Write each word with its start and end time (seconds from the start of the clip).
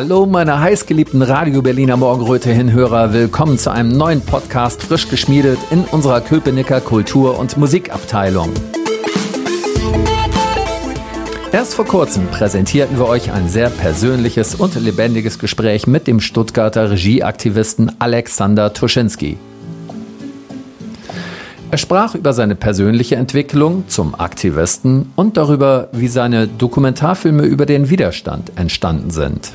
Hallo, 0.00 0.26
meine 0.26 0.60
heißgeliebten 0.60 1.22
Radio 1.22 1.60
Berliner 1.60 1.96
Morgenröte-Hinhörer. 1.96 3.12
Willkommen 3.12 3.58
zu 3.58 3.72
einem 3.72 3.88
neuen 3.88 4.20
Podcast, 4.20 4.80
frisch 4.84 5.08
geschmiedet 5.08 5.58
in 5.72 5.80
unserer 5.86 6.20
Köpenicker 6.20 6.80
Kultur- 6.80 7.36
und 7.36 7.56
Musikabteilung. 7.56 8.52
Erst 11.50 11.74
vor 11.74 11.84
kurzem 11.84 12.28
präsentierten 12.28 12.96
wir 12.96 13.08
euch 13.08 13.32
ein 13.32 13.48
sehr 13.48 13.70
persönliches 13.70 14.54
und 14.54 14.76
lebendiges 14.76 15.40
Gespräch 15.40 15.88
mit 15.88 16.06
dem 16.06 16.20
Stuttgarter 16.20 16.92
Regieaktivisten 16.92 17.90
Alexander 17.98 18.72
Tuschinski. 18.72 19.36
Er 21.72 21.78
sprach 21.78 22.14
über 22.14 22.32
seine 22.32 22.54
persönliche 22.54 23.16
Entwicklung 23.16 23.88
zum 23.88 24.14
Aktivisten 24.14 25.10
und 25.16 25.36
darüber, 25.36 25.88
wie 25.90 26.06
seine 26.06 26.46
Dokumentarfilme 26.46 27.42
über 27.42 27.66
den 27.66 27.90
Widerstand 27.90 28.52
entstanden 28.54 29.10
sind. 29.10 29.50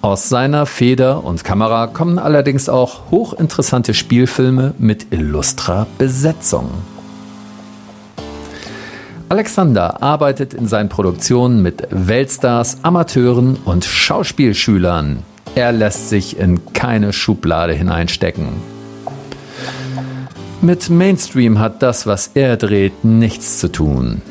Aus 0.00 0.28
seiner 0.28 0.64
Feder 0.66 1.24
und 1.24 1.42
Kamera 1.42 1.88
kommen 1.88 2.20
allerdings 2.20 2.68
auch 2.68 3.10
hochinteressante 3.10 3.94
Spielfilme 3.94 4.74
mit 4.78 5.12
illustrer 5.12 5.88
Besetzung. 5.98 6.70
Alexander 9.28 10.00
arbeitet 10.00 10.54
in 10.54 10.68
seinen 10.68 10.88
Produktionen 10.88 11.62
mit 11.62 11.88
Weltstars, 11.90 12.78
Amateuren 12.82 13.56
und 13.64 13.84
Schauspielschülern. 13.84 15.24
Er 15.56 15.72
lässt 15.72 16.08
sich 16.08 16.38
in 16.38 16.72
keine 16.72 17.12
Schublade 17.12 17.72
hineinstecken. 17.72 18.46
Mit 20.62 20.90
Mainstream 20.90 21.58
hat 21.58 21.82
das, 21.82 22.06
was 22.06 22.30
er 22.34 22.56
dreht, 22.56 23.04
nichts 23.04 23.58
zu 23.58 23.70
tun. 23.70 24.22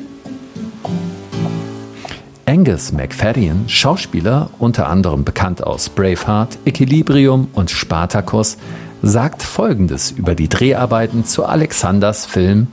Angus 2.50 2.94
McFadden, 2.94 3.68
Schauspieler, 3.68 4.50
unter 4.58 4.88
anderem 4.88 5.26
bekannt 5.26 5.62
aus 5.62 5.90
Braveheart, 5.90 6.58
Equilibrium 6.64 7.50
und 7.52 7.70
Spartacus, 7.70 8.56
sagt 9.02 9.44
Folgendes 9.44 10.12
über 10.12 10.34
die 10.34 10.48
Dreharbeiten 10.48 11.26
zu 11.26 11.44
Alexanders 11.44 12.26
Film 12.26 12.68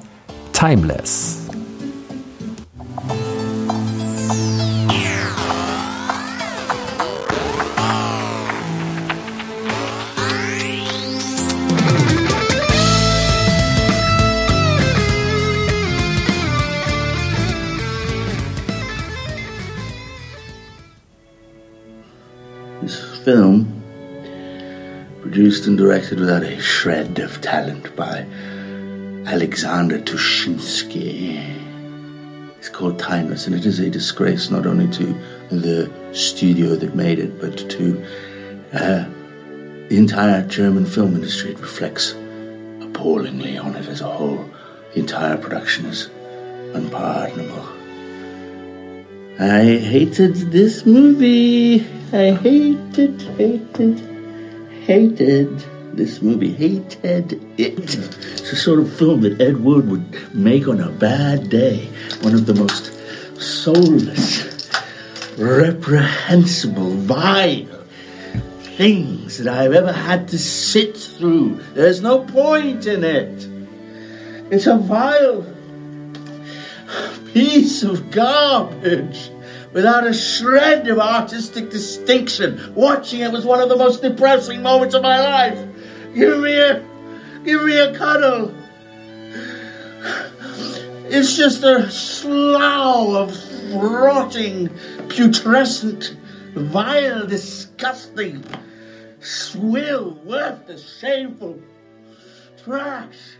Timeless. 0.52 1.43
Produced 25.34 25.66
and 25.66 25.76
directed 25.76 26.20
without 26.20 26.44
a 26.44 26.60
shred 26.60 27.18
of 27.18 27.40
talent 27.40 27.96
by 27.96 28.20
Alexander 29.26 29.98
Tushinsky. 29.98 31.40
It's 32.56 32.68
called 32.68 33.00
Timeless, 33.00 33.48
and 33.48 33.56
it 33.56 33.66
is 33.66 33.80
a 33.80 33.90
disgrace 33.90 34.48
not 34.48 34.64
only 34.64 34.86
to 34.92 35.06
the 35.50 35.90
studio 36.12 36.76
that 36.76 36.94
made 36.94 37.18
it, 37.18 37.40
but 37.40 37.68
to 37.68 38.00
uh, 38.74 39.06
the 39.88 39.96
entire 39.96 40.46
German 40.46 40.86
film 40.86 41.16
industry. 41.16 41.50
It 41.50 41.58
reflects 41.58 42.12
appallingly 42.80 43.58
on 43.58 43.74
it 43.74 43.88
as 43.88 44.02
a 44.02 44.08
whole. 44.08 44.48
The 44.92 45.00
entire 45.00 45.36
production 45.36 45.86
is 45.86 46.10
unpardonable. 46.74 47.66
I 49.40 49.78
hated 49.78 50.52
this 50.52 50.86
movie. 50.86 51.80
I 52.12 52.30
hated, 52.34 53.20
hated, 53.36 54.13
hated 54.86 55.58
this 55.96 56.20
movie. 56.20 56.52
Hated 56.52 57.32
it. 57.58 57.78
It's 57.78 58.50
the 58.50 58.56
sort 58.56 58.80
of 58.80 58.92
film 58.94 59.22
that 59.22 59.40
Ed 59.40 59.64
Wood 59.64 59.88
would 59.88 60.34
make 60.34 60.68
on 60.68 60.80
a 60.80 60.90
bad 60.90 61.48
day. 61.48 61.86
One 62.20 62.34
of 62.34 62.46
the 62.46 62.54
most 62.54 62.92
soulless, 63.40 64.68
reprehensible, 65.38 66.90
vile 66.90 67.84
things 68.76 69.38
that 69.38 69.48
I've 69.48 69.72
ever 69.72 69.92
had 69.92 70.28
to 70.28 70.38
sit 70.38 70.96
through. 70.96 71.60
There's 71.74 72.02
no 72.02 72.20
point 72.24 72.86
in 72.86 73.04
it. 73.04 73.48
It's 74.52 74.66
a 74.66 74.76
vile 74.76 75.46
piece 77.32 77.82
of 77.82 78.10
garbage 78.10 79.30
without 79.74 80.06
a 80.06 80.14
shred 80.14 80.88
of 80.88 80.98
artistic 80.98 81.70
distinction. 81.70 82.72
Watching 82.74 83.20
it 83.20 83.30
was 83.30 83.44
one 83.44 83.60
of 83.60 83.68
the 83.68 83.76
most 83.76 84.00
depressing 84.00 84.62
moments 84.62 84.94
of 84.94 85.02
my 85.02 85.20
life. 85.20 85.58
Give 86.14 86.38
me 86.38 86.56
a, 86.56 86.82
give 87.44 87.62
me 87.64 87.76
a 87.76 87.94
cuddle. 87.94 88.54
It's 91.06 91.36
just 91.36 91.62
a 91.62 91.90
slough 91.90 93.28
of 93.28 93.74
rotting, 93.74 94.70
putrescent, 95.08 96.16
vile, 96.54 97.26
disgusting, 97.26 98.42
swill, 99.20 100.14
worthless, 100.24 100.98
shameful 100.98 101.60
trash. 102.64 103.36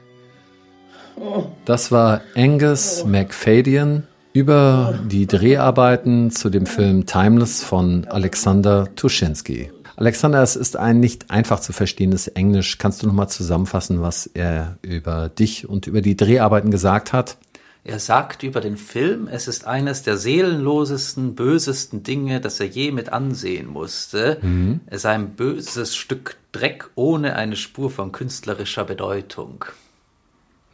Oh. 1.17 1.55
Das 1.65 1.91
war 1.91 2.21
Angus 2.34 3.03
oh. 3.03 3.06
McFadyen 3.06 4.05
über 4.34 4.99
die 5.06 5.27
Dreharbeiten 5.28 6.33
zu 6.33 6.50
dem 6.50 6.67
Film 6.67 7.06
Timeless 7.06 7.62
von 7.62 8.05
Alexander 8.06 8.93
Tuschinski. 8.97 9.71
Alexander, 9.95 10.43
es 10.43 10.56
ist 10.56 10.77
ein 10.77 10.99
nicht 10.99 11.31
einfach 11.31 11.61
zu 11.61 11.72
verstehendes 11.72 12.27
Englisch. 12.27 12.78
Kannst 12.78 13.03
du 13.03 13.06
nochmal 13.06 13.28
zusammenfassen, 13.28 14.03
was 14.03 14.27
er 14.27 14.77
über 14.83 15.28
dich 15.28 15.69
und 15.69 15.87
über 15.87 16.03
die 16.03 16.17
Dreharbeiten 16.17 16.73
gesagt 16.73 17.12
hat? 17.12 17.37
Er 17.84 18.00
sagt 18.00 18.43
über 18.43 18.61
den 18.61 18.77
Film, 18.77 19.28
es 19.28 19.47
ist 19.47 19.69
eines 19.69 20.03
der 20.03 20.17
seelenlosesten, 20.17 21.37
bösesten 21.37 22.03
Dinge, 22.03 22.41
das 22.41 22.59
er 22.59 22.67
je 22.67 22.91
mit 22.91 23.12
ansehen 23.12 23.69
musste. 23.69 24.39
Mhm. 24.43 24.81
Es 24.87 25.03
sei 25.03 25.11
ein 25.11 25.37
böses 25.37 25.94
Stück 25.94 26.37
Dreck 26.50 26.91
ohne 26.97 27.37
eine 27.37 27.55
Spur 27.55 27.91
von 27.91 28.11
künstlerischer 28.11 28.84
Bedeutung. 28.84 29.65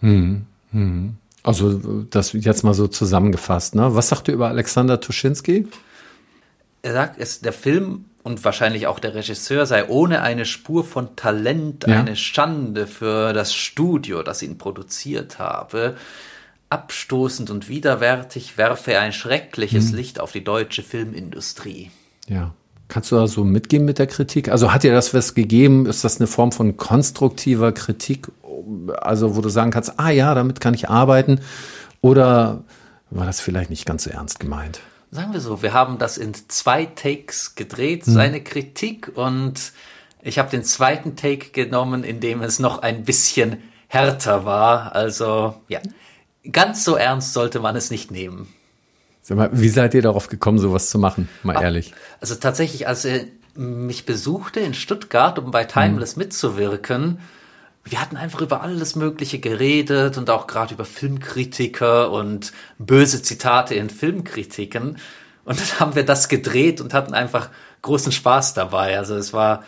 Mhm. 0.01 0.47
Mhm. 0.73 1.17
Also 1.43 2.05
das 2.11 2.33
jetzt 2.33 2.65
mal 2.65 2.75
so 2.75 2.87
zusammengefasst. 2.87 3.75
Ne? 3.75 3.95
Was 3.95 4.09
sagt 4.09 4.29
ihr 4.29 4.35
über 4.35 4.49
Alexander 4.49 5.01
Tuschinski? 5.01 5.67
Er 6.83 6.93
sagt, 6.93 7.19
es, 7.19 7.41
der 7.41 7.53
Film 7.53 8.07
und 8.23 8.45
wahrscheinlich 8.45 8.87
auch 8.87 8.99
der 8.99 9.15
Regisseur 9.15 9.67
sei 9.67 9.89
ohne 9.89 10.23
eine 10.23 10.45
Spur 10.45 10.85
von 10.85 11.17
Talent 11.17 11.87
ja. 11.87 12.01
eine 12.01 12.17
Schande 12.17 12.87
für 12.87 13.33
das 13.33 13.55
Studio, 13.55 14.23
das 14.23 14.43
ihn 14.43 14.59
produziert 14.59 15.39
habe. 15.39 15.97
Abstoßend 16.69 17.51
und 17.51 17.69
widerwärtig 17.69 18.59
werfe 18.59 18.93
er 18.93 19.01
ein 19.01 19.13
schreckliches 19.13 19.91
hm. 19.91 19.97
Licht 19.97 20.21
auf 20.21 20.33
die 20.33 20.45
deutsche 20.45 20.83
Filmindustrie. 20.83 21.91
Ja. 22.29 22.55
Kannst 22.89 23.13
du 23.13 23.17
da 23.17 23.29
so 23.29 23.45
mitgehen 23.45 23.85
mit 23.85 24.01
der 24.01 24.09
Kritik? 24.09 24.49
Also 24.49 24.73
hat 24.73 24.83
dir 24.83 24.93
das 24.93 25.15
was 25.15 25.35
gegeben? 25.35 25.87
Ist 25.87 26.03
das 26.03 26.19
eine 26.19 26.27
Form 26.27 26.51
von 26.51 26.77
konstruktiver 26.77 27.71
Kritik? 27.71 28.29
Also 29.01 29.37
wo 29.37 29.41
du 29.41 29.49
sagen 29.49 29.71
kannst, 29.71 29.99
ah 29.99 30.11
ja, 30.11 30.35
damit 30.35 30.61
kann 30.61 30.75
ich 30.75 30.89
arbeiten? 30.89 31.41
Oder 32.01 32.65
war 33.11 33.27
das 33.27 33.41
vielleicht 33.41 33.71
nicht 33.71 33.87
ganz 33.87 34.05
so 34.05 34.11
ernst 34.11 34.41
gemeint? 34.41 34.81
Sagen 35.11 35.33
wir 35.33 35.41
so, 35.41 35.63
wir 35.63 35.73
haben 35.73 35.99
das 35.99 36.19
in 36.19 36.35
zwei 36.49 36.87
Takes 36.87 37.57
gedreht, 37.57 38.07
hm. 38.07 38.13
seine 38.13 38.43
Kritik, 38.43 39.11
und 39.15 39.73
ich 40.23 40.39
habe 40.39 40.51
den 40.51 40.63
zweiten 40.63 41.17
Take 41.17 41.51
genommen, 41.51 42.05
in 42.05 42.21
dem 42.21 42.43
es 42.43 42.59
noch 42.59 42.83
ein 42.83 43.05
bisschen 43.05 43.59
härter 43.89 44.45
war. 44.45 44.95
Also 44.95 45.55
ja, 45.69 45.81
ganz 46.51 46.85
so 46.85 46.95
ernst 46.95 47.33
sollte 47.33 47.59
man 47.61 47.75
es 47.75 47.91
nicht 47.91 48.11
nehmen. 48.11 48.49
Sag 49.23 49.37
mal, 49.37 49.51
wie 49.53 49.69
seid 49.69 49.95
ihr 49.95 50.03
darauf 50.03 50.29
gekommen, 50.29 50.59
sowas 50.59 50.91
zu 50.91 50.99
machen? 50.99 51.29
Mal 51.43 51.57
ah, 51.57 51.63
ehrlich. 51.63 51.93
Also 52.21 52.37
tatsächlich, 52.37 52.87
als 52.87 53.05
er 53.05 53.25
mich 53.55 54.07
besuchte 54.07 54.61
in 54.61 54.75
Stuttgart, 54.75 55.39
um 55.39 55.51
bei 55.51 55.65
Timeless 55.65 56.17
mhm. 56.17 56.23
mitzuwirken, 56.23 57.19
wir 57.85 58.01
hatten 58.01 58.17
einfach 58.17 58.41
über 58.41 58.63
alles 58.63 58.95
Mögliche 58.95 59.39
geredet 59.39 60.19
und 60.19 60.31
auch 60.31 60.47
gerade 60.47 60.75
über 60.75 60.85
Filmkritiker 60.85 62.11
und 62.11 62.53
böse 62.79 63.23
Zitate 63.23 63.75
in 63.75 63.91
Filmkritiken. 63.91 64.99
Und 65.45 65.61
dann 65.61 65.81
haben 65.81 65.95
wir 65.95 66.05
das 66.05 66.29
gedreht 66.29 66.81
und 66.81 66.95
hatten 66.95 67.15
einfach 67.15 67.49
großen 67.83 68.13
Spaß 68.13 68.55
dabei. 68.55 68.99
Also 68.99 69.17
es 69.17 69.33
war, 69.33 69.65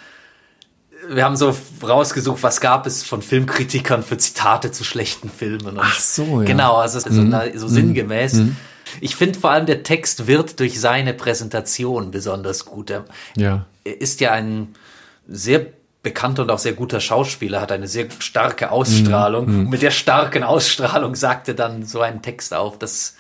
wir 1.09 1.25
haben 1.25 1.37
so 1.37 1.57
rausgesucht, 1.83 2.43
was 2.43 2.61
gab 2.61 2.87
es 2.87 3.03
von 3.03 3.23
Filmkritikern 3.23 4.03
für 4.03 4.19
Zitate 4.19 4.71
zu 4.71 4.85
schlechten 4.85 5.31
Filmen. 5.31 5.79
Ach 5.81 5.99
so, 5.99 6.41
ja. 6.41 6.47
Genau, 6.47 6.77
also 6.77 7.01
so, 7.01 7.11
mhm. 7.11 7.35
so 7.57 7.67
sinngemäß. 7.67 8.35
Mhm. 8.35 8.57
Ich 9.01 9.17
finde 9.17 9.39
vor 9.39 9.51
allem, 9.51 9.65
der 9.65 9.83
Text 9.83 10.27
wird 10.27 10.61
durch 10.61 10.79
seine 10.79 11.15
Präsentation 11.15 12.11
besonders 12.11 12.67
gut. 12.67 12.91
Er 12.91 13.07
ja. 13.37 13.65
ist 13.85 14.21
ja 14.21 14.33
ein 14.33 14.75
sehr 15.27 15.67
bekannter 16.03 16.43
und 16.43 16.51
auch 16.51 16.59
sehr 16.59 16.73
guter 16.73 17.01
Schauspieler, 17.01 17.61
hat 17.61 17.73
eine 17.73 17.89
sehr 17.89 18.07
starke 18.19 18.71
Ausstrahlung. 18.71 19.47
Mhm. 19.47 19.61
Und 19.61 19.71
mit 19.71 19.83
der 19.83 19.91
starken 19.91 20.43
Ausstrahlung 20.43 21.15
sagte 21.15 21.55
dann 21.55 21.85
so 21.85 22.01
einen 22.01 22.23
Text 22.23 22.55
auf. 22.55 22.79
Das 22.79 23.17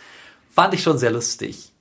fand 0.50 0.74
ich 0.74 0.82
schon 0.82 0.98
sehr 0.98 1.12
lustig. 1.12 1.72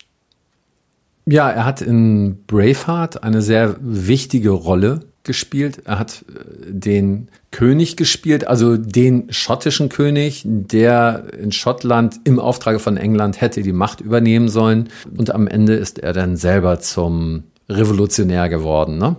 Ja, 1.26 1.50
er 1.50 1.66
hat 1.66 1.82
in 1.82 2.44
Braveheart 2.46 3.24
eine 3.24 3.42
sehr 3.42 3.76
wichtige 3.80 4.52
Rolle 4.52 5.02
gespielt. 5.24 5.84
Er 5.86 6.00
hat 6.00 6.26
äh, 6.30 6.72
den 6.72 7.30
König 7.52 7.96
gespielt, 7.96 8.48
also 8.48 8.78
den 8.78 9.32
schottischen 9.32 9.90
König, 9.90 10.44
der 10.46 11.26
in 11.38 11.52
Schottland 11.52 12.20
im 12.24 12.40
Auftrage 12.40 12.80
von 12.80 12.98
England 12.98 13.40
hätte 13.40 13.62
die 13.62 13.74
Macht 13.74 14.02
übernehmen 14.02 14.50
sollen. 14.50 14.90
Und 15.16 15.34
am 15.34 15.48
Ende 15.48 15.74
ist 15.74 16.00
er 16.00 16.14
dann 16.14 16.38
selber 16.38 16.80
zum 16.80 17.44
Revolutionär 17.70 18.50
geworden. 18.50 18.98
Ne? 18.98 19.16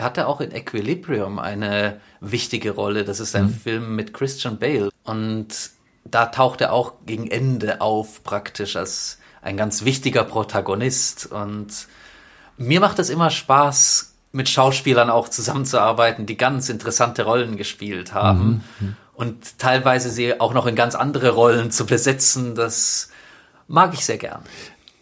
Er 0.00 0.04
hatte 0.04 0.28
auch 0.28 0.40
in 0.40 0.50
Equilibrium 0.50 1.38
eine 1.38 2.00
wichtige 2.22 2.70
Rolle. 2.70 3.04
Das 3.04 3.20
ist 3.20 3.36
ein 3.36 3.48
mhm. 3.48 3.54
Film 3.54 3.96
mit 3.96 4.14
Christian 4.14 4.58
Bale. 4.58 4.88
Und 5.04 5.48
da 6.06 6.24
taucht 6.24 6.62
er 6.62 6.72
auch 6.72 6.94
gegen 7.04 7.30
Ende 7.30 7.82
auf, 7.82 8.24
praktisch 8.24 8.76
als 8.76 9.18
ein 9.42 9.58
ganz 9.58 9.84
wichtiger 9.84 10.24
Protagonist. 10.24 11.30
Und 11.30 11.86
mir 12.56 12.80
macht 12.80 12.98
es 12.98 13.10
immer 13.10 13.28
Spaß, 13.28 14.14
mit 14.32 14.48
Schauspielern 14.48 15.10
auch 15.10 15.28
zusammenzuarbeiten, 15.28 16.24
die 16.24 16.38
ganz 16.38 16.70
interessante 16.70 17.24
Rollen 17.24 17.58
gespielt 17.58 18.14
haben. 18.14 18.64
Mhm. 18.80 18.96
Und 19.12 19.58
teilweise 19.58 20.08
sie 20.08 20.40
auch 20.40 20.54
noch 20.54 20.64
in 20.64 20.76
ganz 20.76 20.94
andere 20.94 21.32
Rollen 21.32 21.70
zu 21.70 21.84
besetzen, 21.84 22.54
das 22.54 23.10
mag 23.68 23.92
ich 23.92 24.06
sehr 24.06 24.16
gern. 24.16 24.40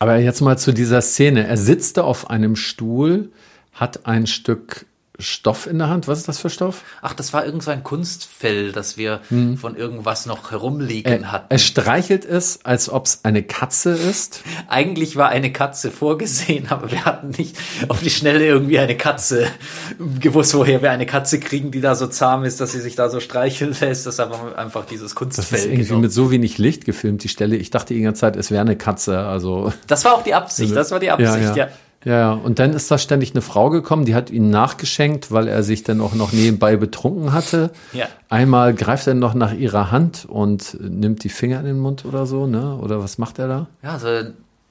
Aber 0.01 0.17
jetzt 0.17 0.41
mal 0.41 0.59
zu 0.59 0.73
dieser 0.73 1.03
Szene. 1.03 1.47
Er 1.47 1.57
sitzt 1.57 1.99
da 1.99 2.03
auf 2.03 2.31
einem 2.31 2.57
Stuhl, 2.57 3.31
hat 3.73 4.07
ein 4.07 4.27
Stück 4.27 4.88
Stoff 5.21 5.67
in 5.67 5.79
der 5.79 5.89
Hand. 5.89 6.07
Was 6.07 6.19
ist 6.19 6.29
das 6.29 6.39
für 6.39 6.49
Stoff? 6.49 6.85
Ach, 7.03 7.13
das 7.13 7.33
war 7.33 7.45
irgend 7.45 7.65
so 7.65 7.73
ein 7.73 7.83
Kunstfell, 7.83 8.71
das 8.71 8.97
wir 8.97 9.21
hm. 9.31 9.57
von 9.57 9.75
irgendwas 9.75 10.27
noch 10.27 10.53
herumliegen 10.53 11.25
er, 11.25 11.33
hatten. 11.33 11.47
Er 11.49 11.59
streichelt 11.59 12.25
es, 12.25 12.61
als 12.65 12.89
ob 12.89 13.07
es 13.07 13.25
eine 13.25 13.43
Katze 13.43 13.91
ist. 13.91 14.43
Eigentlich 14.69 15.17
war 15.17 15.29
eine 15.31 15.53
Katze 15.53 15.91
vorgesehen, 15.91 16.69
aber 16.69 16.93
wir 16.93 17.05
hatten 17.05 17.31
nicht 17.37 17.57
auf 17.89 18.01
die 18.01 18.11
Schnelle 18.11 18.47
irgendwie 18.47 18.79
eine 18.79 18.97
Katze 18.97 19.49
gewusst, 20.21 20.55
woher 20.55 20.83
wir 20.83 20.93
eine 20.93 21.07
Katze 21.07 21.41
kriegen, 21.41 21.73
die 21.73 21.81
da 21.81 21.97
so 21.97 22.07
zahm 22.07 22.45
ist, 22.45 22.61
dass 22.61 22.71
sie 22.71 22.81
sich 22.81 22.95
da 22.95 23.09
so 23.09 23.19
streicheln 23.19 23.75
lässt. 23.81 24.07
Das 24.07 24.21
haben 24.21 24.55
einfach 24.55 24.87
dieses 24.87 25.17
Kunstfell. 25.17 25.45
Das 25.51 25.61
ist 25.61 25.67
irgendwie 25.67 25.85
genommen. 25.85 26.03
mit 26.03 26.13
so 26.13 26.31
wenig 26.31 26.59
Licht 26.59 26.85
gefilmt, 26.85 27.25
die 27.25 27.29
Stelle. 27.29 27.57
Ich 27.57 27.71
dachte 27.71 27.93
die 27.93 28.03
ganze 28.03 28.21
Zeit, 28.21 28.37
es 28.37 28.53
wäre 28.53 28.61
eine 28.61 28.77
Katze. 28.77 29.19
Also 29.19 29.73
das 29.89 30.05
war 30.05 30.15
auch 30.15 30.23
die 30.23 30.35
Absicht. 30.35 30.77
Das 30.77 30.93
war 30.93 31.01
die 31.01 31.11
Absicht, 31.11 31.33
ja. 31.33 31.41
ja. 31.41 31.57
ja. 31.57 31.69
Ja, 32.05 32.33
und 32.33 32.59
dann 32.61 32.73
ist 32.73 32.91
da 32.91 32.99
ständig 32.99 33.33
eine 33.33 33.43
Frau 33.43 33.71
gekommen, 33.71 34.05
die 34.05 34.15
hat 34.15 34.31
ihn 34.31 34.51
nachgeschenkt, 34.51 35.33
weil 35.33 35.49
er 35.49 35.63
sich 35.63 35.83
dann 35.83 36.01
auch 36.01 36.15
noch 36.15 36.33
nebenbei 36.33 36.77
betrunken 36.77 37.33
hatte. 37.33 37.71
Ja. 37.93 38.07
Einmal 38.29 38.73
greift 38.75 39.07
er 39.09 39.15
noch 39.15 39.35
nach 39.35 39.53
ihrer 39.53 39.91
Hand 39.91 40.25
und 40.25 40.79
nimmt 40.81 41.25
die 41.25 41.29
Finger 41.29 41.59
in 41.61 41.67
den 41.67 41.79
Mund 41.79 42.05
oder 42.05 42.25
so, 42.27 42.47
ne? 42.47 42.77
Oder 42.77 43.03
was 43.03 43.19
macht 43.19 43.39
er 43.41 43.49
da? 43.49 43.67
Ja, 43.83 43.95
also 43.95 44.09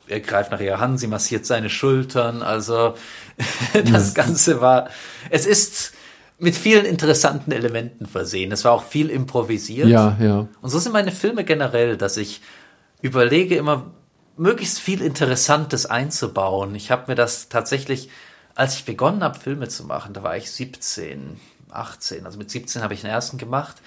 er 0.07 0.19
greift 0.21 0.51
nach 0.51 0.61
ihrer 0.61 0.79
Hand, 0.79 1.01
sie 1.01 1.07
massiert 1.07 1.45
seine 1.45 1.69
Schultern, 1.69 2.41
also 2.41 2.93
das 3.91 4.13
Ganze 4.13 4.61
war, 4.61 4.87
es 5.29 5.45
ist 5.45 5.93
mit 6.39 6.55
vielen 6.55 6.85
interessanten 6.85 7.51
Elementen 7.51 8.05
versehen. 8.05 8.51
Es 8.51 8.63
war 8.63 8.71
auch 8.71 8.83
viel 8.83 9.09
improvisiert. 9.09 9.87
Ja, 9.87 10.17
ja. 10.21 10.47
Und 10.61 10.69
so 10.69 10.79
sind 10.79 10.93
meine 10.93 11.11
Filme 11.11 11.43
generell, 11.43 11.97
dass 11.97 12.15
ich 12.15 12.41
überlege 13.01 13.55
immer, 13.55 13.91
möglichst 14.37 14.79
viel 14.79 15.01
Interessantes 15.01 15.85
einzubauen. 15.85 16.75
Ich 16.75 16.91
habe 16.91 17.05
mir 17.07 17.15
das 17.15 17.49
tatsächlich, 17.49 18.09
als 18.55 18.75
ich 18.75 18.85
begonnen 18.85 19.23
habe, 19.23 19.39
Filme 19.39 19.67
zu 19.67 19.83
machen, 19.83 20.13
da 20.13 20.23
war 20.23 20.37
ich 20.37 20.51
17, 20.51 21.39
18, 21.71 22.25
also 22.25 22.37
mit 22.37 22.49
17 22.49 22.81
habe 22.81 22.93
ich 22.93 23.01
den 23.01 23.09
ersten 23.09 23.37
gemacht. 23.37 23.77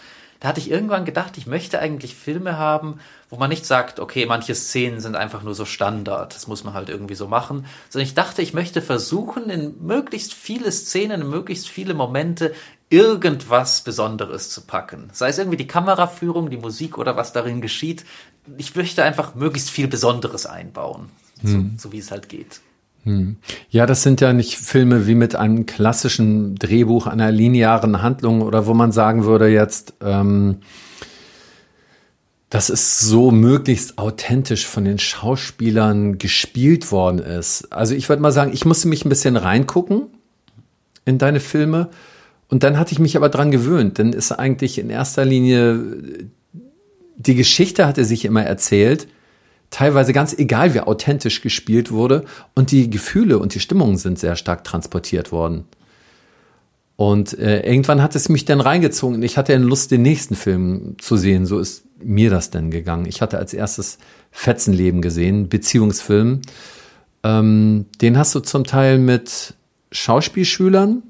Da 0.40 0.48
hatte 0.48 0.60
ich 0.60 0.70
irgendwann 0.70 1.04
gedacht, 1.04 1.36
ich 1.36 1.46
möchte 1.46 1.80
eigentlich 1.80 2.14
Filme 2.14 2.56
haben, 2.56 2.98
wo 3.28 3.36
man 3.36 3.50
nicht 3.50 3.66
sagt, 3.66 4.00
okay, 4.00 4.24
manche 4.24 4.54
Szenen 4.54 5.00
sind 5.00 5.14
einfach 5.14 5.42
nur 5.42 5.54
so 5.54 5.66
Standard, 5.66 6.34
das 6.34 6.46
muss 6.46 6.64
man 6.64 6.72
halt 6.72 6.88
irgendwie 6.88 7.14
so 7.14 7.28
machen, 7.28 7.66
sondern 7.90 8.06
ich 8.06 8.14
dachte, 8.14 8.40
ich 8.40 8.54
möchte 8.54 8.80
versuchen, 8.80 9.50
in 9.50 9.84
möglichst 9.84 10.32
viele 10.32 10.72
Szenen, 10.72 11.20
in 11.20 11.28
möglichst 11.28 11.68
viele 11.68 11.92
Momente 11.92 12.54
irgendwas 12.88 13.82
Besonderes 13.82 14.48
zu 14.48 14.62
packen. 14.62 15.10
Sei 15.12 15.28
es 15.28 15.38
irgendwie 15.38 15.58
die 15.58 15.66
Kameraführung, 15.66 16.48
die 16.48 16.56
Musik 16.56 16.96
oder 16.96 17.16
was 17.16 17.32
darin 17.32 17.60
geschieht, 17.60 18.04
ich 18.56 18.74
möchte 18.74 19.02
einfach 19.02 19.34
möglichst 19.34 19.70
viel 19.70 19.88
Besonderes 19.88 20.46
einbauen, 20.46 21.10
hm. 21.40 21.74
so, 21.76 21.88
so, 21.88 21.92
wie 21.92 21.98
es 21.98 22.10
halt 22.10 22.28
geht. 22.28 22.60
Hm. 23.04 23.36
Ja, 23.70 23.86
das 23.86 24.02
sind 24.02 24.20
ja 24.20 24.32
nicht 24.32 24.56
Filme 24.56 25.06
wie 25.06 25.14
mit 25.14 25.34
einem 25.34 25.64
klassischen 25.66 26.56
Drehbuch 26.56 27.06
einer 27.06 27.32
linearen 27.32 28.02
Handlung 28.02 28.42
oder 28.42 28.66
wo 28.66 28.74
man 28.74 28.92
sagen 28.92 29.24
würde 29.24 29.48
jetzt, 29.48 29.94
ähm, 30.02 30.58
dass 32.50 32.68
es 32.68 32.98
so 32.98 33.30
möglichst 33.30 33.96
authentisch 33.96 34.66
von 34.66 34.84
den 34.84 34.98
Schauspielern 34.98 36.18
gespielt 36.18 36.90
worden 36.90 37.20
ist. 37.20 37.72
Also 37.72 37.94
ich 37.94 38.08
würde 38.08 38.20
mal 38.20 38.32
sagen, 38.32 38.52
ich 38.52 38.64
musste 38.64 38.88
mich 38.88 39.04
ein 39.04 39.08
bisschen 39.08 39.36
reingucken 39.36 40.08
in 41.04 41.16
deine 41.16 41.40
Filme 41.40 41.88
und 42.48 42.64
dann 42.64 42.76
hatte 42.76 42.92
ich 42.92 42.98
mich 42.98 43.16
aber 43.16 43.28
dran 43.28 43.52
gewöhnt. 43.52 43.98
Dann 43.98 44.12
ist 44.12 44.32
eigentlich 44.32 44.78
in 44.78 44.90
erster 44.90 45.24
Linie 45.24 45.80
die 47.16 47.34
Geschichte 47.34 47.86
hat 47.86 47.98
er 47.98 48.04
sich 48.04 48.24
immer 48.24 48.42
erzählt, 48.42 49.08
teilweise 49.70 50.12
ganz 50.12 50.34
egal, 50.34 50.74
wie 50.74 50.80
authentisch 50.80 51.42
gespielt 51.42 51.90
wurde. 51.90 52.24
Und 52.54 52.70
die 52.70 52.90
Gefühle 52.90 53.38
und 53.38 53.54
die 53.54 53.60
Stimmungen 53.60 53.96
sind 53.96 54.18
sehr 54.18 54.36
stark 54.36 54.64
transportiert 54.64 55.32
worden. 55.32 55.64
Und 56.96 57.38
äh, 57.38 57.60
irgendwann 57.66 58.02
hat 58.02 58.14
es 58.14 58.28
mich 58.28 58.44
dann 58.44 58.60
reingezogen 58.60 59.16
und 59.16 59.22
ich 59.22 59.38
hatte 59.38 59.54
dann 59.54 59.62
Lust, 59.62 59.90
den 59.90 60.02
nächsten 60.02 60.34
Film 60.34 60.96
zu 60.98 61.16
sehen. 61.16 61.46
So 61.46 61.58
ist 61.58 61.84
mir 61.98 62.28
das 62.28 62.50
dann 62.50 62.70
gegangen. 62.70 63.06
Ich 63.06 63.22
hatte 63.22 63.38
als 63.38 63.54
erstes 63.54 63.96
Fetzenleben 64.30 65.00
gesehen, 65.00 65.48
Beziehungsfilm. 65.48 66.42
Ähm, 67.22 67.86
den 68.02 68.18
hast 68.18 68.34
du 68.34 68.40
zum 68.40 68.64
Teil 68.64 68.98
mit 68.98 69.54
Schauspielschülern 69.92 71.02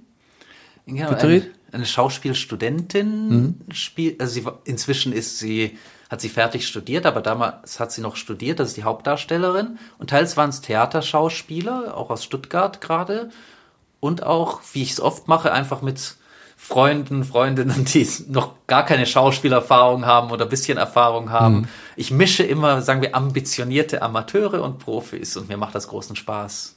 ja, 0.87 1.13
gedreht? 1.13 1.51
Eine, 1.73 1.87
Schauspielstudentin 1.87 3.29
mhm. 3.29 3.55
spielt, 3.73 4.21
also 4.21 4.35
sie, 4.35 4.47
inzwischen 4.65 5.13
ist 5.13 5.39
sie 5.39 5.79
hat 6.11 6.21
sie 6.21 6.29
fertig 6.29 6.67
studiert, 6.67 7.07
aber 7.07 7.21
damals 7.21 7.79
hat 7.79 7.93
sie 7.93 8.01
noch 8.01 8.17
studiert, 8.17 8.59
das 8.59 8.71
ist 8.71 8.77
die 8.77 8.83
Hauptdarstellerin. 8.83 9.79
Und 9.97 10.11
teils 10.11 10.37
waren 10.37 10.51
es 10.51 10.61
Theaterschauspieler, 10.61 11.97
auch 11.97 12.11
aus 12.11 12.25
Stuttgart 12.25 12.81
gerade. 12.81 13.31
Und 14.01 14.25
auch, 14.25 14.61
wie 14.73 14.83
ich 14.83 14.91
es 14.91 15.01
oft 15.01 15.29
mache, 15.29 15.53
einfach 15.53 15.83
mit 15.83 16.17
Freunden, 16.57 17.23
Freundinnen, 17.25 17.85
die 17.85 18.07
noch 18.29 18.55
gar 18.67 18.85
keine 18.85 19.07
Schauspielerfahrung 19.07 20.05
haben 20.05 20.33
oder 20.33 20.47
bisschen 20.47 20.79
Erfahrung 20.79 21.31
haben. 21.31 21.59
Mhm. 21.59 21.69
Ich 21.95 22.11
mische 22.11 22.43
immer, 22.43 22.83
sagen 22.83 23.03
wir, 23.03 23.15
ambitionierte 23.15 24.03
Amateure 24.03 24.63
und 24.63 24.79
Profis 24.79 25.37
und 25.37 25.49
mir 25.49 25.57
macht 25.57 25.77
das 25.77 25.87
großen 25.87 26.17
Spaß. 26.17 26.75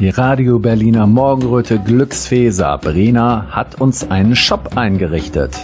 Die 0.00 0.08
Radio 0.08 0.58
Berliner 0.58 1.06
Morgenröte 1.06 1.78
Glücksfee 1.78 2.50
Sabrina 2.50 3.46
hat 3.50 3.80
uns 3.80 4.10
einen 4.10 4.34
Shop 4.34 4.76
eingerichtet. 4.76 5.56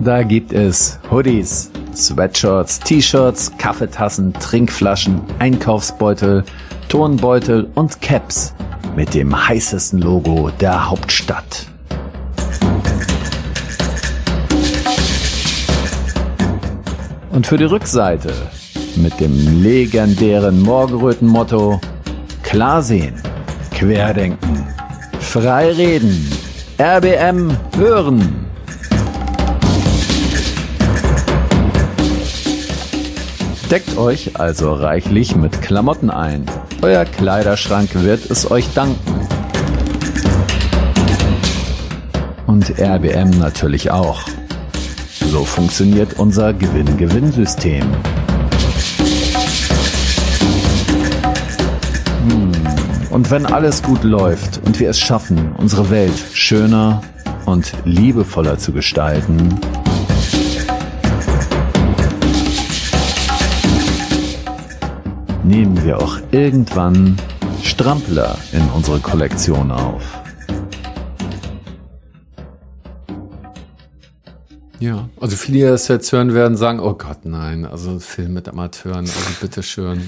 Da 0.00 0.22
gibt 0.22 0.52
es 0.52 1.00
Hoodies, 1.10 1.72
Sweatshirts, 1.92 2.78
T-Shirts, 2.78 3.50
Kaffeetassen, 3.58 4.32
Trinkflaschen, 4.32 5.20
Einkaufsbeutel, 5.40 6.44
Turnbeutel 6.88 7.68
und 7.74 8.00
Caps 8.00 8.54
mit 8.94 9.12
dem 9.12 9.48
heißesten 9.48 10.00
Logo 10.00 10.50
der 10.60 10.88
Hauptstadt. 10.88 11.66
Und 17.32 17.48
für 17.48 17.56
die 17.56 17.64
Rückseite 17.64 18.32
mit 18.96 19.20
dem 19.20 19.62
legendären 19.62 20.60
Morgenröten-Motto 20.62 21.80
Klar 22.42 22.82
sehen, 22.82 23.14
querdenken, 23.72 24.66
frei 25.18 25.72
reden, 25.72 26.30
RBM 26.78 27.56
hören. 27.76 28.46
Deckt 33.70 33.96
euch 33.96 34.38
also 34.38 34.72
reichlich 34.72 35.34
mit 35.34 35.60
Klamotten 35.62 36.10
ein. 36.10 36.46
Euer 36.82 37.04
Kleiderschrank 37.04 37.90
wird 37.94 38.30
es 38.30 38.48
euch 38.50 38.72
danken. 38.74 39.26
Und 42.46 42.78
RBM 42.78 43.30
natürlich 43.30 43.90
auch. 43.90 44.22
So 45.18 45.44
funktioniert 45.44 46.20
unser 46.20 46.52
Gewinn-Gewinn-System. 46.52 47.84
Und 53.14 53.30
wenn 53.30 53.46
alles 53.46 53.80
gut 53.80 54.02
läuft 54.02 54.60
und 54.66 54.80
wir 54.80 54.90
es 54.90 54.98
schaffen, 54.98 55.54
unsere 55.56 55.88
Welt 55.88 56.18
schöner 56.32 57.00
und 57.46 57.72
liebevoller 57.84 58.58
zu 58.58 58.72
gestalten, 58.72 59.60
nehmen 65.44 65.80
wir 65.84 66.02
auch 66.02 66.18
irgendwann 66.32 67.16
Strampler 67.62 68.36
in 68.50 68.68
unsere 68.70 68.98
Kollektion 68.98 69.70
auf. 69.70 70.02
Ja, 74.80 75.08
also 75.20 75.36
viele, 75.36 75.58
die 75.58 75.64
das 75.64 75.86
jetzt 75.86 76.10
hören 76.10 76.34
werden, 76.34 76.56
sagen, 76.56 76.80
oh 76.80 76.94
Gott, 76.94 77.24
nein, 77.24 77.64
also 77.64 77.90
ein 77.90 78.00
Film 78.00 78.34
mit 78.34 78.48
Amateuren, 78.48 79.06
also 79.06 79.20
bitteschön. 79.40 80.02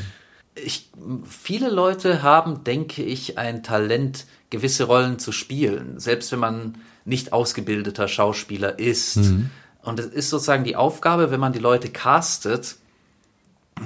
Ich, 0.65 0.91
viele 1.29 1.71
Leute 1.71 2.23
haben, 2.23 2.65
denke 2.65 3.03
ich, 3.03 3.39
ein 3.39 3.63
Talent, 3.63 4.27
gewisse 4.51 4.85
Rollen 4.85 5.19
zu 5.19 5.33
spielen, 5.33 5.99
selbst 6.01 6.33
wenn 6.33 6.39
man 6.39 6.79
nicht 7.05 7.33
ausgebildeter 7.33 8.09
Schauspieler 8.09 8.79
ist. 8.79 9.17
Mhm. 9.17 9.51
Und 9.83 10.01
es 10.01 10.07
ist 10.07 10.31
sozusagen 10.31 10.65
die 10.65 10.77
Aufgabe, 10.77 11.31
wenn 11.31 11.41
man 11.41 11.53
die 11.53 11.59
Leute 11.59 11.89
castet, 11.89 12.77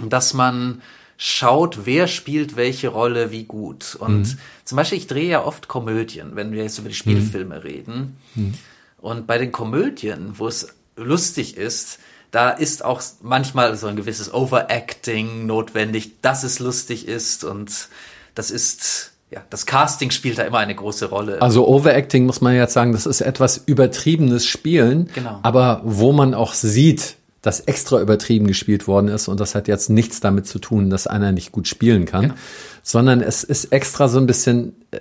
dass 0.08 0.32
man 0.34 0.80
schaut, 1.16 1.84
wer 1.84 2.08
spielt 2.08 2.56
welche 2.56 2.88
Rolle 2.88 3.30
wie 3.30 3.44
gut. 3.44 3.94
Und 3.96 4.20
mhm. 4.20 4.38
zum 4.64 4.76
Beispiel, 4.76 4.96
ich 4.96 5.06
drehe 5.06 5.28
ja 5.28 5.44
oft 5.44 5.68
Komödien, 5.68 6.34
wenn 6.34 6.52
wir 6.52 6.62
jetzt 6.62 6.78
über 6.78 6.88
die 6.88 6.94
Spielfilme 6.94 7.56
mhm. 7.56 7.62
reden. 7.62 8.16
Mhm. 8.34 8.54
Und 8.98 9.26
bei 9.26 9.36
den 9.36 9.52
Komödien, 9.52 10.38
wo 10.38 10.48
es 10.48 10.68
lustig 10.96 11.58
ist, 11.58 11.98
da 12.30 12.50
ist 12.50 12.84
auch 12.84 13.02
manchmal 13.22 13.76
so 13.76 13.86
ein 13.86 13.96
gewisses 13.96 14.32
Overacting 14.32 15.46
notwendig, 15.46 16.20
dass 16.22 16.44
es 16.44 16.58
lustig 16.58 17.08
ist 17.08 17.44
und 17.44 17.88
das 18.34 18.50
ist 18.50 19.12
ja, 19.30 19.42
das 19.48 19.64
Casting 19.64 20.10
spielt 20.10 20.38
da 20.38 20.42
immer 20.42 20.58
eine 20.58 20.74
große 20.74 21.06
Rolle. 21.06 21.40
Also 21.40 21.66
Overacting 21.68 22.26
muss 22.26 22.40
man 22.40 22.56
jetzt 22.56 22.72
sagen, 22.72 22.92
das 22.92 23.06
ist 23.06 23.20
etwas 23.20 23.58
übertriebenes 23.58 24.44
Spielen, 24.44 25.08
genau. 25.14 25.38
aber 25.42 25.82
wo 25.84 26.12
man 26.12 26.34
auch 26.34 26.52
sieht, 26.52 27.16
dass 27.42 27.60
extra 27.60 28.00
übertrieben 28.00 28.46
gespielt 28.46 28.86
worden 28.86 29.08
ist 29.08 29.28
und 29.28 29.40
das 29.40 29.54
hat 29.54 29.68
jetzt 29.68 29.88
nichts 29.88 30.20
damit 30.20 30.46
zu 30.46 30.58
tun, 30.58 30.90
dass 30.90 31.06
einer 31.06 31.32
nicht 31.32 31.52
gut 31.52 31.68
spielen 31.68 32.04
kann, 32.04 32.22
genau. 32.22 32.34
sondern 32.82 33.20
es 33.22 33.44
ist 33.44 33.72
extra 33.72 34.08
so 34.08 34.18
ein 34.18 34.26
bisschen 34.26 34.74
äh, 34.90 34.98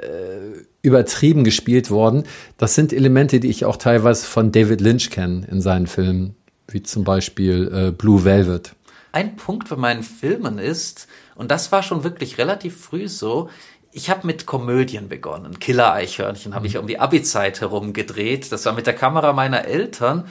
übertrieben 0.82 1.44
gespielt 1.44 1.92
worden. 1.92 2.24
Das 2.58 2.76
sind 2.76 2.94
Elemente, 2.94 3.40
die 3.40 3.50
ich 3.50 3.66
auch 3.66 3.76
teilweise 3.76 4.26
von 4.26 4.52
David 4.52 4.80
Lynch 4.80 5.10
kenne 5.10 5.46
in 5.52 5.60
seinen 5.60 5.88
Filmen, 5.88 6.36
wie 6.72 6.84
zum 6.84 7.04
Beispiel 7.04 7.72
äh, 7.74 7.92
Blue 7.92 8.24
Velvet. 8.24 8.76
Ein 9.12 9.36
Punkt 9.36 9.70
bei 9.70 9.76
meinen 9.76 10.04
Filmen 10.04 10.60
ist, 10.60 11.08
und 11.36 11.52
das 11.52 11.72
war 11.72 11.84
schon 11.84 12.04
wirklich 12.04 12.38
relativ 12.38 12.80
früh 12.80 13.08
so, 13.08 13.50
ich 13.92 14.10
habe 14.10 14.28
mit 14.28 14.46
Komödien 14.46 15.10
begonnen. 15.10 15.60
Killer 15.60 15.94
Eichhörnchen 15.94 16.54
habe 16.54 16.68
ich 16.68 16.76
mhm. 16.76 16.82
um 16.82 16.88
die 16.88 17.00
Abi-Zeit 17.00 17.62
herum 17.62 17.94
gedreht. 17.94 18.52
Das 18.52 18.66
war 18.66 18.74
mit 18.74 18.86
der 18.86 18.94
Kamera 18.94 19.34
meiner 19.34 19.66
Eltern 19.66 20.26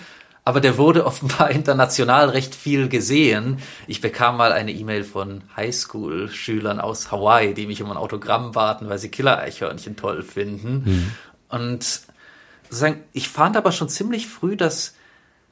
aber 0.49 0.63
der 0.63 0.79
wurde 0.79 1.05
offenbar 1.05 1.51
international 1.51 2.31
recht 2.31 2.55
viel 2.55 2.89
gesehen. 2.89 3.59
Ich 3.87 4.01
bekam 4.01 4.39
mal 4.39 4.51
eine 4.51 4.73
E-Mail 4.73 5.05
von 5.05 5.43
Highschool-Schülern 5.55 6.81
aus 6.81 7.13
Hawaii, 7.13 7.53
die 7.53 7.67
mich 7.67 7.83
um 7.83 7.91
ein 7.91 7.99
Autogramm 7.99 8.53
baten, 8.53 8.89
weil 8.89 8.99
sie 8.99 9.11
Killer-Eichhörnchen 9.11 9.97
toll 9.97 10.23
finden. 10.23 10.85
Mhm. 10.87 11.13
Und 11.51 12.01
sozusagen, 12.63 13.05
ich 13.13 13.29
fand 13.29 13.59
aber 13.59 13.73
schon 13.73 13.91
ziemlich 13.91 14.27
früh, 14.27 14.57
dass 14.57 14.95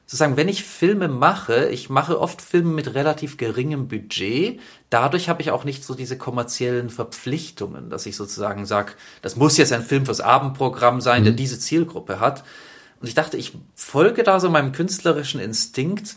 sozusagen, 0.07 0.37
wenn 0.37 0.47
ich 0.47 0.63
Filme 0.63 1.07
mache, 1.07 1.67
ich 1.69 1.89
mache 1.89 2.19
oft 2.19 2.41
Filme 2.41 2.71
mit 2.71 2.95
relativ 2.95 3.37
geringem 3.37 3.87
Budget. 3.87 4.59
Dadurch 4.89 5.29
habe 5.29 5.43
ich 5.43 5.51
auch 5.51 5.65
nicht 5.65 5.83
so 5.83 5.93
diese 5.93 6.17
kommerziellen 6.17 6.89
Verpflichtungen, 6.89 7.91
dass 7.91 8.07
ich 8.07 8.15
sozusagen 8.15 8.65
sage, 8.65 8.93
das 9.21 9.35
muss 9.35 9.57
jetzt 9.57 9.73
ein 9.73 9.83
Film 9.83 10.05
fürs 10.05 10.21
Abendprogramm 10.21 11.01
sein, 11.01 11.21
mhm. 11.21 11.25
der 11.25 11.33
diese 11.33 11.59
Zielgruppe 11.59 12.19
hat, 12.19 12.43
und 12.99 13.07
ich 13.07 13.13
dachte, 13.13 13.37
ich 13.37 13.53
folge 13.75 14.23
da 14.23 14.39
so 14.39 14.49
meinem 14.49 14.71
künstlerischen 14.71 15.39
Instinkt 15.39 16.15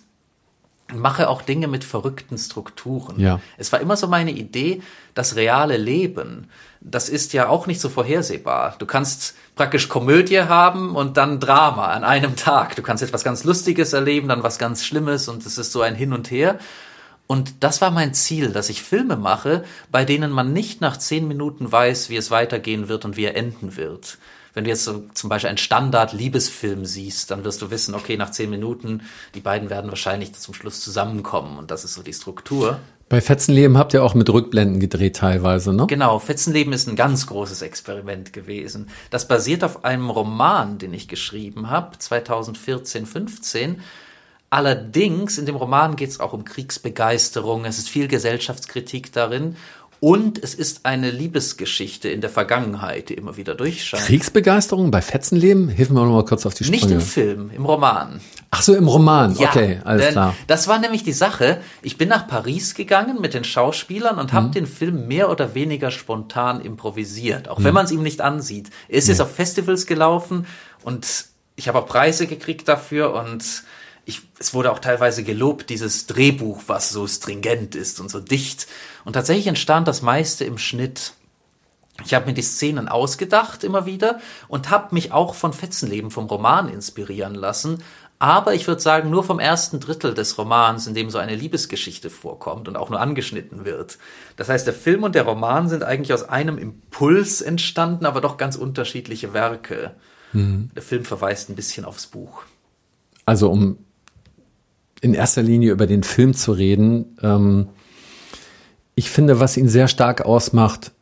mache 0.94 1.28
auch 1.28 1.42
Dinge 1.42 1.68
mit 1.68 1.84
verrückten 1.84 2.38
Strukturen. 2.38 3.18
Ja. 3.18 3.40
Es 3.56 3.72
war 3.72 3.80
immer 3.80 3.96
so 3.96 4.06
meine 4.08 4.30
Idee, 4.30 4.82
das 5.14 5.36
reale 5.36 5.76
Leben, 5.76 6.48
das 6.80 7.08
ist 7.08 7.32
ja 7.32 7.48
auch 7.48 7.66
nicht 7.66 7.80
so 7.80 7.88
vorhersehbar. 7.88 8.76
Du 8.78 8.86
kannst 8.86 9.34
praktisch 9.54 9.88
Komödie 9.88 10.40
haben 10.40 10.96
und 10.96 11.16
dann 11.16 11.40
Drama 11.40 11.88
an 11.88 12.04
einem 12.04 12.36
Tag. 12.36 12.74
Du 12.76 12.82
kannst 12.82 13.02
etwas 13.02 13.24
ganz 13.24 13.44
Lustiges 13.44 13.92
erleben, 13.92 14.28
dann 14.28 14.42
was 14.42 14.58
ganz 14.58 14.84
Schlimmes 14.84 15.28
und 15.28 15.44
es 15.44 15.58
ist 15.58 15.72
so 15.72 15.82
ein 15.82 15.94
Hin 15.94 16.12
und 16.12 16.30
Her. 16.30 16.58
Und 17.26 17.62
das 17.62 17.80
war 17.80 17.90
mein 17.90 18.14
Ziel, 18.14 18.50
dass 18.50 18.70
ich 18.70 18.82
Filme 18.82 19.16
mache, 19.16 19.64
bei 19.92 20.04
denen 20.04 20.32
man 20.32 20.52
nicht 20.52 20.80
nach 20.80 20.96
zehn 20.96 21.28
Minuten 21.28 21.70
weiß, 21.70 22.08
wie 22.10 22.16
es 22.16 22.30
weitergehen 22.30 22.88
wird 22.88 23.04
und 23.04 23.16
wie 23.16 23.24
er 23.24 23.36
enden 23.36 23.76
wird 23.76 24.18
wenn 24.54 24.64
du 24.64 24.70
jetzt 24.70 24.84
so 24.84 25.04
zum 25.14 25.28
Beispiel 25.28 25.48
einen 25.48 25.58
Standard-Liebesfilm 25.58 26.84
siehst, 26.84 27.30
dann 27.30 27.44
wirst 27.44 27.62
du 27.62 27.70
wissen, 27.70 27.94
okay, 27.94 28.16
nach 28.16 28.30
zehn 28.30 28.50
Minuten, 28.50 29.02
die 29.34 29.40
beiden 29.40 29.70
werden 29.70 29.90
wahrscheinlich 29.90 30.32
zum 30.34 30.54
Schluss 30.54 30.80
zusammenkommen 30.80 31.58
und 31.58 31.70
das 31.70 31.84
ist 31.84 31.94
so 31.94 32.02
die 32.02 32.12
Struktur. 32.12 32.80
Bei 33.08 33.20
Fetzenleben 33.20 33.76
habt 33.76 33.92
ihr 33.92 34.04
auch 34.04 34.14
mit 34.14 34.30
Rückblenden 34.30 34.78
gedreht 34.78 35.16
teilweise, 35.16 35.72
ne? 35.72 35.86
Genau, 35.88 36.20
Fetzenleben 36.20 36.72
ist 36.72 36.88
ein 36.88 36.94
ganz 36.94 37.26
großes 37.26 37.60
Experiment 37.60 38.32
gewesen. 38.32 38.88
Das 39.10 39.26
basiert 39.26 39.64
auf 39.64 39.84
einem 39.84 40.10
Roman, 40.10 40.78
den 40.78 40.94
ich 40.94 41.08
geschrieben 41.08 41.70
habe, 41.70 41.98
2014, 41.98 43.06
15. 43.06 43.80
Allerdings, 44.48 45.38
in 45.38 45.46
dem 45.46 45.56
Roman 45.56 45.96
geht 45.96 46.10
es 46.10 46.20
auch 46.20 46.32
um 46.32 46.44
Kriegsbegeisterung, 46.44 47.64
es 47.64 47.78
ist 47.78 47.88
viel 47.88 48.06
Gesellschaftskritik 48.06 49.12
darin 49.12 49.56
und 50.00 50.42
es 50.42 50.54
ist 50.54 50.86
eine 50.86 51.10
Liebesgeschichte 51.10 52.08
in 52.08 52.22
der 52.22 52.30
Vergangenheit, 52.30 53.10
die 53.10 53.14
immer 53.14 53.36
wieder 53.36 53.54
durchscheint. 53.54 54.04
Kriegsbegeisterung 54.04 54.90
bei 54.90 55.02
Fetzenleben? 55.02 55.68
Hilf 55.68 55.90
mir 55.90 56.00
noch 56.00 56.10
mal 56.10 56.24
kurz 56.24 56.46
auf 56.46 56.54
die 56.54 56.64
Sprünge. 56.64 56.84
Nicht 56.84 56.90
im 56.90 57.00
Film, 57.02 57.50
im 57.54 57.66
Roman. 57.66 58.20
Ach 58.50 58.62
so, 58.62 58.74
im 58.74 58.88
Roman. 58.88 59.36
Ja, 59.36 59.48
okay, 59.48 59.80
alles 59.84 60.08
klar. 60.08 60.34
Das 60.46 60.68
war 60.68 60.78
nämlich 60.78 61.04
die 61.04 61.12
Sache. 61.12 61.60
Ich 61.82 61.98
bin 61.98 62.08
nach 62.08 62.26
Paris 62.26 62.74
gegangen 62.74 63.20
mit 63.20 63.34
den 63.34 63.44
Schauspielern 63.44 64.18
und 64.18 64.32
mhm. 64.32 64.36
habe 64.36 64.50
den 64.50 64.66
Film 64.66 65.06
mehr 65.06 65.30
oder 65.30 65.54
weniger 65.54 65.90
spontan 65.90 66.62
improvisiert, 66.62 67.48
auch 67.48 67.58
mhm. 67.58 67.64
wenn 67.64 67.74
man 67.74 67.84
es 67.84 67.92
ihm 67.92 68.02
nicht 68.02 68.22
ansieht. 68.22 68.70
Er 68.88 68.98
ist 68.98 69.04
nee. 69.04 69.12
jetzt 69.12 69.20
auf 69.20 69.34
Festivals 69.34 69.86
gelaufen 69.86 70.46
und 70.82 71.26
ich 71.56 71.68
habe 71.68 71.78
auch 71.78 71.86
Preise 71.86 72.26
gekriegt 72.26 72.66
dafür 72.68 73.12
und 73.12 73.44
ich, 74.10 74.22
es 74.38 74.52
wurde 74.52 74.70
auch 74.70 74.80
teilweise 74.80 75.24
gelobt, 75.24 75.70
dieses 75.70 76.06
Drehbuch, 76.06 76.64
was 76.66 76.90
so 76.90 77.06
stringent 77.06 77.74
ist 77.74 78.00
und 78.00 78.10
so 78.10 78.20
dicht. 78.20 78.66
Und 79.04 79.14
tatsächlich 79.14 79.46
entstand 79.46 79.88
das 79.88 80.02
meiste 80.02 80.44
im 80.44 80.58
Schnitt. 80.58 81.14
Ich 82.04 82.14
habe 82.14 82.26
mir 82.26 82.34
die 82.34 82.42
Szenen 82.42 82.88
ausgedacht 82.88 83.64
immer 83.64 83.86
wieder 83.86 84.20
und 84.48 84.70
habe 84.70 84.94
mich 84.94 85.12
auch 85.12 85.34
von 85.34 85.52
Fetzenleben 85.52 86.10
vom 86.10 86.26
Roman 86.26 86.68
inspirieren 86.68 87.34
lassen. 87.34 87.82
Aber 88.18 88.54
ich 88.54 88.66
würde 88.66 88.82
sagen, 88.82 89.08
nur 89.08 89.24
vom 89.24 89.38
ersten 89.38 89.80
Drittel 89.80 90.12
des 90.12 90.36
Romans, 90.36 90.86
in 90.86 90.94
dem 90.94 91.08
so 91.08 91.18
eine 91.18 91.34
Liebesgeschichte 91.34 92.10
vorkommt 92.10 92.68
und 92.68 92.76
auch 92.76 92.90
nur 92.90 93.00
angeschnitten 93.00 93.64
wird. 93.64 93.96
Das 94.36 94.50
heißt, 94.50 94.66
der 94.66 94.74
Film 94.74 95.04
und 95.04 95.14
der 95.14 95.22
Roman 95.22 95.70
sind 95.70 95.84
eigentlich 95.84 96.12
aus 96.12 96.28
einem 96.28 96.58
Impuls 96.58 97.40
entstanden, 97.40 98.04
aber 98.04 98.20
doch 98.20 98.36
ganz 98.36 98.56
unterschiedliche 98.56 99.32
Werke. 99.32 99.94
Mhm. 100.32 100.70
Der 100.74 100.82
Film 100.82 101.06
verweist 101.06 101.48
ein 101.48 101.56
bisschen 101.56 101.86
aufs 101.86 102.08
Buch. 102.08 102.42
Also 103.24 103.50
um 103.50 103.78
in 105.00 105.14
erster 105.14 105.42
Linie 105.42 105.72
über 105.72 105.86
den 105.86 106.02
Film 106.02 106.34
zu 106.34 106.52
reden. 106.52 107.16
Ähm, 107.22 107.68
ich 108.94 109.10
finde, 109.10 109.40
was 109.40 109.56
ihn 109.56 109.68
sehr 109.68 109.88
stark 109.88 110.22
ausmacht, 110.22 110.92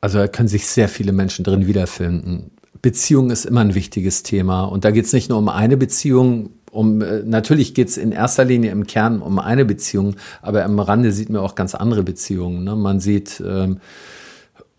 also 0.00 0.18
da 0.18 0.28
können 0.28 0.48
sich 0.48 0.66
sehr 0.66 0.88
viele 0.88 1.12
Menschen 1.12 1.44
drin 1.44 1.66
wiederfinden. 1.66 2.50
Beziehung 2.82 3.30
ist 3.30 3.46
immer 3.46 3.62
ein 3.62 3.74
wichtiges 3.74 4.22
Thema. 4.22 4.64
Und 4.64 4.84
da 4.84 4.90
geht 4.90 5.06
es 5.06 5.12
nicht 5.12 5.30
nur 5.30 5.38
um 5.38 5.48
eine 5.48 5.76
Beziehung, 5.76 6.50
um 6.70 7.00
äh, 7.00 7.22
natürlich 7.24 7.72
geht 7.72 7.88
es 7.88 7.96
in 7.96 8.12
erster 8.12 8.44
Linie 8.44 8.72
im 8.72 8.86
Kern 8.86 9.22
um 9.22 9.38
eine 9.38 9.64
Beziehung, 9.64 10.16
aber 10.42 10.64
am 10.64 10.78
Rande 10.80 11.12
sieht 11.12 11.30
man 11.30 11.40
auch 11.40 11.54
ganz 11.54 11.74
andere 11.74 12.02
Beziehungen. 12.02 12.64
Ne? 12.64 12.76
Man 12.76 13.00
sieht 13.00 13.42
ähm, 13.46 13.78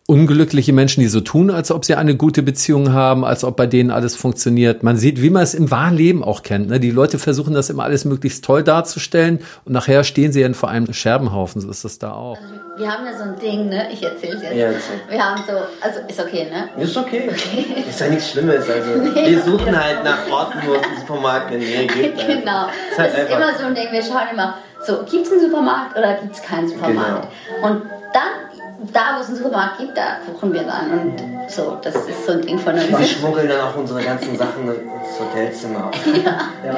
unglückliche 0.08 0.72
Menschen, 0.72 1.02
die 1.02 1.08
so 1.08 1.20
tun, 1.20 1.50
als 1.50 1.72
ob 1.72 1.84
sie 1.84 1.96
eine 1.96 2.16
gute 2.16 2.44
Beziehung 2.44 2.94
haben, 2.94 3.26
als 3.26 3.44
ob 3.44 3.56
bei 3.56 3.66
denen 3.66 3.90
alles 3.90 4.16
funktioniert. 4.16 4.84
Man 4.84 4.98
sieht, 4.98 5.20
wie 5.20 5.32
man 5.32 5.42
es 5.42 5.56
im 5.56 5.72
wahren 5.72 5.96
Leben 5.96 6.24
auch 6.24 6.44
kennt. 6.44 6.70
Ne? 6.70 6.80
Die 6.80 6.92
Leute 6.92 7.18
versuchen 7.18 7.56
das 7.56 7.72
immer 7.72 7.84
alles 7.84 8.06
möglichst 8.06 8.46
toll 8.46 8.62
darzustellen 8.64 9.40
und 9.66 9.74
nachher 9.74 10.04
stehen 10.04 10.32
sie 10.32 10.44
dann 10.44 10.54
vor 10.54 10.70
einem 10.70 10.94
Scherbenhaufen. 10.94 11.60
So 11.60 11.72
ist 11.72 11.86
das 11.86 11.98
da 11.98 12.14
auch. 12.14 12.38
Also 12.38 12.54
wir 12.78 12.92
haben 12.92 13.06
ja 13.06 13.18
so 13.18 13.24
ein 13.24 13.40
Ding, 13.40 13.70
ne? 13.70 13.88
Ich 13.92 14.04
erzähle 14.04 14.36
es 14.36 14.44
jetzt. 14.44 14.56
Ja, 14.56 14.70
wir 15.10 15.26
haben 15.26 15.42
so, 15.48 15.54
also 15.82 16.00
ist 16.08 16.20
okay, 16.20 16.48
ne? 16.52 16.84
Ist 16.84 16.96
okay. 16.98 17.24
okay. 17.28 17.84
Ist 17.90 18.00
ja 18.00 18.08
nichts 18.10 18.30
Schlimmes. 18.30 18.70
Also 18.70 19.02
nee, 19.16 19.32
wir 19.32 19.42
suchen 19.42 19.66
genau. 19.66 19.78
halt 19.80 20.04
nach 20.04 20.30
Orten, 20.30 20.60
wo 20.68 20.74
es 20.74 20.84
einen 20.84 20.98
Supermarkt 21.00 21.52
in 21.52 21.62
der 21.62 21.70
Nähe 21.70 21.88
gibt. 21.88 22.18
genau. 22.28 22.68
Ist 22.92 23.00
halt 23.00 23.14
das 23.14 23.24
ist 23.24 23.32
immer 23.32 23.58
so 23.58 23.66
ein 23.66 23.74
Ding. 23.74 23.88
Wir 23.92 24.04
schauen 24.04 24.28
immer, 24.32 24.58
so 24.86 25.00
gibt 25.10 25.26
es 25.26 25.32
einen 25.32 25.42
Supermarkt 25.42 25.98
oder 25.98 26.14
gibt 26.16 26.36
es 26.36 26.44
keinen 26.44 26.68
Supermarkt? 26.68 27.28
Genau. 27.56 27.68
Und 27.68 27.82
dann 28.14 28.55
da, 28.94 29.16
wo 29.16 29.22
es 29.22 29.28
einen 29.28 29.38
Supermarkt 29.38 29.78
gibt, 29.80 29.98
da 29.98 30.18
kochen 30.26 30.54
wir 30.54 30.64
dann. 30.64 30.92
Und 30.92 31.52
so, 31.52 31.78
das 31.82 31.96
ist 31.96 32.26
so 32.26 32.34
ein 32.34 32.42
Ding 32.42 32.60
von 32.60 32.74
uns. 32.74 32.90
Wir 32.90 33.06
schmuggeln 33.06 33.48
dann 33.48 33.62
auch 33.62 33.76
unsere 33.76 34.02
ganzen 34.02 34.38
Sachen 34.38 34.68
ins 34.68 35.20
Hotelzimmer. 35.20 35.92
ja. 36.26 36.40
ja. 36.66 36.76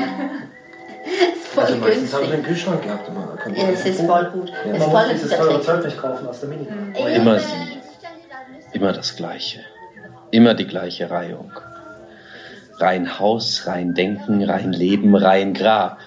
ist 1.33 1.47
voll 1.47 1.63
also 1.63 1.77
meistens 1.77 2.13
habe 2.13 2.25
ich 2.25 2.33
einen 2.33 2.43
Kühlschrank 2.43 2.81
gehabt. 2.83 3.07
Immer. 3.07 3.57
Ja, 3.57 3.69
es 3.69 3.85
ist 3.85 4.01
voll 4.01 4.25
gut. 4.25 4.49
Ja. 4.49 4.73
Es 4.73 4.83
ist 4.83 4.91
voll 4.91 5.03
dieses 5.11 5.31
teure 5.31 5.61
Zeug 5.61 5.85
nicht 5.85 5.97
kaufen 5.97 6.27
aus 6.27 6.39
der 6.39 6.49
Mini. 6.49 6.67
Immer 7.15 7.39
sie. 7.39 7.79
Immer 8.73 8.93
das 8.93 9.15
Gleiche. 9.15 9.61
Immer 10.31 10.53
die 10.53 10.67
gleiche 10.67 11.09
Reihung. 11.09 11.51
Rein 12.79 13.19
Haus, 13.19 13.63
rein 13.65 13.95
Denken, 13.95 14.43
rein 14.43 14.71
Leben, 14.71 15.15
rein 15.15 15.53
Grab. 15.53 15.97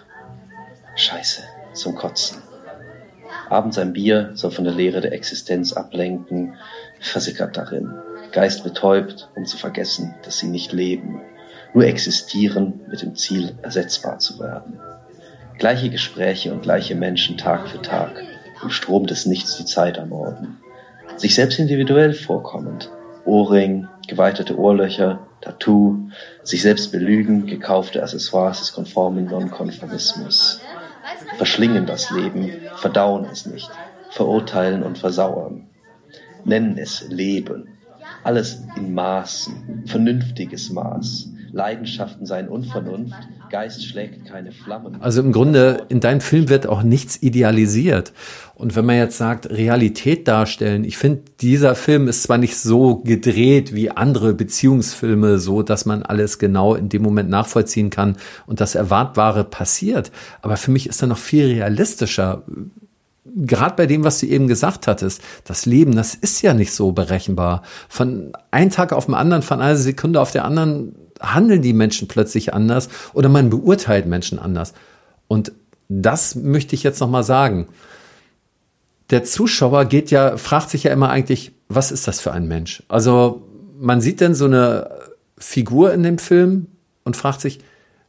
Scheiße, 0.94 1.42
zum 1.72 1.96
Kotzen. 1.96 2.39
Abends 3.50 3.78
ein 3.78 3.92
Bier 3.92 4.30
soll 4.34 4.52
von 4.52 4.64
der 4.64 4.72
Leere 4.72 5.00
der 5.00 5.12
Existenz 5.12 5.72
ablenken. 5.72 6.54
versickert 7.00 7.56
darin, 7.56 7.92
Geist 8.30 8.62
betäubt, 8.62 9.28
um 9.34 9.44
zu 9.44 9.56
vergessen, 9.56 10.14
dass 10.22 10.38
sie 10.38 10.46
nicht 10.46 10.72
leben, 10.72 11.20
nur 11.74 11.84
existieren 11.84 12.80
mit 12.88 13.02
dem 13.02 13.16
Ziel, 13.16 13.54
ersetzbar 13.62 14.18
zu 14.20 14.38
werden. 14.38 14.78
Gleiche 15.58 15.90
Gespräche 15.90 16.52
und 16.52 16.62
gleiche 16.62 16.94
Menschen 16.94 17.36
Tag 17.36 17.68
für 17.68 17.82
Tag, 17.82 18.22
im 18.62 18.70
Strom 18.70 19.06
des 19.06 19.26
Nichts 19.26 19.56
die 19.56 19.64
Zeit 19.64 19.96
ermorden. 19.96 20.58
Sich 21.16 21.34
selbst 21.34 21.58
individuell 21.58 22.12
vorkommend, 22.12 22.88
Ohrring, 23.24 23.88
geweitete 24.06 24.58
Ohrlöcher, 24.58 25.26
Tattoo, 25.40 26.10
sich 26.42 26.62
selbst 26.62 26.92
belügen, 26.92 27.46
gekaufte 27.46 28.02
Accessoires 28.02 28.60
des 28.60 28.72
konformen 28.72 29.26
Nonkonformismus. 29.26 30.60
Verschlingen 31.36 31.86
das 31.86 32.10
Leben, 32.10 32.52
verdauen 32.76 33.26
es 33.30 33.46
nicht, 33.46 33.70
verurteilen 34.10 34.82
und 34.82 34.98
versauern. 34.98 35.66
Nennen 36.44 36.78
es 36.78 37.08
Leben. 37.08 37.68
Alles 38.24 38.62
in 38.76 38.94
Maßen, 38.94 39.84
vernünftiges 39.86 40.70
Maß. 40.70 41.30
Leidenschaften 41.52 42.26
seien 42.26 42.48
Unvernunft, 42.48 43.28
Geist 43.50 43.84
schlägt 43.84 44.24
keine 44.24 44.52
Flammen. 44.52 45.02
Also 45.02 45.20
im 45.20 45.32
Grunde, 45.32 45.84
in 45.88 46.00
deinem 46.00 46.20
Film 46.20 46.48
wird 46.48 46.66
auch 46.66 46.82
nichts 46.82 47.22
idealisiert. 47.22 48.12
Und 48.54 48.76
wenn 48.76 48.86
man 48.86 48.96
jetzt 48.96 49.18
sagt, 49.18 49.50
Realität 49.50 50.28
darstellen, 50.28 50.84
ich 50.84 50.96
finde, 50.96 51.22
dieser 51.40 51.74
Film 51.74 52.08
ist 52.08 52.22
zwar 52.22 52.38
nicht 52.38 52.56
so 52.56 52.96
gedreht 52.96 53.74
wie 53.74 53.90
andere 53.90 54.32
Beziehungsfilme, 54.34 55.38
so 55.38 55.62
dass 55.62 55.84
man 55.84 56.02
alles 56.02 56.38
genau 56.38 56.74
in 56.74 56.88
dem 56.88 57.02
Moment 57.02 57.28
nachvollziehen 57.28 57.90
kann 57.90 58.16
und 58.46 58.60
das 58.60 58.74
Erwartbare 58.74 59.44
passiert, 59.44 60.12
aber 60.42 60.56
für 60.56 60.70
mich 60.70 60.88
ist 60.88 61.02
er 61.02 61.08
noch 61.08 61.18
viel 61.18 61.46
realistischer 61.46 62.44
gerade 63.36 63.76
bei 63.76 63.86
dem, 63.86 64.04
was 64.04 64.20
du 64.20 64.26
eben 64.26 64.48
gesagt 64.48 64.86
hattest, 64.86 65.22
das 65.44 65.66
Leben, 65.66 65.94
das 65.94 66.14
ist 66.14 66.42
ja 66.42 66.54
nicht 66.54 66.72
so 66.72 66.92
berechenbar. 66.92 67.62
Von 67.88 68.32
einem 68.50 68.70
Tag 68.70 68.92
auf 68.92 69.06
den 69.06 69.14
anderen, 69.14 69.42
von 69.42 69.60
einer 69.60 69.76
Sekunde 69.76 70.20
auf 70.20 70.32
der 70.32 70.44
anderen 70.44 70.94
handeln 71.20 71.62
die 71.62 71.72
Menschen 71.72 72.08
plötzlich 72.08 72.54
anders 72.54 72.88
oder 73.12 73.28
man 73.28 73.50
beurteilt 73.50 74.06
Menschen 74.06 74.38
anders. 74.38 74.72
Und 75.28 75.52
das 75.88 76.34
möchte 76.34 76.74
ich 76.74 76.82
jetzt 76.82 77.00
nochmal 77.00 77.24
sagen. 77.24 77.66
Der 79.10 79.24
Zuschauer 79.24 79.86
geht 79.86 80.10
ja, 80.10 80.36
fragt 80.36 80.70
sich 80.70 80.84
ja 80.84 80.92
immer 80.92 81.10
eigentlich, 81.10 81.52
was 81.68 81.90
ist 81.90 82.06
das 82.08 82.20
für 82.20 82.32
ein 82.32 82.46
Mensch? 82.48 82.82
Also 82.88 83.46
man 83.78 84.00
sieht 84.00 84.20
denn 84.20 84.34
so 84.34 84.44
eine 84.44 84.90
Figur 85.36 85.92
in 85.92 86.02
dem 86.02 86.18
Film 86.18 86.68
und 87.04 87.16
fragt 87.16 87.40
sich, 87.40 87.60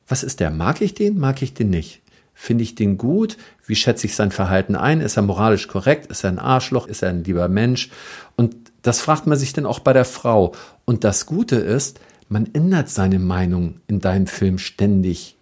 was 0.08 0.24
ist 0.24 0.40
der? 0.40 0.52
Mag 0.52 0.82
ich 0.82 0.94
den? 0.94 1.18
Mag 1.18 1.42
ich 1.42 1.54
den 1.54 1.70
nicht? 1.70 2.02
Finde 2.34 2.64
ich 2.64 2.76
den 2.76 2.98
gut? 2.98 3.38
Wie 3.66 3.76
schätze 3.76 4.08
ich 4.08 4.16
sein 4.16 4.32
Verhalten 4.32 4.76
ein? 4.76 5.02
Ist 5.02 5.18
er 5.18 5.24
moralisch 5.24 5.68
korrekt? 5.68 6.08
Ist 6.12 6.24
er 6.24 6.32
ein 6.32 6.40
Arschloch? 6.40 6.88
Ist 6.88 7.04
er 7.04 7.10
ein 7.10 7.24
lieber 7.24 7.48
Mensch? 7.48 7.90
Und 8.36 8.56
das 8.82 9.00
fragt 9.00 9.28
man 9.28 9.38
sich 9.38 9.54
dann 9.54 9.66
auch 9.66 9.80
bei 9.80 9.94
der 9.94 10.06
Frau. 10.06 10.54
Und 10.86 11.04
das 11.04 11.26
Gute 11.26 11.56
ist, 11.56 12.00
man 12.32 12.50
ändert 12.54 12.90
seine 12.90 13.20
Meinung 13.20 13.76
in 13.88 14.00
deinem 14.00 14.26
Film 14.26 14.58
ständig. 14.58 15.36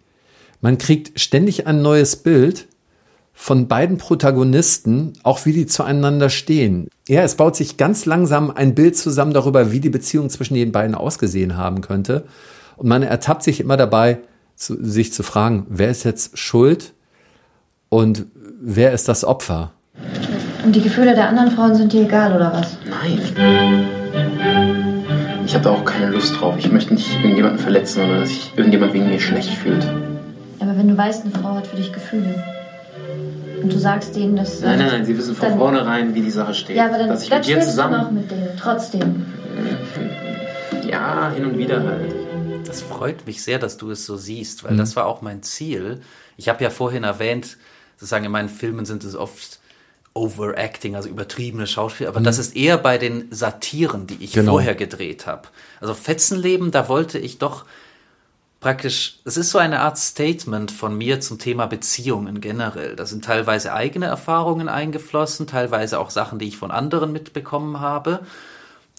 Man 0.59 0.79
kriegt 0.79 1.19
ständig 1.19 1.67
ein 1.67 1.83
neues 1.83 2.15
Bild 2.15 2.67
von 3.31 3.67
beiden 3.67 3.97
Protagonisten, 3.97 5.13
auch 5.21 5.45
wie 5.45 5.53
die 5.53 5.67
zueinander 5.67 6.29
stehen. 6.29 6.89
Ja, 7.07 7.21
es 7.21 7.35
baut 7.35 7.55
sich 7.55 7.77
ganz 7.77 8.05
langsam 8.05 8.49
ein 8.49 8.73
Bild 8.73 8.97
zusammen 8.97 9.33
darüber, 9.33 9.71
wie 9.71 9.79
die 9.79 9.91
Beziehung 9.91 10.29
zwischen 10.29 10.55
den 10.55 10.71
beiden 10.71 10.95
ausgesehen 10.95 11.55
haben 11.55 11.81
könnte. 11.81 12.25
Und 12.75 12.89
man 12.89 13.03
ertappt 13.03 13.43
sich 13.43 13.59
immer 13.59 13.77
dabei, 13.77 14.17
zu, 14.55 14.83
sich 14.83 15.13
zu 15.13 15.21
fragen, 15.21 15.67
wer 15.69 15.91
ist 15.91 16.03
jetzt 16.03 16.37
schuld 16.39 16.93
und 17.89 18.25
wer 18.59 18.93
ist 18.93 19.07
das 19.07 19.23
Opfer? 19.23 19.71
Und 20.65 20.75
die 20.75 20.81
Gefühle 20.81 21.13
der 21.13 21.29
anderen 21.29 21.51
Frauen 21.51 21.75
sind 21.75 21.93
dir 21.93 22.01
egal, 22.01 22.35
oder 22.35 22.51
was? 22.51 22.77
Nein. 22.89 24.68
Ich 25.49 25.55
habe 25.55 25.63
da 25.63 25.71
auch 25.71 25.83
keine 25.83 26.11
Lust 26.11 26.39
drauf. 26.39 26.57
Ich 26.59 26.71
möchte 26.71 26.93
nicht 26.93 27.11
irgendjemanden 27.15 27.57
verletzen 27.57 28.03
oder 28.03 28.19
dass 28.19 28.29
sich 28.29 28.53
irgendjemand 28.55 28.93
wegen 28.93 29.09
mir 29.09 29.19
schlecht 29.19 29.49
fühlt. 29.49 29.83
Aber 30.59 30.77
wenn 30.77 30.87
du 30.87 30.95
weißt, 30.95 31.25
eine 31.25 31.33
Frau 31.33 31.55
hat 31.55 31.65
für 31.65 31.75
dich 31.75 31.91
Gefühle 31.91 32.43
und 33.63 33.73
du 33.73 33.79
sagst 33.79 34.15
denen, 34.15 34.35
dass. 34.35 34.61
Nein, 34.61 34.77
nein, 34.77 34.89
nein, 34.89 35.05
sie 35.05 35.17
wissen 35.17 35.33
von 35.33 35.57
vornherein, 35.57 36.13
wie 36.13 36.21
die 36.21 36.29
Sache 36.29 36.53
steht. 36.53 36.75
Ja, 36.75 36.85
aber 36.85 36.99
dann, 36.99 37.09
dass 37.09 37.23
ich 37.23 37.29
dann 37.29 37.39
mit 37.39 37.47
dir 37.47 37.61
zusammen. 37.61 37.93
du 37.93 37.97
noch 37.97 38.11
mit 38.11 38.29
denen, 38.29 38.49
trotzdem. 38.59 39.25
Ja, 40.87 41.31
hin 41.31 41.45
und 41.45 41.57
wieder 41.57 41.83
halt. 41.83 42.13
Das 42.67 42.83
freut 42.83 43.25
mich 43.25 43.41
sehr, 43.41 43.57
dass 43.57 43.77
du 43.77 43.89
es 43.89 44.05
so 44.05 44.17
siehst, 44.17 44.63
weil 44.63 44.73
mhm. 44.73 44.77
das 44.77 44.95
war 44.95 45.07
auch 45.07 45.23
mein 45.23 45.41
Ziel. 45.41 46.01
Ich 46.37 46.47
habe 46.47 46.63
ja 46.63 46.69
vorhin 46.69 47.03
erwähnt, 47.03 47.57
sozusagen 47.95 48.25
in 48.25 48.31
meinen 48.31 48.49
Filmen 48.49 48.85
sind 48.85 49.03
es 49.03 49.15
oft 49.15 49.58
Overacting, 50.19 50.95
also 50.95 51.07
übertriebene 51.07 51.65
Schauspiel, 51.65 52.07
aber 52.07 52.19
mhm. 52.19 52.25
das 52.25 52.37
ist 52.37 52.55
eher 52.55 52.77
bei 52.77 52.97
den 52.97 53.31
Satiren, 53.31 54.05
die 54.05 54.17
ich 54.19 54.33
genau. 54.33 54.53
vorher 54.53 54.75
gedreht 54.75 55.25
habe. 55.25 55.47
Also 55.79 55.93
Fetzenleben, 55.93 56.71
da 56.71 56.89
wollte 56.89 57.17
ich 57.17 57.37
doch 57.37 57.65
praktisch, 58.59 59.19
es 59.23 59.37
ist 59.37 59.51
so 59.51 59.57
eine 59.57 59.79
Art 59.79 59.97
Statement 59.97 60.71
von 60.71 60.97
mir 60.97 61.21
zum 61.21 61.39
Thema 61.39 61.65
Beziehungen 61.65 62.41
generell. 62.41 62.95
Da 62.95 63.05
sind 63.05 63.23
teilweise 63.23 63.73
eigene 63.73 64.07
Erfahrungen 64.07 64.67
eingeflossen, 64.67 65.47
teilweise 65.47 65.99
auch 65.99 66.09
Sachen, 66.09 66.39
die 66.39 66.47
ich 66.47 66.57
von 66.57 66.71
anderen 66.71 67.11
mitbekommen 67.11 67.79
habe. 67.79 68.19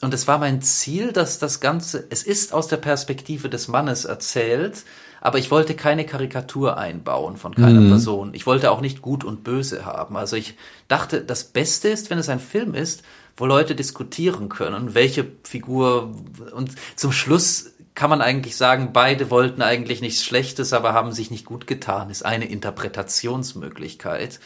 Und 0.00 0.14
es 0.14 0.26
war 0.26 0.38
mein 0.38 0.62
Ziel, 0.62 1.12
dass 1.12 1.38
das 1.38 1.60
Ganze, 1.60 2.06
es 2.08 2.22
ist 2.22 2.54
aus 2.54 2.68
der 2.68 2.78
Perspektive 2.78 3.50
des 3.50 3.68
Mannes 3.68 4.06
erzählt, 4.06 4.84
aber 5.20 5.38
ich 5.38 5.50
wollte 5.50 5.74
keine 5.74 6.06
Karikatur 6.06 6.78
einbauen 6.78 7.36
von 7.36 7.54
keiner 7.54 7.80
mhm. 7.80 7.88
Person. 7.88 8.34
Ich 8.34 8.46
wollte 8.46 8.70
auch 8.70 8.80
nicht 8.80 9.02
gut 9.02 9.24
und 9.24 9.44
böse 9.44 9.84
haben. 9.84 10.16
Also 10.16 10.36
ich 10.36 10.54
dachte, 10.88 11.20
das 11.20 11.44
Beste 11.44 11.88
ist, 11.88 12.10
wenn 12.10 12.18
es 12.18 12.28
ein 12.28 12.40
Film 12.40 12.74
ist, 12.74 13.02
wo 13.36 13.46
Leute 13.46 13.74
diskutieren 13.74 14.48
können, 14.48 14.94
welche 14.94 15.26
Figur 15.44 16.14
und 16.54 16.72
zum 16.96 17.12
Schluss 17.12 17.72
kann 17.94 18.10
man 18.10 18.22
eigentlich 18.22 18.56
sagen, 18.56 18.90
beide 18.92 19.30
wollten 19.30 19.62
eigentlich 19.62 20.00
nichts 20.00 20.24
Schlechtes, 20.24 20.72
aber 20.72 20.94
haben 20.94 21.12
sich 21.12 21.30
nicht 21.30 21.44
gut 21.44 21.66
getan, 21.66 22.08
ist 22.08 22.24
eine 22.24 22.46
Interpretationsmöglichkeit. 22.46 24.40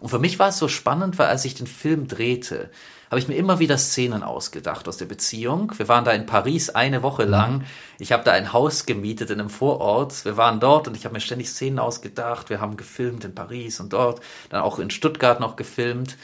Und 0.00 0.08
für 0.08 0.18
mich 0.18 0.38
war 0.38 0.48
es 0.48 0.58
so 0.58 0.68
spannend, 0.68 1.18
weil 1.18 1.28
als 1.28 1.44
ich 1.44 1.54
den 1.54 1.66
Film 1.66 2.08
drehte, 2.08 2.70
habe 3.10 3.20
ich 3.20 3.28
mir 3.28 3.36
immer 3.36 3.58
wieder 3.58 3.78
Szenen 3.78 4.22
ausgedacht 4.22 4.88
aus 4.88 4.96
der 4.96 5.06
Beziehung. 5.06 5.72
Wir 5.76 5.88
waren 5.88 6.04
da 6.04 6.12
in 6.12 6.26
Paris 6.26 6.70
eine 6.70 7.02
Woche 7.02 7.24
mhm. 7.24 7.30
lang. 7.30 7.64
Ich 7.98 8.12
habe 8.12 8.24
da 8.24 8.32
ein 8.32 8.52
Haus 8.52 8.86
gemietet 8.86 9.30
in 9.30 9.40
einem 9.40 9.50
Vorort. 9.50 10.24
Wir 10.24 10.36
waren 10.36 10.60
dort 10.60 10.88
und 10.88 10.96
ich 10.96 11.04
habe 11.04 11.14
mir 11.14 11.20
ständig 11.20 11.48
Szenen 11.48 11.78
ausgedacht. 11.78 12.50
Wir 12.50 12.60
haben 12.60 12.76
gefilmt 12.76 13.24
in 13.24 13.34
Paris 13.34 13.80
und 13.80 13.92
dort, 13.92 14.20
dann 14.50 14.62
auch 14.62 14.78
in 14.78 14.90
Stuttgart 14.90 15.40
noch 15.40 15.56
gefilmt. 15.56 16.16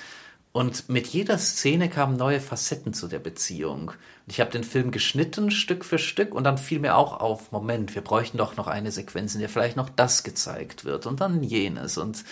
Und 0.52 0.90
mit 0.90 1.06
jeder 1.06 1.38
Szene 1.38 1.88
kamen 1.88 2.16
neue 2.16 2.40
Facetten 2.40 2.92
zu 2.92 3.08
der 3.08 3.20
Beziehung. 3.20 3.88
Und 3.88 4.28
ich 4.28 4.40
habe 4.40 4.50
den 4.50 4.64
Film 4.64 4.90
geschnitten, 4.90 5.50
Stück 5.50 5.82
für 5.82 5.98
Stück, 5.98 6.34
und 6.34 6.44
dann 6.44 6.58
fiel 6.58 6.78
mir 6.78 6.96
auch 6.96 7.20
auf, 7.20 7.52
Moment, 7.52 7.94
wir 7.94 8.02
bräuchten 8.02 8.36
doch 8.36 8.56
noch 8.56 8.66
eine 8.66 8.92
Sequenz, 8.92 9.34
in 9.34 9.40
der 9.40 9.48
vielleicht 9.48 9.78
noch 9.78 9.88
das 9.88 10.24
gezeigt 10.24 10.84
wird 10.84 11.06
und 11.06 11.22
dann 11.22 11.42
jenes. 11.42 11.96
Und 11.96 12.24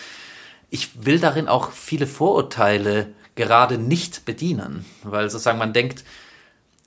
ich 0.69 1.03
will 1.03 1.19
darin 1.19 1.47
auch 1.47 1.71
viele 1.71 2.05
Vorurteile 2.05 3.07
gerade 3.35 3.77
nicht 3.77 4.25
bedienen, 4.25 4.85
weil 5.03 5.29
sozusagen 5.29 5.59
man 5.59 5.73
denkt, 5.73 6.03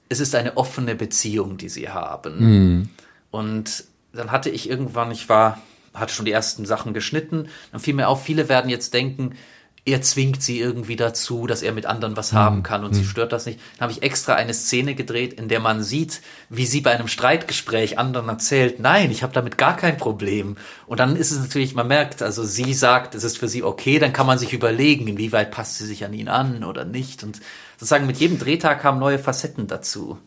es 0.08 0.20
ist 0.20 0.34
eine 0.34 0.56
offene 0.56 0.94
Beziehung, 0.94 1.56
die 1.56 1.68
sie 1.68 1.88
haben. 1.88 2.38
Mhm. 2.38 2.88
Und 3.30 3.84
dann 4.12 4.30
hatte 4.30 4.50
ich 4.50 4.68
irgendwann, 4.68 5.10
ich 5.10 5.28
war, 5.28 5.60
hatte 5.92 6.14
schon 6.14 6.26
die 6.26 6.32
ersten 6.32 6.66
Sachen 6.66 6.94
geschnitten, 6.94 7.48
dann 7.72 7.80
fiel 7.80 7.94
mir 7.94 8.08
auf, 8.08 8.22
viele 8.22 8.48
werden 8.48 8.70
jetzt 8.70 8.94
denken, 8.94 9.34
er 9.86 10.00
zwingt 10.00 10.42
sie 10.42 10.60
irgendwie 10.60 10.96
dazu, 10.96 11.46
dass 11.46 11.62
er 11.62 11.72
mit 11.72 11.84
anderen 11.84 12.16
was 12.16 12.32
mhm. 12.32 12.36
haben 12.36 12.62
kann 12.62 12.84
und 12.84 12.92
mhm. 12.92 12.96
sie 12.96 13.04
stört 13.04 13.32
das 13.32 13.44
nicht. 13.44 13.60
Dann 13.76 13.82
habe 13.82 13.92
ich 13.92 14.02
extra 14.02 14.34
eine 14.34 14.54
Szene 14.54 14.94
gedreht, 14.94 15.34
in 15.34 15.48
der 15.48 15.60
man 15.60 15.82
sieht, 15.82 16.22
wie 16.48 16.64
sie 16.64 16.80
bei 16.80 16.92
einem 16.92 17.08
Streitgespräch 17.08 17.98
anderen 17.98 18.28
erzählt, 18.28 18.80
nein, 18.80 19.10
ich 19.10 19.22
habe 19.22 19.34
damit 19.34 19.58
gar 19.58 19.76
kein 19.76 19.98
Problem. 19.98 20.56
Und 20.86 21.00
dann 21.00 21.16
ist 21.16 21.32
es 21.32 21.38
natürlich, 21.38 21.74
man 21.74 21.88
merkt, 21.88 22.22
also 22.22 22.44
sie 22.44 22.72
sagt, 22.72 23.14
es 23.14 23.24
ist 23.24 23.36
für 23.36 23.48
sie 23.48 23.62
okay, 23.62 23.98
dann 23.98 24.14
kann 24.14 24.26
man 24.26 24.38
sich 24.38 24.54
überlegen, 24.54 25.06
inwieweit 25.06 25.50
passt 25.50 25.76
sie 25.76 25.86
sich 25.86 26.04
an 26.04 26.14
ihn 26.14 26.28
an 26.28 26.64
oder 26.64 26.86
nicht. 26.86 27.22
Und 27.22 27.40
sozusagen 27.76 28.06
mit 28.06 28.16
jedem 28.16 28.38
Drehtag 28.38 28.80
kamen 28.80 28.98
neue 28.98 29.18
Facetten 29.18 29.66
dazu. 29.66 30.18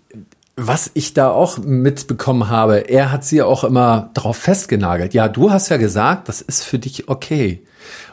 Was 0.55 0.89
ich 0.93 1.13
da 1.13 1.29
auch 1.29 1.59
mitbekommen 1.59 2.49
habe, 2.49 2.89
er 2.89 3.11
hat 3.11 3.23
sie 3.23 3.41
auch 3.41 3.63
immer 3.63 4.09
darauf 4.13 4.37
festgenagelt. 4.37 5.13
Ja, 5.13 5.27
du 5.27 5.51
hast 5.51 5.69
ja 5.69 5.77
gesagt, 5.77 6.29
das 6.29 6.41
ist 6.41 6.63
für 6.63 6.79
dich 6.79 7.09
okay. 7.09 7.63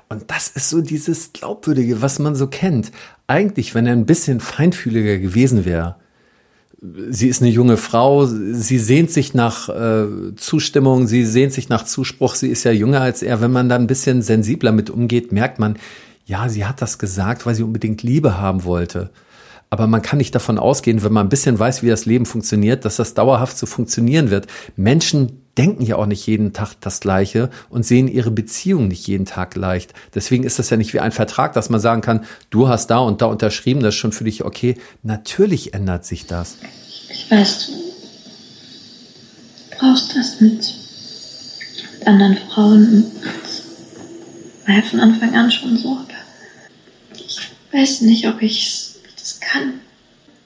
Und 0.08 0.24
das 0.30 0.48
ist 0.48 0.70
so 0.70 0.80
dieses 0.80 1.32
Glaubwürdige, 1.32 2.02
was 2.02 2.18
man 2.18 2.34
so 2.34 2.46
kennt. 2.46 2.92
Eigentlich, 3.26 3.74
wenn 3.74 3.86
er 3.86 3.92
ein 3.92 4.06
bisschen 4.06 4.40
feinfühliger 4.40 5.18
gewesen 5.18 5.64
wäre, 5.64 5.96
sie 7.08 7.28
ist 7.28 7.40
eine 7.40 7.50
junge 7.50 7.76
Frau, 7.76 8.26
sie 8.26 8.78
sehnt 8.78 9.10
sich 9.10 9.34
nach 9.34 9.68
äh, 9.68 10.06
Zustimmung, 10.36 11.06
sie 11.06 11.24
sehnt 11.24 11.52
sich 11.52 11.68
nach 11.68 11.84
Zuspruch, 11.84 12.34
sie 12.34 12.48
ist 12.48 12.64
ja 12.64 12.72
jünger 12.72 13.00
als 13.00 13.22
er. 13.22 13.40
Wenn 13.40 13.52
man 13.52 13.68
da 13.68 13.76
ein 13.76 13.86
bisschen 13.86 14.22
sensibler 14.22 14.72
mit 14.72 14.90
umgeht, 14.90 15.32
merkt 15.32 15.58
man, 15.58 15.76
ja, 16.26 16.48
sie 16.48 16.64
hat 16.64 16.82
das 16.82 16.98
gesagt, 16.98 17.46
weil 17.46 17.54
sie 17.54 17.62
unbedingt 17.62 18.02
Liebe 18.02 18.38
haben 18.38 18.64
wollte. 18.64 19.10
Aber 19.74 19.88
man 19.88 20.02
kann 20.02 20.18
nicht 20.18 20.32
davon 20.36 20.60
ausgehen, 20.60 21.02
wenn 21.02 21.12
man 21.12 21.26
ein 21.26 21.28
bisschen 21.28 21.58
weiß, 21.58 21.82
wie 21.82 21.88
das 21.88 22.06
Leben 22.06 22.26
funktioniert, 22.26 22.84
dass 22.84 22.94
das 22.94 23.14
dauerhaft 23.14 23.58
so 23.58 23.66
funktionieren 23.66 24.30
wird. 24.30 24.46
Menschen 24.76 25.40
denken 25.58 25.84
ja 25.84 25.96
auch 25.96 26.06
nicht 26.06 26.24
jeden 26.28 26.52
Tag 26.52 26.76
das 26.80 27.00
Gleiche 27.00 27.50
und 27.70 27.84
sehen 27.84 28.06
ihre 28.06 28.30
Beziehung 28.30 28.86
nicht 28.86 29.04
jeden 29.08 29.24
Tag 29.24 29.56
leicht. 29.56 29.92
Deswegen 30.14 30.44
ist 30.44 30.60
das 30.60 30.70
ja 30.70 30.76
nicht 30.76 30.94
wie 30.94 31.00
ein 31.00 31.10
Vertrag, 31.10 31.54
dass 31.54 31.70
man 31.70 31.80
sagen 31.80 32.02
kann, 32.02 32.24
du 32.50 32.68
hast 32.68 32.86
da 32.86 32.98
und 32.98 33.20
da 33.20 33.26
unterschrieben, 33.26 33.80
das 33.82 33.94
ist 33.94 33.98
schon 33.98 34.12
für 34.12 34.22
dich 34.22 34.44
okay. 34.44 34.76
Natürlich 35.02 35.74
ändert 35.74 36.04
sich 36.04 36.26
das. 36.26 36.56
Ich 37.10 37.28
weiß, 37.28 37.66
du 37.66 37.72
brauchst 39.76 40.14
das 40.14 40.40
mit 40.40 40.72
anderen 42.06 42.36
Frauen. 42.36 43.06
war 44.68 44.76
ja 44.76 44.82
von 44.82 45.00
Anfang 45.00 45.34
an 45.34 45.50
schon 45.50 45.76
so, 45.76 45.88
aber 45.88 46.06
ich 47.16 47.40
weiß 47.72 48.02
nicht, 48.02 48.28
ob 48.28 48.40
ich 48.40 48.70
das 48.70 48.93
kann. 49.50 49.80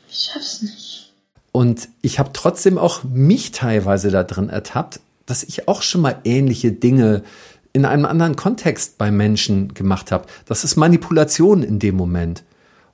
Ich 0.09 0.31
schaff's 0.33 0.63
nicht. 0.63 1.13
Und 1.53 1.89
ich 2.03 2.19
habe 2.19 2.31
trotzdem 2.33 2.79
auch 2.79 3.05
mich 3.05 3.53
teilweise 3.53 4.11
da 4.11 4.23
drin 4.23 4.49
ertappt, 4.49 5.01
dass 5.27 5.43
ich 5.43 5.69
auch 5.69 5.83
schon 5.83 6.01
mal 6.01 6.21
ähnliche 6.25 6.73
Dinge 6.73 7.23
in 7.73 7.85
einem 7.85 8.07
anderen 8.07 8.37
Kontext 8.37 8.99
bei 8.99 9.11
Menschen 9.11 9.75
gemacht 9.75 10.11
habe. 10.11 10.27
Das 10.47 10.65
ist 10.65 10.77
Manipulation 10.77 11.63
in 11.63 11.79
dem 11.79 11.97
Moment. 11.97 12.45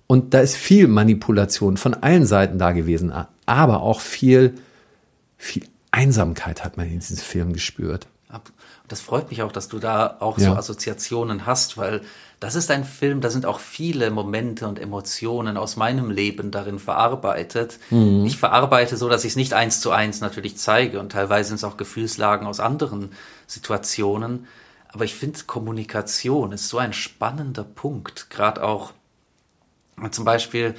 Und 0.07 0.35
da 0.35 0.41
ist 0.41 0.57
viel 0.57 0.89
Manipulation 0.89 1.77
von 1.77 1.95
allen 1.95 2.27
Seiten 2.27 2.59
da 2.59 2.73
gewesen, 2.73 3.13
aber 3.47 3.83
auch 3.83 4.01
viel, 4.01 4.55
viel 5.39 5.65
Einsamkeit 5.91 6.65
hat 6.65 6.77
man 6.77 6.87
in 6.87 6.99
diesem 6.99 7.17
Film 7.17 7.53
gespürt. 7.53 8.07
Das 8.89 9.01
freut 9.01 9.31
mich 9.31 9.43
auch, 9.43 9.53
dass 9.53 9.69
du 9.69 9.79
da 9.79 10.19
auch 10.21 10.39
ja. 10.39 10.51
so 10.51 10.57
Assoziationen 10.57 11.47
hast, 11.47 11.79
weil 11.79 12.03
das 12.45 12.57
ist 12.57 12.71
ein 12.71 12.85
Film, 12.85 13.23
da 13.23 13.31
sind 13.31 13.47
auch 13.47 13.59
viele 13.59 14.11
Momente 14.11 14.69
und 14.69 14.79
Emotionen 14.79 15.57
aus 15.57 15.77
meinem 15.77 16.11
Leben 16.11 16.51
darin 16.51 16.79
verarbeitet. 16.79 17.79
Mhm. 17.89 18.27
Ich 18.27 18.37
verarbeite 18.37 18.99
so, 18.99 19.09
dass 19.09 19.25
ich 19.25 19.33
es 19.33 19.37
nicht 19.37 19.55
eins 19.55 19.81
zu 19.81 19.93
eins 19.93 20.21
natürlich 20.21 20.59
zeige 20.59 21.01
und 21.01 21.13
teilweise 21.13 21.49
sind 21.49 21.57
es 21.57 21.65
auch 21.65 21.79
Gefühlslagen 21.79 22.47
aus 22.47 22.61
anderen 22.61 23.13
Situationen. 23.47 24.47
Aber 24.89 25.07
ich 25.07 25.15
finde, 25.15 25.41
Kommunikation 25.47 26.53
ist 26.53 26.69
so 26.69 26.77
ein 26.77 26.93
spannender 26.93 27.65
Punkt, 27.65 28.29
gerade 28.29 28.63
auch 28.63 28.93
zum 30.11 30.27
Beispiel 30.27 30.75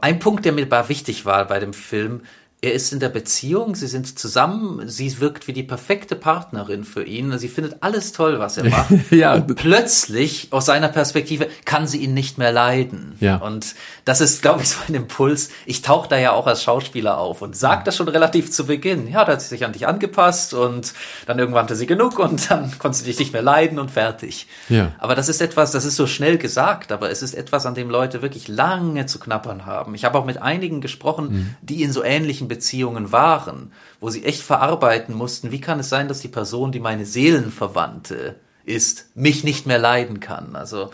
ein 0.00 0.20
Punkt, 0.20 0.44
der 0.44 0.52
mir 0.52 0.70
wichtig 0.88 1.26
war 1.26 1.44
bei 1.46 1.58
dem 1.58 1.72
Film, 1.72 2.22
er 2.62 2.74
ist 2.74 2.92
in 2.92 3.00
der 3.00 3.08
Beziehung, 3.08 3.74
sie 3.74 3.86
sind 3.86 4.18
zusammen, 4.18 4.86
sie 4.86 5.18
wirkt 5.18 5.48
wie 5.48 5.54
die 5.54 5.62
perfekte 5.62 6.14
Partnerin 6.14 6.84
für 6.84 7.02
ihn, 7.02 7.38
sie 7.38 7.48
findet 7.48 7.82
alles 7.82 8.12
toll, 8.12 8.38
was 8.38 8.58
er 8.58 8.68
macht. 8.68 8.90
ja. 9.10 9.34
Und 9.34 9.56
plötzlich, 9.56 10.48
aus 10.50 10.66
seiner 10.66 10.88
Perspektive, 10.88 11.48
kann 11.64 11.86
sie 11.86 11.98
ihn 11.98 12.12
nicht 12.12 12.36
mehr 12.36 12.52
leiden. 12.52 13.14
Ja. 13.20 13.36
Und 13.36 13.74
das 14.04 14.20
ist, 14.20 14.42
glaube 14.42 14.60
ich, 14.60 14.68
so 14.68 14.76
ein 14.86 14.94
Impuls. 14.94 15.48
Ich 15.64 15.80
tauche 15.80 16.10
da 16.10 16.18
ja 16.18 16.32
auch 16.32 16.46
als 16.46 16.62
Schauspieler 16.62 17.16
auf 17.16 17.40
und 17.40 17.56
sage 17.56 17.82
das 17.84 17.96
schon 17.96 18.08
relativ 18.08 18.50
zu 18.50 18.66
Beginn. 18.66 19.08
Ja, 19.08 19.24
da 19.24 19.32
hat 19.32 19.40
sie 19.40 19.48
sich 19.48 19.64
an 19.64 19.72
dich 19.72 19.88
angepasst 19.88 20.52
und 20.52 20.92
dann 21.26 21.38
irgendwann 21.38 21.62
hatte 21.62 21.76
sie 21.76 21.86
genug 21.86 22.18
und 22.18 22.50
dann 22.50 22.70
konnte 22.78 22.98
sie 22.98 23.04
dich 23.04 23.18
nicht 23.18 23.32
mehr 23.32 23.42
leiden 23.42 23.78
und 23.78 23.90
fertig. 23.90 24.46
Ja. 24.68 24.92
Aber 24.98 25.14
das 25.14 25.30
ist 25.30 25.40
etwas, 25.40 25.72
das 25.72 25.86
ist 25.86 25.96
so 25.96 26.06
schnell 26.06 26.36
gesagt, 26.36 26.92
aber 26.92 27.10
es 27.10 27.22
ist 27.22 27.32
etwas, 27.32 27.64
an 27.64 27.74
dem 27.74 27.88
Leute 27.88 28.20
wirklich 28.20 28.48
lange 28.48 29.06
zu 29.06 29.18
knappern 29.18 29.64
haben. 29.64 29.94
Ich 29.94 30.04
habe 30.04 30.18
auch 30.18 30.26
mit 30.26 30.42
einigen 30.42 30.82
gesprochen, 30.82 31.28
mhm. 31.30 31.56
die 31.62 31.82
in 31.82 31.92
so 31.92 32.04
ähnlichen 32.04 32.49
Beziehungen 32.50 33.12
waren, 33.12 33.72
wo 34.00 34.10
sie 34.10 34.24
echt 34.24 34.42
verarbeiten 34.42 35.14
mussten, 35.14 35.50
wie 35.52 35.62
kann 35.62 35.80
es 35.80 35.88
sein, 35.88 36.08
dass 36.08 36.20
die 36.20 36.28
Person, 36.28 36.72
die 36.72 36.80
meine 36.80 37.06
Seelenverwandte 37.06 38.36
ist, 38.64 39.06
mich 39.14 39.44
nicht 39.44 39.66
mehr 39.66 39.78
leiden 39.78 40.20
kann. 40.20 40.54
Also 40.56 40.90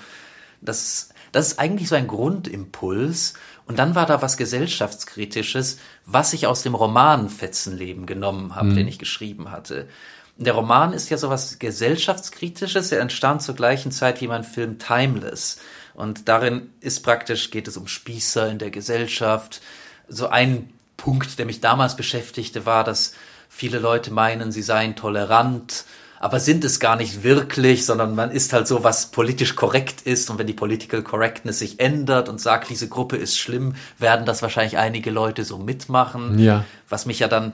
das, 0.60 1.08
das 1.32 1.48
ist 1.48 1.58
eigentlich 1.58 1.88
so 1.88 1.96
ein 1.96 2.06
Grundimpuls. 2.06 3.34
Und 3.66 3.78
dann 3.78 3.94
war 3.96 4.06
da 4.06 4.22
was 4.22 4.36
gesellschaftskritisches, 4.36 5.78
was 6.04 6.32
ich 6.32 6.46
aus 6.46 6.62
dem 6.62 6.74
Roman 6.74 7.28
Fetzenleben 7.28 8.06
genommen 8.06 8.54
habe, 8.54 8.68
mhm. 8.68 8.76
den 8.76 8.88
ich 8.88 8.98
geschrieben 8.98 9.50
hatte. 9.50 9.88
Der 10.36 10.52
Roman 10.52 10.92
ist 10.92 11.08
ja 11.08 11.16
sowas 11.16 11.58
gesellschaftskritisches. 11.58 12.92
Er 12.92 13.00
entstand 13.00 13.42
zur 13.42 13.54
gleichen 13.54 13.90
Zeit 13.90 14.20
wie 14.20 14.28
mein 14.28 14.44
Film 14.44 14.78
Timeless. 14.78 15.58
Und 15.94 16.28
darin 16.28 16.70
ist 16.80 17.00
praktisch, 17.02 17.50
geht 17.50 17.66
es 17.68 17.78
um 17.78 17.88
Spießer 17.88 18.50
in 18.50 18.58
der 18.58 18.70
Gesellschaft. 18.70 19.62
So 20.08 20.28
ein 20.28 20.70
Punkt, 20.96 21.38
der 21.38 21.46
mich 21.46 21.60
damals 21.60 21.96
beschäftigte, 21.96 22.66
war, 22.66 22.84
dass 22.84 23.12
viele 23.48 23.78
Leute 23.78 24.12
meinen, 24.12 24.52
sie 24.52 24.62
seien 24.62 24.96
tolerant, 24.96 25.84
aber 26.18 26.40
sind 26.40 26.64
es 26.64 26.80
gar 26.80 26.96
nicht 26.96 27.22
wirklich, 27.22 27.84
sondern 27.84 28.14
man 28.14 28.30
ist 28.30 28.52
halt 28.52 28.66
so, 28.66 28.82
was 28.84 29.10
politisch 29.10 29.54
korrekt 29.54 30.02
ist. 30.02 30.30
Und 30.30 30.38
wenn 30.38 30.46
die 30.46 30.54
Political 30.54 31.02
Correctness 31.02 31.58
sich 31.58 31.78
ändert 31.78 32.28
und 32.28 32.40
sagt, 32.40 32.70
diese 32.70 32.88
Gruppe 32.88 33.16
ist 33.16 33.38
schlimm, 33.38 33.74
werden 33.98 34.24
das 34.24 34.42
wahrscheinlich 34.42 34.78
einige 34.78 35.10
Leute 35.10 35.44
so 35.44 35.58
mitmachen. 35.58 36.38
Ja. 36.38 36.64
Was 36.88 37.06
mich 37.06 37.18
ja 37.18 37.28
dann 37.28 37.52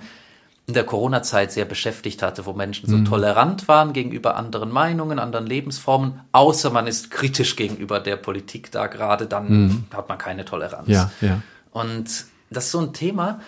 in 0.67 0.75
der 0.75 0.85
Corona-Zeit 0.85 1.51
sehr 1.51 1.65
beschäftigt 1.65 2.23
hatte, 2.23 2.47
wo 2.47 2.53
Menschen 2.53 2.89
so 2.89 2.97
mhm. 2.97 3.05
tolerant 3.05 3.67
waren 3.67 3.93
gegenüber 3.93 4.37
anderen 4.37 4.71
Meinungen, 4.71 5.19
anderen 5.19 5.47
Lebensformen, 5.47 6.21
außer 6.31 6.71
man 6.71 6.87
ist 6.87 7.11
kritisch 7.11 7.57
gegenüber 7.57 7.99
der 7.99 8.17
Politik 8.17 8.71
da 8.71 8.87
gerade, 8.87 9.27
dann 9.27 9.49
mhm. 9.49 9.85
hat 9.93 10.09
man 10.09 10.19
keine 10.19 10.45
Toleranz. 10.45 10.89
Ja, 10.89 11.11
ja. 11.21 11.43
Und 11.73 12.27
das 12.53 12.67
ist 12.67 12.73
so 12.73 12.81
ein 12.81 12.93
Thema. 12.93 13.41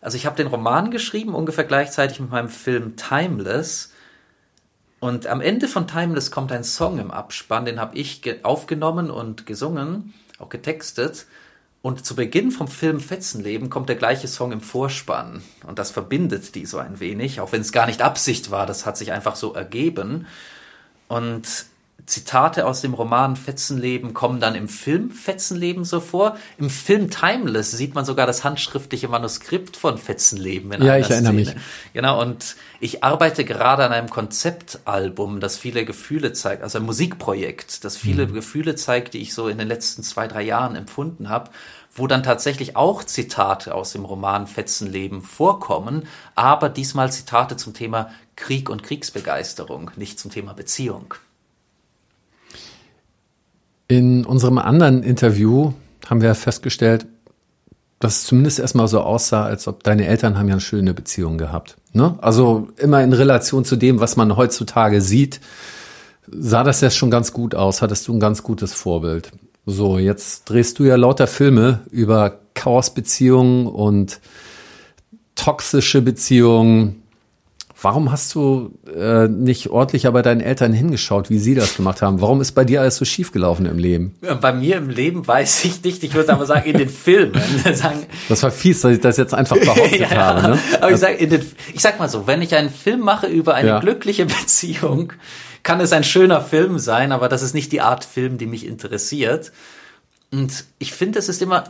Also 0.00 0.16
ich 0.16 0.26
habe 0.26 0.36
den 0.36 0.48
Roman 0.48 0.90
geschrieben, 0.90 1.34
ungefähr 1.34 1.64
gleichzeitig 1.64 2.20
mit 2.20 2.30
meinem 2.30 2.48
Film 2.48 2.96
Timeless. 2.96 3.92
Und 5.00 5.26
am 5.26 5.40
Ende 5.40 5.68
von 5.68 5.86
Timeless 5.86 6.30
kommt 6.30 6.52
ein 6.52 6.64
Song 6.64 6.98
im 6.98 7.10
Abspann, 7.10 7.64
den 7.64 7.80
habe 7.80 7.96
ich 7.96 8.22
aufgenommen 8.44 9.10
und 9.10 9.46
gesungen, 9.46 10.14
auch 10.38 10.48
getextet. 10.48 11.26
Und 11.82 12.06
zu 12.06 12.14
Beginn 12.14 12.52
vom 12.52 12.68
Film 12.68 13.00
Fetzenleben 13.00 13.68
kommt 13.68 13.88
der 13.88 13.96
gleiche 13.96 14.28
Song 14.28 14.52
im 14.52 14.60
Vorspann. 14.60 15.42
Und 15.66 15.80
das 15.80 15.90
verbindet 15.90 16.54
die 16.54 16.64
so 16.64 16.78
ein 16.78 17.00
wenig, 17.00 17.40
auch 17.40 17.50
wenn 17.50 17.60
es 17.60 17.72
gar 17.72 17.86
nicht 17.86 18.02
Absicht 18.02 18.52
war, 18.52 18.66
das 18.66 18.86
hat 18.86 18.96
sich 18.96 19.10
einfach 19.10 19.34
so 19.34 19.52
ergeben. 19.54 20.26
Und 21.08 21.66
Zitate 22.06 22.66
aus 22.66 22.80
dem 22.80 22.94
Roman 22.94 23.36
Fetzenleben 23.36 24.12
kommen 24.12 24.40
dann 24.40 24.54
im 24.54 24.68
Film 24.68 25.10
Fetzenleben 25.10 25.84
so 25.84 26.00
vor. 26.00 26.36
Im 26.58 26.68
Film 26.68 27.10
Timeless 27.10 27.70
sieht 27.70 27.94
man 27.94 28.04
sogar 28.04 28.26
das 28.26 28.42
handschriftliche 28.42 29.08
Manuskript 29.08 29.76
von 29.76 29.98
Fetzenleben. 29.98 30.72
In 30.72 30.82
ja, 30.82 30.96
ich 30.96 31.10
erinnere 31.10 31.32
Szene. 31.32 31.54
mich. 31.54 31.64
Genau, 31.92 32.20
und 32.20 32.56
ich 32.80 33.04
arbeite 33.04 33.44
gerade 33.44 33.84
an 33.84 33.92
einem 33.92 34.10
Konzeptalbum, 34.10 35.38
das 35.38 35.56
viele 35.56 35.84
Gefühle 35.84 36.32
zeigt, 36.32 36.62
also 36.62 36.78
ein 36.78 36.84
Musikprojekt, 36.84 37.84
das 37.84 37.96
viele 37.96 38.26
mhm. 38.26 38.34
Gefühle 38.34 38.74
zeigt, 38.74 39.14
die 39.14 39.18
ich 39.18 39.32
so 39.32 39.46
in 39.46 39.58
den 39.58 39.68
letzten 39.68 40.02
zwei, 40.02 40.26
drei 40.26 40.42
Jahren 40.42 40.74
empfunden 40.74 41.28
habe 41.28 41.50
wo 41.94 42.06
dann 42.06 42.22
tatsächlich 42.22 42.74
auch 42.74 43.04
Zitate 43.04 43.74
aus 43.74 43.92
dem 43.92 44.04
Roman 44.04 44.46
Fetzenleben 44.46 45.20
vorkommen, 45.20 46.08
aber 46.34 46.70
diesmal 46.70 47.12
Zitate 47.12 47.56
zum 47.56 47.74
Thema 47.74 48.10
Krieg 48.34 48.70
und 48.70 48.82
Kriegsbegeisterung, 48.82 49.90
nicht 49.96 50.18
zum 50.18 50.30
Thema 50.30 50.54
Beziehung. 50.54 51.14
In 53.92 54.24
unserem 54.24 54.56
anderen 54.56 55.02
Interview 55.02 55.74
haben 56.08 56.22
wir 56.22 56.34
festgestellt, 56.34 57.04
dass 57.98 58.20
es 58.20 58.24
zumindest 58.24 58.58
erstmal 58.58 58.88
so 58.88 59.02
aussah, 59.02 59.44
als 59.44 59.68
ob 59.68 59.82
deine 59.82 60.06
Eltern 60.06 60.38
haben 60.38 60.48
ja 60.48 60.54
eine 60.54 60.62
schöne 60.62 60.94
Beziehung 60.94 61.36
gehabt. 61.36 61.76
Ne? 61.92 62.14
Also 62.22 62.68
immer 62.78 63.02
in 63.02 63.12
Relation 63.12 63.66
zu 63.66 63.76
dem, 63.76 64.00
was 64.00 64.16
man 64.16 64.34
heutzutage 64.34 65.02
sieht, 65.02 65.40
sah 66.26 66.64
das 66.64 66.80
ja 66.80 66.88
schon 66.88 67.10
ganz 67.10 67.34
gut 67.34 67.54
aus, 67.54 67.82
hattest 67.82 68.08
du 68.08 68.14
ein 68.14 68.18
ganz 68.20 68.42
gutes 68.42 68.72
Vorbild. 68.72 69.30
So, 69.66 69.98
jetzt 69.98 70.48
drehst 70.48 70.78
du 70.78 70.84
ja 70.84 70.96
lauter 70.96 71.26
Filme 71.26 71.80
über 71.90 72.40
Chaosbeziehungen 72.54 73.66
und 73.66 74.20
toxische 75.34 76.00
Beziehungen, 76.00 77.01
Warum 77.82 78.12
hast 78.12 78.34
du 78.34 78.78
äh, 78.94 79.26
nicht 79.26 79.70
ordentlicher 79.70 80.12
bei 80.12 80.22
deinen 80.22 80.40
Eltern 80.40 80.72
hingeschaut, 80.72 81.30
wie 81.30 81.38
sie 81.38 81.56
das 81.56 81.76
gemacht 81.76 82.00
haben? 82.00 82.20
Warum 82.20 82.40
ist 82.40 82.52
bei 82.52 82.64
dir 82.64 82.80
alles 82.80 82.96
so 82.96 83.04
schief 83.04 83.32
gelaufen 83.32 83.66
im 83.66 83.76
Leben? 83.76 84.14
Bei 84.40 84.52
mir 84.52 84.76
im 84.76 84.88
Leben 84.88 85.26
weiß 85.26 85.64
ich 85.64 85.82
nicht. 85.82 86.04
Ich 86.04 86.14
würde 86.14 86.32
aber 86.32 86.46
sagen, 86.46 86.70
in 86.70 86.78
den 86.78 86.88
Filmen. 86.88 87.40
sagen, 87.74 88.06
das 88.28 88.42
war 88.42 88.52
fies, 88.52 88.82
dass 88.82 88.92
ich 88.92 89.00
das 89.00 89.16
jetzt 89.16 89.34
einfach 89.34 89.56
behauptet 89.58 90.00
ja, 90.10 90.10
habe. 90.10 90.42
Ne? 90.42 90.58
Aber 90.80 90.92
ich 90.92 90.98
sag, 90.98 91.20
in 91.20 91.30
den, 91.30 91.44
ich 91.74 91.80
sag 91.80 91.98
mal 91.98 92.08
so, 92.08 92.26
wenn 92.26 92.40
ich 92.40 92.54
einen 92.54 92.70
Film 92.70 93.00
mache 93.00 93.26
über 93.26 93.54
eine 93.54 93.68
ja. 93.68 93.80
glückliche 93.80 94.26
Beziehung, 94.26 95.12
kann 95.64 95.80
es 95.80 95.92
ein 95.92 96.04
schöner 96.04 96.40
Film 96.40 96.78
sein, 96.78 97.10
aber 97.10 97.28
das 97.28 97.42
ist 97.42 97.54
nicht 97.54 97.72
die 97.72 97.80
Art 97.80 98.04
Film, 98.04 98.38
die 98.38 98.46
mich 98.46 98.66
interessiert. 98.66 99.52
Und 100.30 100.64
ich 100.78 100.92
finde, 100.92 101.18
es 101.18 101.28
ist 101.28 101.42
immer 101.42 101.64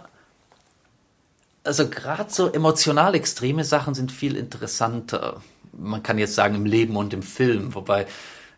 also 1.64 1.88
gerade 1.88 2.29
so 2.29 2.51
emotional 2.51 3.14
extreme 3.14 3.64
Sachen 3.64 3.94
sind 3.94 4.11
viel 4.11 4.37
interessanter 4.37 5.40
man 5.73 6.03
kann 6.03 6.19
jetzt 6.19 6.35
sagen 6.35 6.55
im 6.55 6.67
Leben 6.67 6.97
und 6.97 7.15
im 7.15 7.23
Film, 7.23 7.75
wobei 7.75 8.07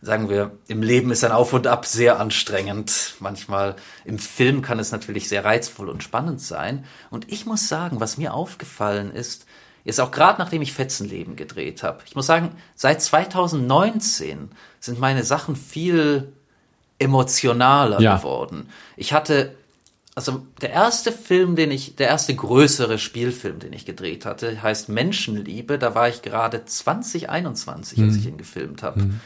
sagen 0.04 0.28
wir, 0.28 0.52
im 0.68 0.82
Leben 0.82 1.10
ist 1.10 1.24
ein 1.24 1.32
Auf 1.32 1.52
und 1.52 1.66
Ab 1.66 1.86
sehr 1.86 2.20
anstrengend. 2.20 3.14
Manchmal 3.20 3.76
im 4.04 4.18
Film 4.18 4.60
kann 4.60 4.78
es 4.78 4.92
natürlich 4.92 5.28
sehr 5.28 5.44
reizvoll 5.44 5.88
und 5.88 6.02
spannend 6.02 6.40
sein. 6.40 6.84
Und 7.10 7.32
ich 7.32 7.46
muss 7.46 7.68
sagen, 7.68 8.00
was 8.00 8.18
mir 8.18 8.34
aufgefallen 8.34 9.12
ist, 9.12 9.46
jetzt 9.82 10.00
auch 10.00 10.10
gerade 10.10 10.38
nachdem 10.38 10.62
ich 10.62 10.72
Fetzenleben 10.72 11.36
gedreht 11.36 11.82
habe, 11.82 12.02
ich 12.06 12.14
muss 12.14 12.26
sagen, 12.26 12.50
seit 12.74 13.00
2019 13.00 14.50
sind 14.78 15.00
meine 15.00 15.24
Sachen 15.24 15.56
viel 15.56 16.32
emotionaler 16.98 18.00
ja. 18.00 18.16
geworden. 18.16 18.68
Ich 18.96 19.12
hatte 19.12 19.54
also 20.14 20.42
der 20.60 20.70
erste 20.70 21.10
Film, 21.10 21.56
den 21.56 21.70
ich, 21.72 21.96
der 21.96 22.08
erste 22.08 22.34
größere 22.34 22.98
Spielfilm, 22.98 23.58
den 23.58 23.72
ich 23.72 23.84
gedreht 23.84 24.24
hatte, 24.24 24.62
heißt 24.62 24.88
Menschenliebe. 24.88 25.78
Da 25.78 25.94
war 25.94 26.08
ich 26.08 26.22
gerade 26.22 26.64
2021, 26.64 28.00
als 28.00 28.16
ich 28.16 28.26
ihn 28.26 28.38
gefilmt 28.38 28.84
habe. 28.84 29.00
Mhm. 29.00 29.20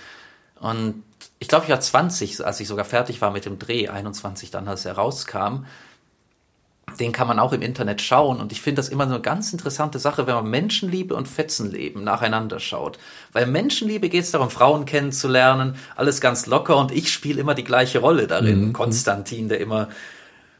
Und 0.61 1.03
ich 1.38 1.48
glaube, 1.48 1.64
ich 1.64 1.70
war 1.70 1.81
20, 1.81 2.44
als 2.44 2.61
ich 2.61 2.68
sogar 2.68 2.87
fertig 2.87 3.20
war 3.20 3.31
mit 3.31 3.44
dem 3.44 3.59
Dreh, 3.59 3.88
21 3.88 4.51
dann, 4.51 4.66
als 4.66 4.87
er 4.87 4.94
rauskam. 4.94 5.66
Den 6.98 7.12
kann 7.12 7.29
man 7.29 7.38
auch 7.38 7.53
im 7.53 7.61
Internet 7.61 8.01
schauen. 8.01 8.40
Und 8.40 8.51
ich 8.51 8.62
finde 8.62 8.81
das 8.81 8.88
immer 8.88 9.05
eine 9.05 9.20
ganz 9.20 9.53
interessante 9.53 9.98
Sache, 9.98 10.27
wenn 10.27 10.35
man 10.35 10.48
Menschenliebe 10.48 11.14
und 11.14 11.29
Fetzenleben 11.29 12.03
nacheinander 12.03 12.61
schaut. 12.61 12.98
Weil 13.33 13.46
Menschenliebe 13.46 14.09
geht 14.09 14.24
es 14.24 14.31
darum, 14.31 14.48
Frauen 14.48 14.87
kennenzulernen, 14.87 15.77
alles 15.96 16.22
ganz 16.22 16.46
locker. 16.46 16.79
Und 16.79 16.92
ich 16.92 17.12
spiele 17.12 17.42
immer 17.42 17.55
die 17.55 17.64
gleiche 17.64 17.98
Rolle 17.98 18.27
darin. 18.27 18.68
Mhm. 18.68 18.72
Konstantin, 18.72 19.51
der 19.51 19.61
immer 19.61 19.90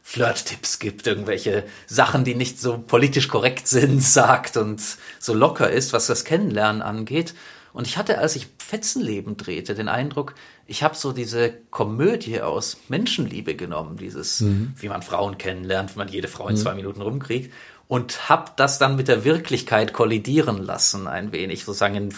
Flirt-Tipps 0.09 0.79
gibt, 0.79 1.05
irgendwelche 1.05 1.65
Sachen, 1.85 2.23
die 2.23 2.33
nicht 2.33 2.59
so 2.59 2.79
politisch 2.79 3.27
korrekt 3.27 3.67
sind, 3.67 4.01
sagt 4.03 4.57
und 4.57 4.81
so 5.19 5.35
locker 5.35 5.69
ist, 5.69 5.93
was 5.93 6.07
das 6.07 6.25
Kennenlernen 6.25 6.81
angeht. 6.81 7.35
Und 7.73 7.85
ich 7.85 7.95
hatte, 7.95 8.17
als 8.17 8.35
ich 8.35 8.47
Fetzenleben 8.57 9.37
drehte, 9.37 9.75
den 9.75 9.87
Eindruck, 9.87 10.33
ich 10.65 10.81
habe 10.81 10.95
so 10.95 11.11
diese 11.11 11.53
Komödie 11.69 12.41
aus 12.41 12.77
Menschenliebe 12.87 13.55
genommen, 13.55 13.97
dieses, 13.97 14.43
wie 14.81 14.89
man 14.89 15.03
Frauen 15.03 15.37
kennenlernt, 15.37 15.93
wie 15.93 15.99
man 15.99 16.07
jede 16.07 16.27
Frau 16.27 16.47
in 16.47 16.57
zwei 16.57 16.73
Minuten 16.73 17.03
rumkriegt, 17.03 17.53
und 17.89 18.29
habe 18.29 18.51
das 18.55 18.77
dann 18.77 18.95
mit 18.95 19.07
der 19.07 19.23
Wirklichkeit 19.25 19.93
kollidieren 19.93 20.63
lassen, 20.63 21.07
ein 21.07 21.31
wenig. 21.31 21.65
Sozusagen 21.65 21.95
in 21.95 22.13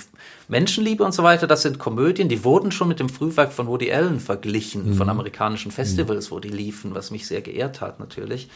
Menschenliebe 0.50 1.02
und 1.02 1.14
so 1.14 1.24
weiter, 1.24 1.48
das 1.48 1.62
sind 1.62 1.80
Komödien, 1.80 2.28
die 2.28 2.44
wurden 2.44 2.74
schon 2.74 2.90
mit 2.90 3.00
dem 3.00 3.08
Frühwerk 3.08 3.54
von 3.54 3.68
Woody 3.68 3.90
Allen 3.90 4.20
verglichen, 4.20 4.96
von 4.96 5.08
amerikanischen 5.08 5.72
Festivals, 5.72 6.30
wo 6.30 6.40
die 6.40 6.50
liefen, 6.50 6.94
was 6.94 7.10
mich 7.10 7.26
sehr 7.26 7.42
geehrt 7.42 7.80
hat 7.80 8.02
natürlich. 8.02 8.50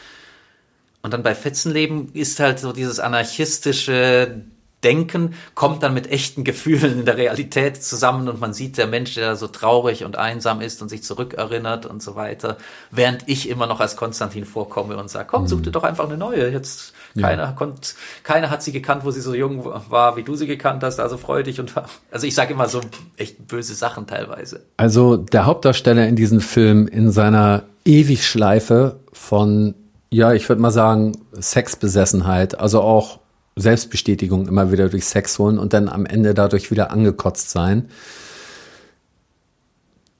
Und 1.00 1.14
dann 1.14 1.22
bei 1.22 1.34
Fetzenleben 1.34 2.12
ist 2.12 2.38
halt 2.38 2.58
so 2.58 2.74
dieses 2.74 3.00
anarchistische 3.00 4.42
Denken, 4.86 5.34
kommt 5.56 5.82
dann 5.82 5.94
mit 5.94 6.12
echten 6.12 6.44
Gefühlen 6.44 7.00
in 7.00 7.04
der 7.04 7.16
Realität 7.16 7.82
zusammen 7.82 8.28
und 8.28 8.40
man 8.40 8.54
sieht 8.54 8.78
der 8.78 8.86
Mensch, 8.86 9.14
der 9.14 9.34
so 9.34 9.48
traurig 9.48 10.04
und 10.04 10.16
einsam 10.16 10.60
ist 10.60 10.80
und 10.80 10.88
sich 10.88 11.02
zurückerinnert 11.02 11.86
und 11.86 12.04
so 12.04 12.14
weiter, 12.14 12.56
während 12.92 13.28
ich 13.28 13.48
immer 13.48 13.66
noch 13.66 13.80
als 13.80 13.96
Konstantin 13.96 14.44
vorkomme 14.44 14.96
und 14.96 15.10
sage, 15.10 15.26
komm, 15.28 15.48
such 15.48 15.62
dir 15.62 15.72
doch 15.72 15.82
einfach 15.82 16.04
eine 16.04 16.16
neue. 16.16 16.50
Jetzt 16.50 16.92
keiner 17.20 17.52
konnt, 17.52 17.96
keiner 18.22 18.48
hat 18.48 18.62
sie 18.62 18.70
gekannt, 18.70 19.04
wo 19.04 19.10
sie 19.10 19.20
so 19.20 19.34
jung 19.34 19.64
war, 19.64 20.16
wie 20.16 20.22
du 20.22 20.36
sie 20.36 20.46
gekannt 20.46 20.84
hast, 20.84 21.00
also 21.00 21.16
freu 21.16 21.42
dich 21.42 21.58
und 21.58 21.74
also 22.12 22.26
ich 22.26 22.36
sage 22.36 22.52
immer 22.52 22.68
so 22.68 22.80
echt 23.16 23.48
böse 23.48 23.74
Sachen 23.74 24.06
teilweise. 24.06 24.62
Also 24.76 25.16
der 25.16 25.46
Hauptdarsteller 25.46 26.06
in 26.06 26.14
diesem 26.14 26.40
Film 26.40 26.86
in 26.86 27.10
seiner 27.10 27.64
Ewigschleife 27.84 29.00
von, 29.12 29.74
ja, 30.10 30.32
ich 30.32 30.48
würde 30.48 30.62
mal 30.62 30.70
sagen, 30.70 31.12
Sexbesessenheit, 31.32 32.60
also 32.60 32.82
auch 32.82 33.18
Selbstbestätigung 33.56 34.46
immer 34.46 34.70
wieder 34.70 34.88
durch 34.88 35.06
Sex 35.06 35.38
holen 35.38 35.58
und 35.58 35.72
dann 35.72 35.88
am 35.88 36.04
Ende 36.04 36.34
dadurch 36.34 36.70
wieder 36.70 36.90
angekotzt 36.90 37.50
sein. 37.50 37.88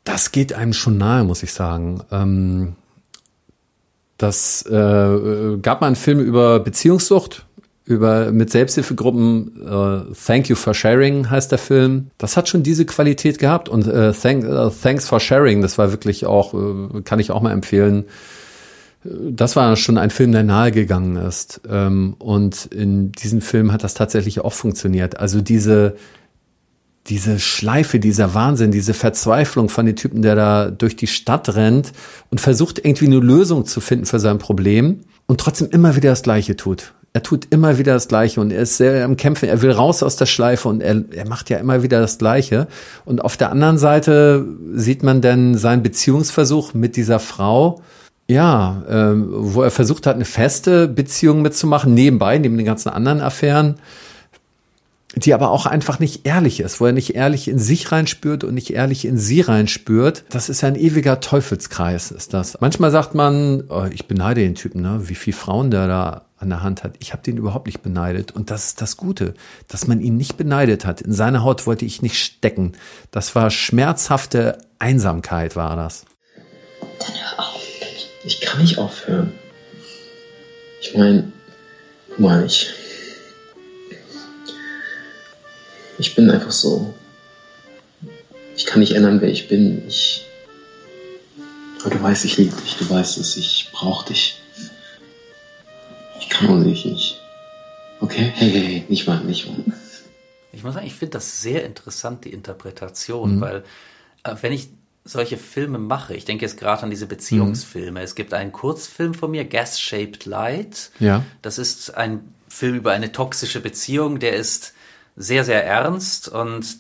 Das 0.05 0.33
geht 0.33 0.55
einem 0.55 0.73
schon 0.73 0.97
nahe, 0.97 1.25
muss 1.25 1.43
ich 1.43 1.53
sagen. 1.53 2.03
Ähm, 2.11 2.77
das 4.17 4.65
äh, 4.67 5.59
gab 5.61 5.83
mal 5.83 5.89
einen 5.89 5.97
Film 5.97 6.21
über 6.21 6.61
Beziehungssucht, 6.61 7.45
über 7.85 8.33
mit 8.33 8.51
Selbsthilfegruppen. 8.51 9.67
Äh, 9.67 10.15
Thank 10.15 10.49
You 10.49 10.57
for 10.57 10.73
Sharing 10.73 11.29
heißt 11.29 11.53
der 11.53 11.59
Film. 11.59 12.11
Das 12.17 12.39
hat 12.39 12.49
schon 12.49 12.63
diese 12.63 12.87
Qualität 12.87 13.39
gehabt 13.39 13.69
und 13.69 13.87
äh, 13.87 14.13
thank, 14.13 14.45
äh, 14.45 14.71
Thanks 14.83 15.07
for 15.07 15.21
Sharing, 15.21 15.61
das 15.61 15.77
war 15.77 15.93
wirklich 15.93 16.25
auch, 16.25 16.55
äh, 16.55 17.03
kann 17.03 17.21
ich 17.21 17.31
auch 17.31 17.43
mal 17.43 17.53
empfehlen. 17.53 18.07
Das 19.31 19.57
war 19.57 19.77
schon 19.77 19.99
ein 19.99 20.11
Film, 20.11 20.33
der 20.33 20.43
nahegegangen 20.43 21.17
ist. 21.17 21.61
Ähm, 21.69 22.15
und 22.19 22.67
in 22.67 23.13
diesem 23.13 23.41
Film 23.41 23.73
hat 23.73 23.85
das 23.85 23.95
tatsächlich 23.95 24.41
auch 24.41 24.53
funktioniert. 24.53 25.19
Also 25.19 25.41
diese, 25.41 25.97
diese 27.09 27.39
Schleife, 27.39 28.01
dieser 28.01 28.35
Wahnsinn, 28.35 28.71
diese 28.71 28.95
Verzweiflung 28.95 29.69
von 29.69 29.87
dem 29.87 29.97
Typen, 29.97 30.23
der 30.23 30.35
da 30.35 30.71
durch 30.71 30.97
die 30.97 31.07
Stadt 31.07 31.55
rennt 31.55 31.93
und 32.31 32.41
versucht 32.41 32.85
irgendwie 32.85 33.07
eine 33.07 33.21
Lösung 33.21 33.65
zu 33.67 33.81
finden 33.81 34.07
für 34.07 34.21
sein 34.21 34.39
Problem 34.39 35.01
und 35.27 35.41
trotzdem 35.41 35.69
immer 35.71 35.97
wieder 35.97 36.11
das 36.11 36.23
Gleiche 36.23 36.57
tut. 36.57 36.95
Er 37.13 37.23
tut 37.23 37.47
immer 37.49 37.79
wieder 37.79 37.95
das 37.95 38.09
Gleiche 38.09 38.43
und 38.43 38.51
er 38.51 38.61
ist 38.61 38.77
sehr 38.77 39.03
am 39.03 39.17
Kämpfen. 39.17 39.49
Er 39.49 39.63
will 39.63 39.71
raus 39.71 40.03
aus 40.03 40.17
der 40.17 40.27
Schleife 40.27 40.69
und 40.69 40.83
er, 40.83 41.03
er 41.13 41.27
macht 41.27 41.49
ja 41.49 41.57
immer 41.57 41.83
wieder 41.83 41.99
das 41.99 42.19
Gleiche. 42.19 42.69
Und 43.07 43.25
auf 43.25 43.39
der 43.39 43.51
anderen 43.51 43.79
Seite 43.79 44.47
sieht 44.75 45.03
man 45.03 45.23
dann 45.23 45.55
seinen 45.57 45.83
Beziehungsversuch 45.83 46.75
mit 46.75 46.95
dieser 46.95 47.19
Frau, 47.19 47.81
ja, 48.29 48.83
ähm, 48.89 49.29
wo 49.31 49.63
er 49.63 49.71
versucht 49.71 50.07
hat, 50.07 50.17
eine 50.17 50.25
feste 50.25 50.89
Beziehung 50.89 51.43
mitzumachen, 51.43 51.95
nebenbei, 51.95 52.39
neben 52.39 52.57
den 52.57 52.67
ganzen 52.67 52.89
anderen 52.89 53.21
Affären, 53.21 53.77
die 55.15 55.33
aber 55.33 55.51
auch 55.51 55.65
einfach 55.67 55.99
nicht 55.99 56.27
ehrlich 56.27 56.61
ist, 56.61 56.81
wo 56.81 56.87
er 56.87 56.93
nicht 56.93 57.15
ehrlich 57.15 57.49
in 57.49 57.59
sich 57.59 57.91
reinspürt 57.91 58.45
und 58.45 58.55
nicht 58.55 58.73
ehrlich 58.73 59.05
in 59.05 59.17
sie 59.17 59.41
reinspürt. 59.41 60.25
Das 60.29 60.49
ist 60.49 60.61
ja 60.61 60.69
ein 60.69 60.77
ewiger 60.77 61.21
Teufelskreis, 61.21 62.11
ist 62.11 62.35
das. 62.35 62.59
Manchmal 62.61 62.91
sagt 62.91 63.15
man, 63.15 63.65
oh, 63.69 63.87
ich 63.91 64.07
beneide 64.07 64.43
den 64.43 64.57
Typen, 64.57 64.83
ne? 64.83 65.03
wie 65.05 65.15
viele 65.15 65.37
Frauen 65.37 65.71
der 65.71 65.87
da 65.87 66.23
an 66.39 66.51
der 66.51 66.63
Hand 66.63 66.85
hat. 66.85 66.97
Ich 66.99 67.13
habe 67.13 67.23
den 67.23 67.39
überhaupt 67.39 67.67
nicht 67.67 67.83
beneidet. 67.83 68.33
Und 68.33 68.51
das 68.51 68.67
ist 68.67 68.83
das 68.83 68.97
Gute, 68.97 69.33
dass 69.69 69.87
man 69.87 70.01
ihn 70.01 70.17
nicht 70.17 70.37
beneidet 70.37 70.85
hat. 70.85 71.01
In 71.01 71.13
seiner 71.13 71.43
Haut 71.43 71.67
wollte 71.67 71.87
ich 71.87 72.03
nicht 72.03 72.23
stecken. 72.23 72.73
Das 73.11 73.35
war 73.35 73.51
schmerzhafte 73.51 74.59
Einsamkeit, 74.79 75.57
war 75.57 75.77
das. 75.77 76.05
Ich 78.27 78.41
kann 78.41 78.61
nicht 78.61 78.77
aufhören. 78.77 79.33
Ich 80.81 80.97
meine, 80.97 81.33
guck 82.09 82.19
mal, 82.19 82.45
ich. 82.45 82.75
Ich 85.99 86.15
bin 86.17 86.29
einfach 86.29 86.51
so. 86.51 86.93
Ich 88.57 88.67
kann 88.67 88.81
nicht 88.81 88.93
ändern, 88.93 89.21
wer 89.21 89.29
ich 89.29 89.47
bin. 89.47 89.87
Ich. 89.87 90.27
Aber 91.81 91.91
du 91.91 92.03
weißt, 92.03 92.25
ich 92.25 92.37
liebe 92.37 92.57
dich. 92.61 92.77
Du 92.77 92.91
weißt 92.91 93.17
es. 93.19 93.37
Ich 93.37 93.71
brauch 93.73 94.03
dich. 94.03 94.41
Ich 96.19 96.29
kann 96.29 96.49
ohne 96.49 96.65
dich 96.65 96.85
nicht. 96.85 97.21
Okay? 98.01 98.33
Hey, 98.35 98.51
hey, 98.51 98.61
hey, 98.61 98.85
nicht 98.89 99.07
weinen, 99.07 99.27
nicht 99.27 99.47
weinen. 99.47 99.73
Ich 100.53 100.65
muss 100.65 100.75
sagen, 100.75 100.87
ich 100.87 100.95
finde 100.95 101.13
das 101.13 101.43
sehr 101.43 101.65
interessant, 101.65 102.25
die 102.25 102.33
Interpretation, 102.33 103.41
weil 103.41 103.63
äh, 104.25 104.35
wenn 104.41 104.53
ich 104.53 104.69
solche 105.07 105.37
Filme 105.37 105.79
mache, 105.79 106.15
ich 106.15 106.25
denke 106.25 106.45
jetzt 106.45 106.59
gerade 106.59 106.83
an 106.83 106.91
diese 106.91 107.07
Beziehungsfilme. 107.07 108.03
Es 108.03 108.15
gibt 108.15 108.35
einen 108.35 108.53
Kurzfilm 108.53 109.15
von 109.15 109.31
mir, 109.31 109.45
Gas 109.45 109.81
Shaped 109.81 110.27
Light. 110.27 110.91
Ja. 110.99 111.25
Das 111.43 111.59
ist 111.59 111.97
ein 111.97 112.35
Film 112.49 112.75
über 112.77 112.93
eine 112.93 113.13
toxische 113.13 113.61
Beziehung, 113.61 114.19
der 114.19 114.35
ist 114.35 114.75
sehr, 115.17 115.45
sehr 115.45 115.65
ernst 115.65 116.29
und 116.29 116.77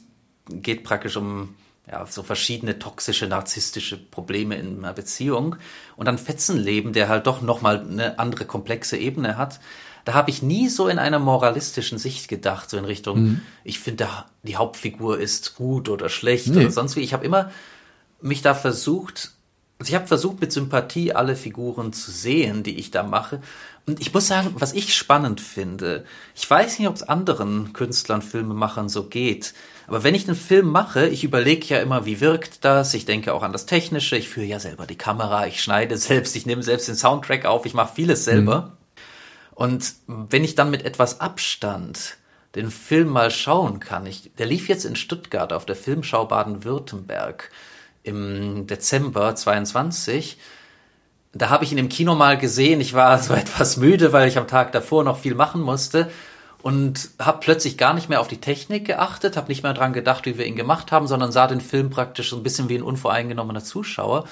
geht 0.50 0.84
praktisch 0.84 1.16
um 1.16 1.54
ja, 1.90 2.04
so 2.06 2.22
verschiedene 2.22 2.78
toxische, 2.78 3.26
narzisstische 3.26 3.96
Probleme 3.96 4.56
in 4.56 4.78
einer 4.78 4.92
Beziehung. 4.92 5.56
Und 5.96 6.06
dann 6.06 6.18
Fetzenleben, 6.18 6.92
der 6.92 7.08
halt 7.08 7.26
doch 7.26 7.42
nochmal 7.42 7.80
eine 7.80 8.18
andere 8.18 8.44
komplexe 8.44 8.96
Ebene 8.96 9.38
hat. 9.38 9.60
Da 10.04 10.14
habe 10.14 10.30
ich 10.30 10.42
nie 10.42 10.68
so 10.68 10.88
in 10.88 10.98
einer 10.98 11.18
moralistischen 11.18 11.98
Sicht 11.98 12.28
gedacht, 12.28 12.70
so 12.70 12.76
in 12.76 12.84
Richtung, 12.84 13.40
ich 13.64 13.80
finde, 13.80 14.08
die 14.44 14.56
Hauptfigur 14.56 15.18
ist 15.18 15.56
gut 15.56 15.88
oder 15.88 16.08
schlecht 16.08 16.46
Nee. 16.48 16.60
oder 16.60 16.70
sonst 16.70 16.94
wie. 16.94 17.00
Ich 17.00 17.12
habe 17.12 17.24
immer 17.24 17.50
mich 18.26 18.42
da 18.42 18.54
versucht, 18.54 19.32
also 19.78 19.90
ich 19.90 19.94
habe 19.94 20.06
versucht 20.06 20.40
mit 20.40 20.52
Sympathie 20.52 21.12
alle 21.12 21.36
Figuren 21.36 21.92
zu 21.92 22.10
sehen, 22.10 22.62
die 22.62 22.78
ich 22.78 22.90
da 22.90 23.02
mache. 23.02 23.40
Und 23.86 24.00
ich 24.00 24.12
muss 24.12 24.26
sagen, 24.26 24.54
was 24.54 24.72
ich 24.72 24.94
spannend 24.94 25.40
finde, 25.40 26.04
ich 26.34 26.48
weiß 26.48 26.78
nicht, 26.78 26.88
ob 26.88 26.96
es 26.96 27.02
anderen 27.02 27.72
Künstlern, 27.72 28.22
Filmemachern 28.22 28.88
so 28.88 29.04
geht, 29.08 29.54
aber 29.86 30.02
wenn 30.02 30.14
ich 30.14 30.26
einen 30.26 30.36
Film 30.36 30.66
mache, 30.70 31.06
ich 31.06 31.22
überlege 31.22 31.66
ja 31.66 31.78
immer, 31.78 32.06
wie 32.06 32.20
wirkt 32.20 32.64
das, 32.64 32.94
ich 32.94 33.04
denke 33.04 33.32
auch 33.32 33.42
an 33.42 33.52
das 33.52 33.66
Technische, 33.66 34.16
ich 34.16 34.28
führe 34.28 34.46
ja 34.46 34.58
selber 34.58 34.86
die 34.86 34.98
Kamera, 34.98 35.46
ich 35.46 35.62
schneide 35.62 35.96
selbst, 35.98 36.34
ich 36.36 36.46
nehme 36.46 36.62
selbst 36.62 36.88
den 36.88 36.96
Soundtrack 36.96 37.44
auf, 37.44 37.66
ich 37.66 37.74
mache 37.74 37.94
vieles 37.94 38.24
selber. 38.24 38.72
Und 39.54 39.94
wenn 40.06 40.44
ich 40.44 40.54
dann 40.54 40.70
mit 40.70 40.84
etwas 40.84 41.20
Abstand 41.20 42.18
den 42.54 42.70
Film 42.70 43.08
mal 43.08 43.30
schauen 43.30 43.80
kann, 43.80 44.06
ich, 44.06 44.32
der 44.36 44.46
lief 44.46 44.68
jetzt 44.68 44.84
in 44.84 44.96
Stuttgart 44.96 45.52
auf 45.52 45.64
der 45.64 45.76
Filmschau 45.76 46.24
Baden-Württemberg 46.26 47.50
im 48.06 48.66
Dezember 48.66 49.34
22. 49.34 50.38
Da 51.32 51.50
habe 51.50 51.64
ich 51.64 51.72
ihn 51.72 51.78
im 51.78 51.88
Kino 51.88 52.14
mal 52.14 52.38
gesehen. 52.38 52.80
Ich 52.80 52.94
war 52.94 53.18
so 53.22 53.34
etwas 53.34 53.76
müde, 53.76 54.12
weil 54.12 54.28
ich 54.28 54.38
am 54.38 54.46
Tag 54.48 54.72
davor 54.72 55.04
noch 55.04 55.18
viel 55.18 55.34
machen 55.34 55.60
musste 55.60 56.10
und 56.62 57.10
habe 57.18 57.38
plötzlich 57.40 57.78
gar 57.78 57.94
nicht 57.94 58.08
mehr 58.08 58.20
auf 58.20 58.28
die 58.28 58.40
Technik 58.40 58.86
geachtet, 58.86 59.36
habe 59.36 59.48
nicht 59.48 59.62
mehr 59.62 59.74
dran 59.74 59.92
gedacht, 59.92 60.26
wie 60.26 60.38
wir 60.38 60.46
ihn 60.46 60.56
gemacht 60.56 60.90
haben, 60.90 61.06
sondern 61.06 61.30
sah 61.30 61.46
den 61.46 61.60
Film 61.60 61.90
praktisch 61.90 62.30
so 62.30 62.36
ein 62.36 62.42
bisschen 62.42 62.68
wie 62.68 62.76
ein 62.76 62.82
unvoreingenommener 62.82 63.62
Zuschauer. 63.62 64.26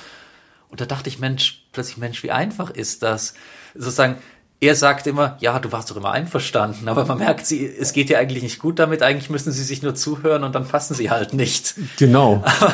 Und 0.68 0.80
da 0.80 0.86
dachte 0.86 1.08
ich, 1.08 1.20
Mensch, 1.20 1.64
plötzlich, 1.72 1.98
Mensch, 1.98 2.22
wie 2.24 2.32
einfach 2.32 2.70
ist 2.70 3.02
das? 3.02 3.34
Sozusagen, 3.74 4.16
er 4.60 4.74
sagt 4.76 5.06
immer, 5.06 5.36
ja, 5.40 5.58
du 5.58 5.72
warst 5.72 5.90
doch 5.90 5.96
immer 5.96 6.12
einverstanden, 6.12 6.88
aber 6.88 7.04
man 7.04 7.18
merkt, 7.18 7.44
sie, 7.46 7.66
es 7.66 7.92
geht 7.92 8.08
ja 8.08 8.18
eigentlich 8.18 8.42
nicht 8.42 8.58
gut 8.60 8.78
damit, 8.78 9.02
eigentlich 9.02 9.28
müssen 9.28 9.52
sie 9.52 9.62
sich 9.62 9.82
nur 9.82 9.94
zuhören 9.94 10.42
und 10.42 10.54
dann 10.54 10.66
passen 10.66 10.94
sie 10.94 11.10
halt 11.10 11.34
nicht. 11.34 11.74
Genau. 11.98 12.42
Aber 12.60 12.72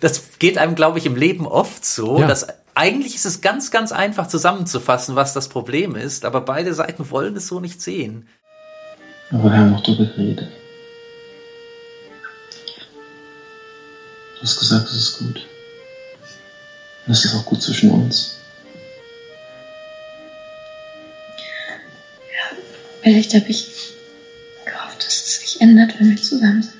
das 0.00 0.38
geht 0.38 0.56
einem, 0.58 0.74
glaube 0.76 0.98
ich, 0.98 1.06
im 1.06 1.16
Leben 1.16 1.46
oft 1.46 1.84
so, 1.84 2.20
Ja. 2.20 2.26
dass 2.28 2.46
eigentlich 2.74 3.14
ist 3.16 3.26
es 3.26 3.40
ganz, 3.40 3.70
ganz 3.70 3.92
einfach 3.92 4.28
zusammenzufassen, 4.28 5.16
was 5.16 5.32
das 5.34 5.48
Problem 5.48 5.94
ist, 5.96 6.24
aber 6.24 6.40
beide 6.40 6.72
Seiten 6.74 7.10
wollen 7.10 7.36
es 7.36 7.46
so 7.48 7.60
nicht 7.60 7.82
sehen. 7.82 8.28
Aber 9.30 9.44
wir 9.44 9.58
haben 9.58 9.72
noch 9.72 9.82
darüber 9.82 10.04
geredet. 10.06 10.48
Du 14.36 14.42
hast 14.42 14.58
gesagt, 14.58 14.88
es 14.88 14.94
ist 14.96 15.18
gut. 15.18 15.46
Und 17.06 17.12
es 17.12 17.24
ist 17.24 17.34
auch 17.34 17.44
gut 17.44 17.62
zwischen 17.62 17.90
uns. 17.90 18.38
Vielleicht 23.02 23.34
habe 23.34 23.46
ich 23.48 23.94
gehofft, 24.64 25.04
dass 25.04 25.16
es 25.16 25.40
sich 25.40 25.60
ändert, 25.60 25.98
wenn 25.98 26.10
wir 26.10 26.16
zusammen 26.16 26.62
sind. 26.62 26.74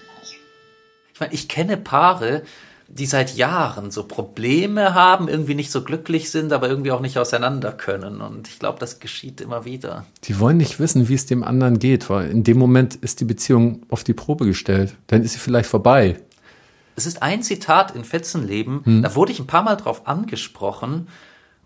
Ich 1.14 1.20
meine, 1.20 1.34
ich 1.34 1.48
kenne 1.48 1.76
Paare, 1.76 2.42
die 2.88 3.06
seit 3.06 3.36
Jahren 3.36 3.90
so 3.90 4.04
Probleme 4.04 4.94
haben, 4.94 5.28
irgendwie 5.28 5.54
nicht 5.54 5.70
so 5.70 5.82
glücklich 5.82 6.30
sind, 6.30 6.52
aber 6.52 6.68
irgendwie 6.68 6.90
auch 6.90 7.00
nicht 7.00 7.16
auseinander 7.16 7.72
können. 7.72 8.20
Und 8.20 8.48
ich 8.48 8.58
glaube, 8.58 8.78
das 8.78 9.00
geschieht 9.00 9.40
immer 9.40 9.64
wieder. 9.64 10.04
Die 10.24 10.38
wollen 10.38 10.58
nicht 10.58 10.78
wissen, 10.78 11.08
wie 11.08 11.14
es 11.14 11.24
dem 11.24 11.42
anderen 11.42 11.78
geht, 11.78 12.10
weil 12.10 12.30
in 12.30 12.44
dem 12.44 12.58
Moment 12.58 12.94
ist 12.96 13.20
die 13.20 13.24
Beziehung 13.24 13.82
auf 13.88 14.04
die 14.04 14.12
Probe 14.12 14.44
gestellt. 14.44 14.94
Dann 15.06 15.22
ist 15.22 15.32
sie 15.32 15.38
vielleicht 15.38 15.70
vorbei. 15.70 16.16
Es 16.94 17.06
ist 17.06 17.22
ein 17.22 17.42
Zitat 17.42 17.96
in 17.96 18.04
Fetzenleben, 18.04 18.84
hm. 18.84 19.02
da 19.02 19.14
wurde 19.14 19.32
ich 19.32 19.40
ein 19.40 19.46
paar 19.46 19.62
Mal 19.62 19.76
drauf 19.76 20.06
angesprochen. 20.06 21.08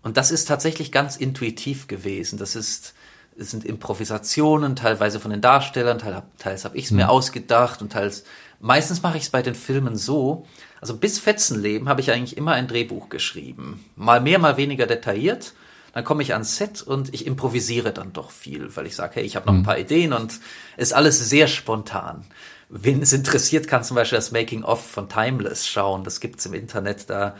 Und 0.01 0.15
das 0.15 0.31
ist 0.31 0.45
tatsächlich 0.45 0.93
ganz 0.93 1.17
intuitiv 1.17 1.87
gewesen. 1.87 2.39
Das 2.39 2.55
ist, 2.55 2.93
es 3.39 3.51
sind 3.51 3.65
Improvisationen, 3.65 4.75
teilweise 4.75 5.19
von 5.19 5.31
den 5.31 5.41
Darstellern, 5.41 5.99
teils, 6.37 6.65
habe 6.65 6.77
ich 6.77 6.85
es 6.85 6.91
mir 6.91 7.09
ausgedacht 7.09 7.81
und 7.81 7.91
teils, 7.91 8.23
meistens 8.59 9.03
mache 9.03 9.17
ich 9.17 9.23
es 9.23 9.29
bei 9.29 9.41
den 9.41 9.55
Filmen 9.55 9.95
so, 9.95 10.45
also 10.81 10.97
bis 10.97 11.19
Fetzenleben 11.19 11.89
habe 11.89 12.01
ich 12.01 12.11
eigentlich 12.11 12.37
immer 12.37 12.53
ein 12.53 12.67
Drehbuch 12.67 13.09
geschrieben. 13.09 13.85
Mal 13.95 14.21
mehr, 14.21 14.39
mal 14.39 14.57
weniger 14.57 14.85
detailliert. 14.85 15.53
Dann 15.93 16.03
komme 16.03 16.21
ich 16.21 16.33
ans 16.33 16.57
Set 16.57 16.83
und 16.83 17.13
ich 17.13 17.25
improvisiere 17.25 17.91
dann 17.91 18.13
doch 18.13 18.29
viel, 18.29 18.75
weil 18.75 18.85
ich 18.85 18.95
sage, 18.95 19.15
hey, 19.15 19.23
ich 19.23 19.35
habe 19.35 19.47
noch 19.47 19.53
ein 19.53 19.61
mhm. 19.61 19.65
paar 19.65 19.79
Ideen 19.79 20.13
und 20.13 20.39
ist 20.75 20.93
alles 20.93 21.17
sehr 21.17 21.47
spontan. 21.47 22.25
Wen 22.69 23.01
es 23.01 23.13
interessiert, 23.13 23.67
kann 23.67 23.83
zum 23.83 23.95
Beispiel 23.95 24.17
das 24.17 24.31
Making-of 24.31 24.85
von 24.85 25.09
Timeless 25.09 25.67
schauen. 25.67 26.03
Das 26.03 26.19
gibt's 26.19 26.45
im 26.45 26.53
Internet. 26.53 27.09
Da 27.09 27.35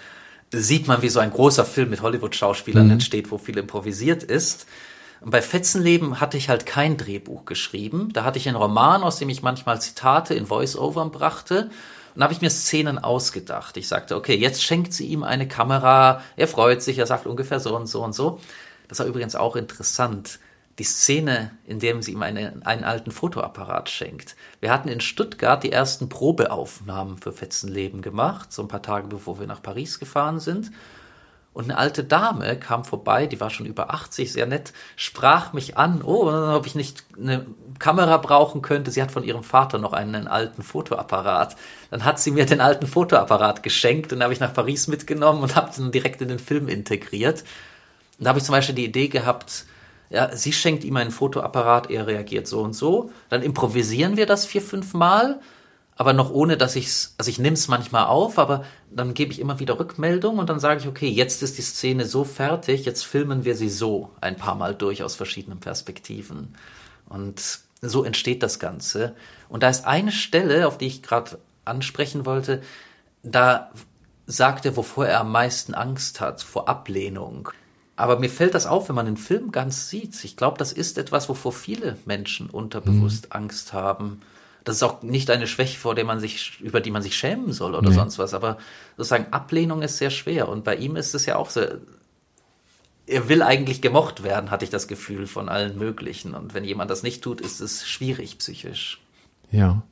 sieht 0.52 0.88
man, 0.88 1.02
wie 1.04 1.10
so 1.10 1.20
ein 1.20 1.30
großer 1.30 1.66
Film 1.66 1.92
mit 1.92 2.02
Hollywood-Schauspielern 2.02 2.86
mhm. 2.86 2.94
entsteht, 2.94 3.30
wo 3.30 3.38
viel 3.38 3.58
improvisiert 3.58 4.24
ist. 4.24 4.66
Und 5.22 5.32
bei 5.32 5.42
Fetzenleben 5.42 6.20
hatte 6.20 6.38
ich 6.38 6.50
halt 6.50 6.66
kein 6.66 6.98
Drehbuch 6.98 7.46
geschrieben. 7.46 8.14
Da 8.14 8.24
hatte 8.24 8.38
ich 8.38 8.48
einen 8.48 8.58
Roman, 8.58 9.04
aus 9.04 9.18
dem 9.18 9.30
ich 9.30 9.42
manchmal 9.42 9.82
Zitate 9.82 10.34
in 10.34 10.46
Voice-Overn 10.46 11.12
brachte 11.12 11.70
dann 12.18 12.24
habe 12.24 12.34
ich 12.34 12.42
mir 12.42 12.50
Szenen 12.50 12.98
ausgedacht. 12.98 13.78
Ich 13.78 13.88
sagte, 13.88 14.16
okay, 14.16 14.36
jetzt 14.36 14.64
schenkt 14.64 14.92
sie 14.92 15.06
ihm 15.06 15.22
eine 15.22 15.48
Kamera, 15.48 16.24
er 16.36 16.48
freut 16.48 16.82
sich, 16.82 16.98
er 16.98 17.06
sagt 17.06 17.28
ungefähr 17.28 17.60
so 17.60 17.76
und 17.76 17.86
so 17.86 18.04
und 18.04 18.14
so. 18.14 18.40
Das 18.88 18.98
war 18.98 19.06
übrigens 19.06 19.36
auch 19.36 19.56
interessant. 19.56 20.40
Die 20.80 20.84
Szene, 20.84 21.52
in 21.68 21.78
der 21.78 22.02
sie 22.02 22.14
ihm 22.14 22.24
eine, 22.24 22.60
einen 22.66 22.84
alten 22.84 23.12
Fotoapparat 23.12 23.90
schenkt. 23.90 24.36
Wir 24.62 24.72
hatten 24.72 24.90
in 24.90 25.00
Stuttgart 25.00 25.62
die 25.62 25.72
ersten 25.72 26.10
Probeaufnahmen 26.10 27.20
für 27.20 27.32
Fetzenleben 27.32 28.02
gemacht, 28.02 28.52
so 28.52 28.64
ein 28.64 28.68
paar 28.68 28.82
Tage 28.82 29.08
bevor 29.08 29.40
wir 29.40 29.46
nach 29.46 29.62
Paris 29.62 30.00
gefahren 30.00 30.40
sind. 30.40 30.72
Und 31.58 31.64
eine 31.64 31.80
alte 31.80 32.04
Dame 32.04 32.56
kam 32.60 32.86
vorbei, 32.86 33.26
die 33.26 33.40
war 33.40 33.50
schon 33.50 33.66
über 33.66 33.92
80, 33.92 34.32
sehr 34.32 34.46
nett, 34.46 34.74
sprach 34.96 35.54
mich 35.54 35.76
an, 35.76 36.04
oh, 36.04 36.30
ob 36.32 36.68
ich 36.68 36.76
nicht 36.76 37.04
eine 37.20 37.48
Kamera 37.80 38.18
brauchen 38.18 38.62
könnte. 38.62 38.92
Sie 38.92 39.02
hat 39.02 39.10
von 39.10 39.24
ihrem 39.24 39.42
Vater 39.42 39.80
noch 39.80 39.94
einen 39.94 40.28
alten 40.28 40.62
Fotoapparat. 40.62 41.56
Dann 41.90 42.06
hat 42.06 42.20
sie 42.20 42.30
mir 42.30 42.46
den 42.46 42.62
alten 42.62 42.86
Fotoapparat 42.86 43.64
geschenkt, 43.64 44.12
den 44.12 44.22
habe 44.22 44.34
ich 44.34 44.40
nach 44.40 44.54
Paris 44.54 44.88
mitgenommen 44.88 45.42
und 45.42 45.56
habe 45.56 45.74
den 45.76 45.92
direkt 45.92 46.22
in 46.22 46.28
den 46.28 46.38
Film 46.38 46.68
integriert. 46.68 47.44
Und 48.20 48.26
da 48.26 48.30
habe 48.30 48.38
ich 48.38 48.46
zum 48.46 48.54
Beispiel 48.54 48.76
die 48.76 48.86
Idee 48.86 49.08
gehabt, 49.08 49.66
ja, 50.12 50.36
sie 50.36 50.54
schenkt 50.54 50.84
ihm 50.84 50.96
einen 50.96 51.10
Fotoapparat, 51.10 51.90
er 51.90 52.06
reagiert 52.06 52.46
so 52.46 52.62
und 52.62 52.74
so. 52.74 53.10
Dann 53.30 53.42
improvisieren 53.42 54.16
wir 54.16 54.28
das 54.28 54.46
vier, 54.46 54.62
fünf 54.62 54.94
Mal 54.94 55.40
aber 55.98 56.14
noch 56.14 56.30
ohne, 56.30 56.58
dass 56.58 56.76
ich's, 56.76 57.16
also 57.18 57.30
ich 57.30 57.40
nehme 57.40 57.56
es 57.56 57.68
manchmal 57.68 58.06
auf, 58.06 58.38
aber 58.38 58.64
dann 58.92 59.16
gebe 59.16 59.32
ich 59.32 59.40
immer 59.40 59.60
wieder 59.60 59.80
Rückmeldung 59.80 60.38
und 60.38 60.48
dann 60.48 60.60
sage 60.60 60.82
ich, 60.82 60.88
okay, 60.88 61.10
jetzt 61.10 61.42
ist 61.42 61.58
die 61.58 61.64
Szene 61.64 62.06
so 62.06 62.24
fertig, 62.24 62.86
jetzt 62.86 63.04
filmen 63.04 63.46
wir 63.46 63.56
sie 63.56 63.70
so 63.70 64.12
ein 64.22 64.36
paar 64.36 64.54
Mal 64.54 64.76
durch 64.76 65.04
aus 65.04 65.16
verschiedenen 65.16 65.60
Perspektiven. 65.60 66.54
Und 67.10 67.60
so 67.82 68.04
entsteht 68.04 68.44
das 68.44 68.60
Ganze. 68.60 69.16
Und 69.50 69.64
da 69.64 69.70
ist 69.70 69.88
eine 69.88 70.12
Stelle, 70.12 70.68
auf 70.68 70.78
die 70.78 70.86
ich 70.86 71.02
gerade 71.02 71.40
ansprechen 71.66 72.28
wollte, 72.28 72.62
da 73.24 73.72
sagt 74.28 74.66
er, 74.66 74.78
wovor 74.78 75.08
er 75.08 75.22
am 75.22 75.32
meisten 75.32 75.74
Angst 75.74 76.22
hat, 76.22 76.44
vor 76.44 76.70
Ablehnung. 76.70 77.50
Aber 77.96 78.20
mir 78.20 78.30
fällt 78.30 78.54
das 78.54 78.68
auf, 78.68 78.88
wenn 78.90 78.96
man 78.96 79.08
den 79.08 79.18
Film 79.18 79.52
ganz 79.52 79.90
sieht. 79.90 80.24
Ich 80.24 80.38
glaube, 80.38 80.60
das 80.60 80.72
ist 80.72 81.00
etwas, 81.00 81.28
wovor 81.28 81.54
viele 81.54 81.98
Menschen 82.06 82.52
unterbewusst 82.52 83.26
mhm. 83.26 83.32
Angst 83.32 83.74
haben 83.74 84.22
das 84.68 84.78
ist 84.78 84.84
auch 84.84 85.02
nicht 85.02 85.32
eine 85.32 85.48
Schwäche, 85.48 85.80
vor 85.80 85.96
der 85.96 86.04
man 86.04 86.20
sich, 86.20 86.60
über 86.60 86.82
die 86.82 86.92
man 86.92 87.02
sich 87.02 87.16
schämen 87.16 87.54
soll 87.54 87.74
oder 87.74 87.88
nee. 87.88 87.96
sonst 87.96 88.20
was. 88.20 88.34
Aber 88.34 88.58
sozusagen 88.98 89.32
Ablehnung 89.32 89.82
ist 89.82 89.98
sehr 89.98 90.10
schwer. 90.10 90.50
Und 90.50 90.66
bei 90.66 90.76
ihm 90.76 90.98
ist 90.98 91.16
es 91.16 91.26
ja 91.26 91.38
auch 91.38 91.50
so, 91.50 91.62
er 93.06 93.30
will 93.30 93.42
eigentlich 93.42 93.82
gemocht 93.82 94.24
werden, 94.24 94.52
hatte 94.52 94.66
ich 94.66 94.70
das 94.70 94.90
Gefühl 94.90 95.26
von 95.26 95.48
allen 95.48 95.78
möglichen. 95.78 96.34
Und 96.34 96.54
wenn 96.54 96.66
jemand 96.66 96.92
das 96.92 97.02
nicht 97.02 97.24
tut, 97.24 97.40
ist 97.40 97.62
es 97.62 97.88
schwierig 97.88 98.40
psychisch. 98.40 99.00
Ja. 99.52 99.84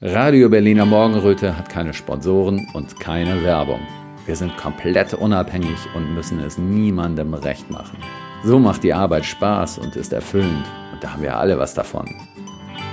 Radio 0.00 0.48
Berliner 0.48 0.86
Morgenröte 0.86 1.58
hat 1.58 1.68
keine 1.68 1.92
Sponsoren 1.92 2.70
und 2.72 2.98
keine 2.98 3.44
Werbung. 3.44 3.80
Wir 4.24 4.36
sind 4.36 4.56
komplett 4.56 5.12
unabhängig 5.12 5.78
und 5.94 6.14
müssen 6.14 6.40
es 6.40 6.56
niemandem 6.56 7.34
recht 7.34 7.70
machen. 7.70 7.98
So 8.44 8.58
macht 8.58 8.82
die 8.82 8.94
Arbeit 8.94 9.26
Spaß 9.26 9.76
und 9.76 9.94
ist 9.94 10.14
erfüllend. 10.14 10.64
Und 10.94 11.04
da 11.04 11.12
haben 11.12 11.22
wir 11.22 11.36
alle 11.36 11.58
was 11.58 11.74
davon. 11.74 12.06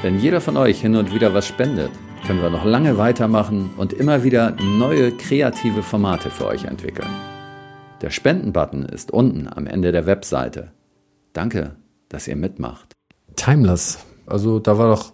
Wenn 0.04 0.20
jeder 0.20 0.42
von 0.42 0.58
euch 0.58 0.82
hin 0.82 0.98
und 0.98 1.14
wieder 1.14 1.34
was 1.34 1.48
spendet, 1.48 1.90
können 2.28 2.42
wir 2.42 2.50
noch 2.50 2.66
lange 2.66 2.98
weitermachen 2.98 3.70
und 3.78 3.94
immer 3.94 4.22
wieder 4.26 4.52
neue 4.52 5.14
kreative 5.14 5.82
Formate 5.82 6.30
für 6.30 6.46
euch 6.46 6.66
entwickeln. 6.66 7.08
Der 8.02 8.10
Spenden-Button 8.10 8.84
ist 8.84 9.12
unten 9.12 9.48
am 9.48 9.66
Ende 9.66 9.94
der 9.94 10.06
Webseite. 10.06 10.74
Danke, 11.32 11.78
dass 12.10 12.28
ihr 12.28 12.36
mitmacht. 12.36 12.92
Timeless. 13.38 14.00
Also 14.26 14.60
da 14.60 14.78
war 14.78 14.94
doch 14.94 15.14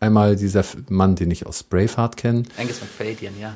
einmal 0.00 0.36
dieser 0.36 0.64
Mann, 0.90 1.14
den 1.14 1.30
ich 1.30 1.46
aus 1.46 1.62
Braveheart 1.62 2.18
kenne. 2.18 2.42
Angus 2.58 2.82
McFadyen, 2.82 3.40
ja. 3.40 3.54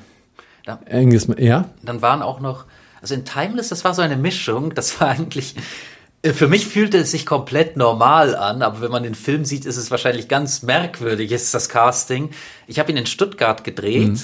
Da, 0.64 0.80
Angus, 0.90 1.28
ja. 1.36 1.68
Dann 1.82 2.00
waren 2.00 2.22
auch 2.22 2.40
noch, 2.40 2.64
also 3.02 3.12
in 3.12 3.26
Timeless, 3.26 3.68
das 3.68 3.84
war 3.84 3.92
so 3.92 4.00
eine 4.00 4.16
Mischung, 4.16 4.74
das 4.74 4.98
war 4.98 5.08
eigentlich 5.08 5.56
für 6.24 6.48
mich 6.48 6.66
fühlte 6.66 6.98
es 6.98 7.10
sich 7.10 7.24
komplett 7.24 7.76
normal 7.76 8.36
an, 8.36 8.62
aber 8.62 8.82
wenn 8.82 8.90
man 8.90 9.02
den 9.02 9.14
Film 9.14 9.44
sieht, 9.44 9.64
ist 9.64 9.78
es 9.78 9.90
wahrscheinlich 9.90 10.28
ganz 10.28 10.62
merkwürdig, 10.62 11.32
ist 11.32 11.54
das 11.54 11.68
Casting. 11.68 12.30
Ich 12.66 12.78
habe 12.78 12.90
ihn 12.90 12.98
in 12.98 13.06
Stuttgart 13.06 13.64
gedreht. 13.64 14.08
Mhm. 14.08 14.20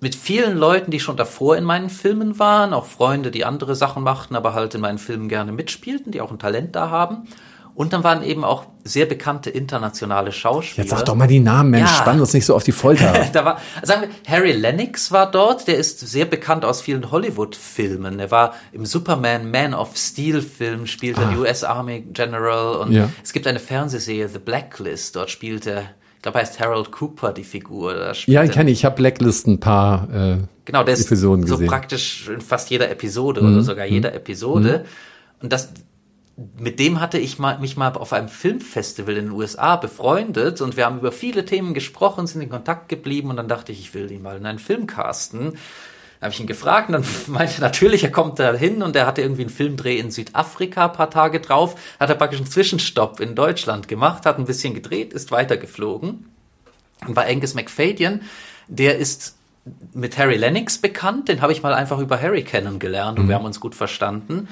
Mit 0.00 0.14
vielen 0.14 0.56
Leuten, 0.56 0.90
die 0.90 0.98
schon 0.98 1.16
davor 1.16 1.56
in 1.56 1.64
meinen 1.64 1.90
Filmen 1.90 2.38
waren, 2.38 2.72
auch 2.72 2.86
Freunde, 2.86 3.30
die 3.30 3.44
andere 3.44 3.76
Sachen 3.76 4.02
machten, 4.02 4.34
aber 4.34 4.54
halt 4.54 4.74
in 4.74 4.80
meinen 4.80 4.98
Filmen 4.98 5.28
gerne 5.28 5.52
mitspielten, 5.52 6.10
die 6.10 6.20
auch 6.20 6.30
ein 6.32 6.38
Talent 6.38 6.74
da 6.74 6.90
haben. 6.90 7.28
Und 7.74 7.92
dann 7.92 8.04
waren 8.04 8.22
eben 8.22 8.44
auch 8.44 8.64
sehr 8.84 9.06
bekannte 9.06 9.50
internationale 9.50 10.32
Schauspieler. 10.32 10.84
Jetzt 10.84 10.90
sag 10.90 11.04
doch 11.04 11.14
mal 11.14 11.26
die 11.26 11.40
Namen, 11.40 11.70
Mensch, 11.70 11.90
ja. 11.90 11.96
spann 11.96 12.20
uns 12.20 12.32
nicht 12.32 12.46
so 12.46 12.54
auf 12.54 12.64
die 12.64 12.72
Folter. 12.72 13.26
da 13.32 13.44
war, 13.44 13.60
sagen 13.82 14.02
wir, 14.02 14.08
Harry 14.32 14.52
Lennox 14.52 15.12
war 15.12 15.30
dort, 15.30 15.68
der 15.68 15.76
ist 15.76 16.00
sehr 16.00 16.24
bekannt 16.24 16.64
aus 16.64 16.80
vielen 16.80 17.10
Hollywood-Filmen. 17.10 18.18
Er 18.18 18.30
war 18.30 18.54
im 18.72 18.86
Superman 18.86 19.50
Man 19.50 19.74
of 19.74 19.96
Steel-Film, 19.96 20.86
spielt 20.86 21.18
ah. 21.18 21.34
US 21.38 21.64
Army 21.64 22.06
General 22.12 22.76
und 22.76 22.92
ja. 22.92 23.08
es 23.22 23.32
gibt 23.32 23.46
eine 23.46 23.58
Fernsehserie, 23.58 24.28
The 24.28 24.38
Blacklist, 24.38 25.16
dort 25.16 25.30
spielt 25.30 25.66
er 25.66 25.84
ich 26.20 26.22
glaube, 26.22 26.38
heißt 26.40 26.60
Harold 26.60 26.92
Cooper 26.92 27.32
die 27.32 27.44
Figur. 27.44 28.12
Ja, 28.26 28.44
ich 28.44 28.50
kenne 28.50 28.70
ich. 28.70 28.80
Ich 28.80 28.84
habe 28.84 28.96
Blacklist 28.96 29.46
ein 29.46 29.58
paar 29.58 30.06
äh, 30.12 30.36
genau, 30.66 30.84
der 30.84 30.98
Episoden 30.98 31.44
ist 31.44 31.48
so 31.48 31.54
gesehen. 31.54 31.70
praktisch 31.70 32.28
in 32.28 32.42
fast 32.42 32.68
jeder 32.68 32.90
Episode 32.90 33.40
mhm. 33.40 33.54
oder 33.54 33.62
sogar 33.62 33.86
jeder 33.86 34.10
mhm. 34.10 34.16
Episode. 34.16 34.84
Mhm. 34.84 35.42
Und 35.44 35.52
das, 35.54 35.70
mit 36.58 36.78
dem 36.78 37.00
hatte 37.00 37.18
ich 37.18 37.38
mal, 37.38 37.58
mich 37.58 37.76
mal 37.76 37.92
auf 37.92 38.12
einem 38.12 38.28
Filmfestival 38.28 39.16
in 39.16 39.26
den 39.26 39.32
USA 39.32 39.76
befreundet 39.76 40.60
und 40.60 40.76
wir 40.76 40.86
haben 40.86 40.98
über 40.98 41.12
viele 41.12 41.44
Themen 41.44 41.74
gesprochen, 41.74 42.26
sind 42.26 42.40
in 42.40 42.48
Kontakt 42.48 42.88
geblieben 42.88 43.30
und 43.30 43.36
dann 43.36 43.48
dachte 43.48 43.72
ich, 43.72 43.80
ich 43.80 43.94
will 43.94 44.10
ihn 44.10 44.22
mal 44.22 44.36
in 44.36 44.46
einen 44.46 44.58
Film 44.58 44.86
casten. 44.86 45.52
Da 46.18 46.26
habe 46.26 46.34
ich 46.34 46.40
ihn 46.40 46.46
gefragt 46.46 46.88
und 46.88 46.94
dann 46.94 47.04
meinte 47.26 47.60
natürlich, 47.60 48.04
er 48.04 48.10
kommt 48.10 48.38
da 48.38 48.54
hin 48.54 48.82
und 48.82 48.96
er 48.96 49.06
hatte 49.06 49.20
irgendwie 49.20 49.42
einen 49.42 49.50
Filmdreh 49.50 49.98
in 49.98 50.10
Südafrika 50.10 50.86
ein 50.86 50.92
paar 50.92 51.10
Tage 51.10 51.40
drauf, 51.40 51.76
hat 51.98 52.08
er 52.08 52.14
praktisch 52.14 52.40
einen 52.40 52.50
Zwischenstopp 52.50 53.20
in 53.20 53.34
Deutschland 53.34 53.88
gemacht, 53.88 54.24
hat 54.24 54.38
ein 54.38 54.46
bisschen 54.46 54.72
gedreht, 54.72 55.12
ist 55.12 55.32
weitergeflogen. 55.32 56.26
Und 57.06 57.14
bei 57.14 57.30
Angus 57.30 57.54
McFadyen, 57.54 58.22
der 58.68 58.98
ist 58.98 59.36
mit 59.92 60.16
Harry 60.16 60.36
Lennox 60.36 60.78
bekannt, 60.78 61.28
den 61.28 61.42
habe 61.42 61.52
ich 61.52 61.62
mal 61.62 61.74
einfach 61.74 61.98
über 61.98 62.20
Harry 62.20 62.44
kennengelernt 62.44 63.18
und 63.18 63.26
mhm. 63.26 63.28
wir 63.28 63.36
haben 63.36 63.44
uns 63.44 63.60
gut 63.60 63.74
verstanden. 63.74 64.48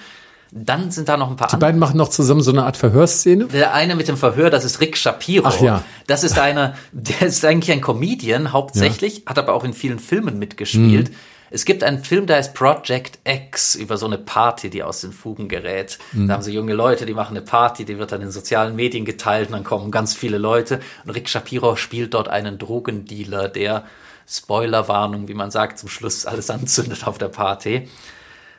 Dann 0.50 0.90
sind 0.90 1.08
da 1.08 1.16
noch 1.16 1.30
ein 1.30 1.36
paar 1.36 1.48
Die 1.48 1.56
beiden 1.56 1.78
machen 1.78 1.96
noch 1.96 2.08
zusammen 2.08 2.40
so 2.40 2.50
eine 2.50 2.64
Art 2.64 2.76
Verhörszene. 2.76 3.46
Der 3.46 3.74
eine 3.74 3.94
mit 3.94 4.08
dem 4.08 4.16
Verhör, 4.16 4.50
das 4.50 4.64
ist 4.64 4.80
Rick 4.80 4.96
Shapiro. 4.96 5.46
Ach 5.46 5.60
ja. 5.60 5.84
Das 6.06 6.24
ist 6.24 6.38
einer, 6.38 6.74
der 6.92 7.28
ist 7.28 7.44
eigentlich 7.44 7.70
ein 7.72 7.80
Comedian 7.80 8.52
hauptsächlich, 8.52 9.18
ja. 9.18 9.22
hat 9.26 9.38
aber 9.38 9.52
auch 9.52 9.64
in 9.64 9.74
vielen 9.74 9.98
Filmen 9.98 10.38
mitgespielt. 10.38 11.10
Mhm. 11.10 11.14
Es 11.50 11.64
gibt 11.64 11.82
einen 11.82 12.04
Film, 12.04 12.26
der 12.26 12.36
heißt 12.36 12.54
Project 12.54 13.18
X 13.24 13.74
über 13.74 13.96
so 13.96 14.06
eine 14.06 14.18
Party, 14.18 14.68
die 14.68 14.82
aus 14.82 15.00
den 15.00 15.12
Fugen 15.12 15.48
gerät. 15.48 15.98
Mhm. 16.12 16.28
Da 16.28 16.34
haben 16.34 16.42
sie 16.42 16.52
junge 16.52 16.74
Leute, 16.74 17.06
die 17.06 17.14
machen 17.14 17.36
eine 17.36 17.44
Party, 17.44 17.84
die 17.84 17.98
wird 17.98 18.12
dann 18.12 18.20
in 18.20 18.30
sozialen 18.30 18.76
Medien 18.76 19.04
geteilt 19.04 19.48
und 19.48 19.54
dann 19.54 19.64
kommen 19.64 19.90
ganz 19.90 20.14
viele 20.14 20.38
Leute. 20.38 20.80
Und 21.04 21.10
Rick 21.10 21.28
Shapiro 21.28 21.76
spielt 21.76 22.14
dort 22.14 22.28
einen 22.28 22.58
Drogendealer, 22.58 23.48
der 23.48 23.84
Spoilerwarnung, 24.26 25.28
wie 25.28 25.34
man 25.34 25.50
sagt, 25.50 25.78
zum 25.78 25.88
Schluss 25.88 26.26
alles 26.26 26.50
anzündet 26.50 27.06
auf 27.06 27.16
der 27.16 27.28
Party. 27.28 27.88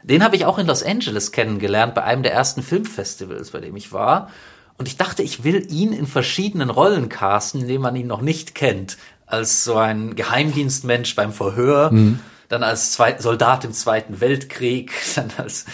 Den 0.04 0.24
habe 0.24 0.36
ich 0.36 0.46
auch 0.46 0.58
in 0.58 0.68
Los 0.68 0.84
Angeles 0.84 1.32
kennengelernt, 1.32 1.96
bei 1.96 2.04
einem 2.04 2.24
der 2.24 2.34
ersten 2.34 2.64
Filmfestivals, 2.64 3.52
bei 3.52 3.60
dem 3.60 3.76
ich 3.76 3.92
war. 3.92 4.30
Und 4.78 4.88
ich 4.88 4.98
dachte, 4.98 5.24
ich 5.24 5.44
will 5.44 5.68
ihn 5.70 5.92
in 5.92 6.08
verschiedenen 6.08 6.70
Rollen 6.70 7.10
casten, 7.10 7.62
in 7.62 7.68
denen 7.68 7.82
man 7.82 7.96
ihn 7.96 8.08
noch 8.08 8.22
nicht 8.22 8.56
kennt. 8.56 8.98
Als 9.26 9.64
so 9.64 9.76
ein 9.76 10.16
Geheimdienstmensch 10.16 11.16
beim 11.16 11.34
Verhör, 11.34 11.92
mhm. 11.92 12.20
dann 12.48 12.64
als 12.64 12.92
Zweit 12.92 13.22
Soldat 13.22 13.66
im 13.66 13.74
Zweiten 13.74 14.22
Weltkrieg, 14.22 14.94
dann 15.16 15.32
als 15.38 15.66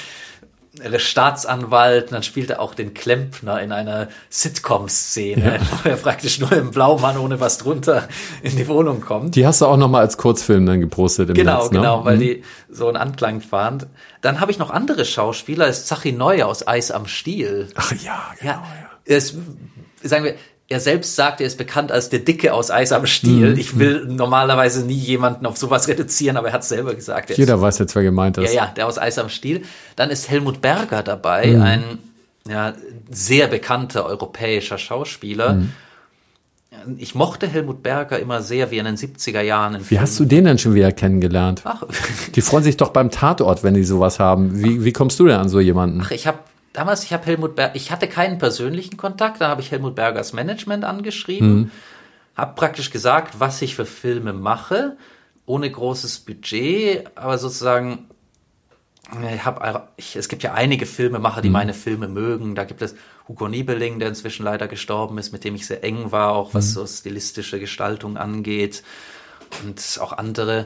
Staatsanwalt, 0.97 2.05
und 2.05 2.11
dann 2.13 2.23
spielt 2.23 2.49
er 2.49 2.59
auch 2.59 2.73
den 2.73 2.93
Klempner 2.93 3.61
in 3.61 3.71
einer 3.71 4.09
Sitcom-Szene, 4.29 5.55
ja. 5.55 5.61
wo 5.83 5.89
er 5.89 5.95
praktisch 5.97 6.39
nur 6.39 6.51
im 6.51 6.71
Blaumann 6.71 7.17
ohne 7.17 7.39
was 7.39 7.57
drunter 7.57 8.07
in 8.41 8.55
die 8.55 8.67
Wohnung 8.67 9.01
kommt. 9.01 9.35
Die 9.35 9.45
hast 9.45 9.61
du 9.61 9.65
auch 9.65 9.77
nochmal 9.77 10.01
als 10.01 10.17
Kurzfilm 10.17 10.65
dann 10.65 10.81
gepostet 10.81 11.29
im 11.29 11.35
Genau, 11.35 11.63
Netz, 11.63 11.71
ne? 11.71 11.79
genau, 11.79 12.05
weil 12.05 12.15
mhm. 12.17 12.21
die 12.21 12.43
so 12.69 12.87
einen 12.87 12.97
Anklang 12.97 13.41
fand. 13.41 13.87
Dann 14.21 14.39
habe 14.39 14.51
ich 14.51 14.59
noch 14.59 14.69
andere 14.69 15.05
Schauspieler, 15.05 15.67
ist 15.67 15.87
Zachi 15.87 16.11
Neu 16.11 16.43
aus 16.43 16.67
Eis 16.67 16.91
am 16.91 17.07
Stiel. 17.07 17.69
Ach 17.75 17.91
ja, 17.91 18.21
genau, 18.39 18.51
ja. 18.51 18.57
ja. 18.57 18.89
Es, 19.05 19.35
sagen 20.01 20.23
wir, 20.23 20.35
er 20.67 20.79
selbst 20.79 21.15
sagt, 21.15 21.41
er 21.41 21.47
ist 21.47 21.57
bekannt 21.57 21.91
als 21.91 22.09
der 22.09 22.19
Dicke 22.19 22.53
aus 22.53 22.71
Eis 22.71 22.91
am 22.91 23.05
Stiel. 23.05 23.51
Mhm. 23.51 23.59
Ich 23.59 23.77
will 23.77 24.05
normalerweise 24.07 24.83
nie 24.83 24.93
jemanden 24.93 25.45
auf 25.45 25.57
sowas 25.57 25.87
reduzieren, 25.87 26.37
aber 26.37 26.47
er 26.47 26.53
hat 26.53 26.63
selber 26.63 26.95
gesagt. 26.95 27.37
Jeder 27.37 27.61
weiß 27.61 27.77
jetzt, 27.79 27.95
wer 27.95 28.03
gemeint 28.03 28.37
ist. 28.37 28.53
Ja, 28.53 28.65
ja, 28.65 28.71
der 28.75 28.87
aus 28.87 28.97
Eis 28.97 29.19
am 29.19 29.29
Stiel. 29.29 29.61
Dann 29.95 30.09
ist 30.09 30.29
Helmut 30.29 30.61
Berger 30.61 31.03
dabei, 31.03 31.47
mhm. 31.47 31.61
ein 31.61 31.83
ja, 32.47 32.73
sehr 33.09 33.47
bekannter 33.47 34.05
europäischer 34.05 34.79
Schauspieler. 34.79 35.53
Mhm. 35.53 35.71
Ich 36.97 37.15
mochte 37.15 37.47
Helmut 37.47 37.83
Berger 37.83 38.19
immer 38.19 38.41
sehr, 38.41 38.69
wie 38.71 38.79
in 38.79 38.85
den 38.85 38.97
70er 38.97 39.41
Jahren. 39.41 39.79
Wie 39.79 39.83
Film. 39.83 40.01
hast 40.01 40.19
du 40.19 40.25
den 40.25 40.45
denn 40.45 40.57
schon 40.57 40.73
wieder 40.73 40.91
kennengelernt? 40.91 41.61
Ach. 41.63 41.83
Die 42.35 42.41
freuen 42.41 42.63
sich 42.63 42.75
doch 42.75 42.89
beim 42.89 43.11
Tatort, 43.11 43.63
wenn 43.63 43.75
die 43.75 43.83
sowas 43.83 44.19
haben. 44.19 44.61
Wie, 44.63 44.83
wie 44.83 44.91
kommst 44.91 45.19
du 45.19 45.27
denn 45.27 45.37
an 45.37 45.47
so 45.47 45.59
jemanden? 45.59 46.01
Ach, 46.03 46.11
ich 46.11 46.27
habe 46.27 46.39
damals, 46.77 47.03
ich 47.03 47.13
habe 47.13 47.25
Helmut 47.25 47.55
Berger, 47.55 47.75
ich 47.75 47.91
hatte 47.91 48.07
keinen 48.07 48.37
persönlichen 48.37 48.97
Kontakt, 48.97 49.41
da 49.41 49.47
habe 49.47 49.61
ich 49.61 49.71
Helmut 49.71 49.95
Bergers 49.95 50.33
Management 50.33 50.83
angeschrieben, 50.83 51.55
mhm. 51.55 51.71
habe 52.35 52.55
praktisch 52.55 52.91
gesagt, 52.91 53.39
was 53.39 53.61
ich 53.61 53.75
für 53.75 53.85
Filme 53.85 54.33
mache, 54.33 54.97
ohne 55.45 55.69
großes 55.69 56.19
Budget, 56.19 57.07
aber 57.15 57.37
sozusagen, 57.37 58.09
ich 59.33 59.45
hab, 59.45 59.93
ich, 59.97 60.15
es 60.15 60.27
gibt 60.29 60.41
ja 60.43 60.53
einige 60.53 60.85
Filmemacher, 60.85 61.41
die 61.41 61.49
mhm. 61.49 61.53
meine 61.53 61.73
Filme 61.75 62.07
mögen. 62.07 62.55
Da 62.55 62.63
gibt 62.63 62.81
es 62.81 62.95
Hugo 63.27 63.47
Niebeling, 63.47 63.99
der 63.99 64.09
inzwischen 64.09 64.43
leider 64.43 64.67
gestorben 64.67 65.17
ist, 65.19 65.31
mit 65.31 65.43
dem 65.43 65.53
ich 65.53 65.67
sehr 65.67 65.83
eng 65.83 66.11
war, 66.11 66.33
auch 66.33 66.53
was 66.53 66.69
mhm. 66.69 66.73
so 66.73 66.87
stilistische 66.87 67.59
Gestaltung 67.59 68.17
angeht 68.17 68.83
und 69.63 69.99
auch 70.01 70.13
andere. 70.13 70.65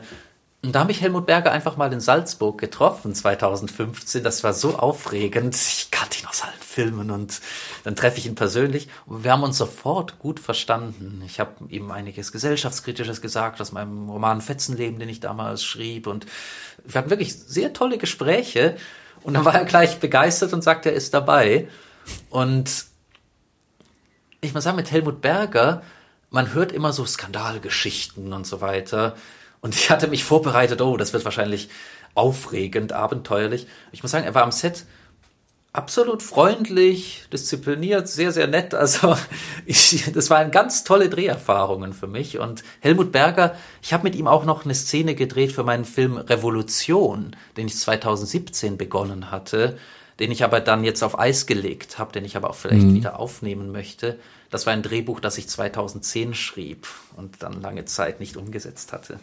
Und 0.62 0.74
da 0.76 0.82
habe 0.82 0.91
ich 0.91 0.99
Helmut 0.99 1.26
Berger 1.26 1.53
einfach 1.53 1.78
mal 1.78 1.91
in 1.93 2.01
Salzburg 2.01 2.60
getroffen, 2.60 3.16
2015. 3.16 4.24
Das 4.24 4.43
war 4.43 4.51
so 4.53 4.76
aufregend. 4.76 5.55
Ich 5.55 5.89
kannte 5.89 6.20
ihn 6.20 6.26
aus 6.26 6.43
allen 6.43 6.60
Filmen 6.60 7.12
und 7.12 7.39
dann 7.86 7.95
treffe 7.95 8.18
ich 8.18 8.26
ihn 8.26 8.36
persönlich. 8.36 8.89
Und 9.05 9.24
wir 9.24 9.32
haben 9.32 9.43
uns 9.43 9.57
sofort 9.57 10.20
gut 10.20 10.38
verstanden. 10.41 11.24
Ich 11.26 11.39
habe 11.39 11.53
ihm 11.70 11.91
einiges 11.91 12.34
Gesellschaftskritisches 12.34 13.22
gesagt 13.22 13.62
aus 13.62 13.72
meinem 13.72 14.10
Roman 14.10 14.41
Fetzenleben, 14.41 14.99
den 14.99 15.07
ich 15.07 15.22
damals 15.22 15.64
schrieb. 15.64 16.07
Und 16.07 16.26
wir 16.84 16.99
hatten 16.99 17.10
wirklich 17.10 17.34
sehr 17.36 17.72
tolle 17.72 17.97
Gespräche. 17.97 18.76
Und 19.24 19.36
dann 19.36 19.45
war 19.45 19.55
er 19.55 19.64
gleich 19.64 19.99
begeistert 19.99 20.51
und 20.51 20.62
sagte, 20.62 20.89
er 20.89 20.95
ist 20.95 21.14
dabei. 21.14 21.70
Und 22.30 22.86
ich 24.41 24.53
muss 24.53 24.66
sagen, 24.66 24.76
mit 24.76 24.91
Helmut 24.91 25.22
Berger, 25.22 25.84
man 26.32 26.53
hört 26.53 26.74
immer 26.74 26.91
so 26.91 27.05
Skandalgeschichten 27.05 28.34
und 28.34 28.45
so 28.45 28.60
weiter. 28.60 29.16
Und 29.62 29.76
ich 29.76 29.89
hatte 29.89 30.07
mich 30.07 30.24
vorbereitet, 30.24 30.82
oh, 30.82 30.97
das 30.97 31.14
wird 31.14 31.26
wahrscheinlich 31.26 31.70
aufregend, 32.16 32.93
abenteuerlich. 32.93 33.68
Ich 33.91 34.03
muss 34.03 34.12
sagen, 34.12 34.26
er 34.26 34.36
war 34.36 34.43
am 34.43 34.51
Set 34.51 34.86
absolut 35.74 36.24
freundlich, 36.24 37.26
diszipliniert, 37.32 38.07
sehr, 38.07 38.32
sehr 38.32 38.47
nett. 38.47 38.74
Also 38.74 39.16
ich, 39.66 40.12
das 40.14 40.30
waren 40.30 40.51
ganz 40.51 40.84
tolle 40.84 41.10
Dreherfahrungen 41.10 41.93
für 41.93 42.07
mich. 42.07 42.39
Und 42.39 42.64
Helmut 42.80 43.12
Berger, 43.12 43.55
ich 43.82 43.93
habe 43.93 44.03
mit 44.03 44.16
ihm 44.16 44.28
auch 44.28 44.45
noch 44.45 44.66
eine 44.66 44.76
Szene 44.76 45.16
gedreht 45.16 45.51
für 45.51 45.64
meinen 45.64 45.86
Film 45.86 46.18
Revolution, 46.18 47.36
den 47.57 47.68
ich 47.68 47.78
2017 47.78 48.78
begonnen 48.78 49.32
hatte, 49.32 49.78
den 50.20 50.32
ich 50.32 50.43
aber 50.43 50.60
dann 50.60 50.84
jetzt 50.84 51.03
auf 51.03 51.18
Eis 51.18 51.45
gelegt 51.45 51.97
habe, 51.97 52.12
den 52.12 52.26
ich 52.26 52.36
aber 52.36 52.49
auch 52.49 52.55
vielleicht 52.55 52.88
mhm. 52.88 52.95
wieder 52.95 53.20
aufnehmen 53.20 53.72
möchte. 53.72 54.20
Das 54.49 54.66
war 54.66 54.74
ein 54.74 54.84
Drehbuch, 54.84 55.20
das 55.20 55.38
ich 55.38 55.47
2010 55.47 56.34
schrieb 56.34 56.88
und 57.16 57.43
dann 57.43 57.62
lange 57.62 57.86
Zeit 57.86 58.20
nicht 58.20 58.36
umgesetzt 58.36 58.91
hatte. 58.91 59.20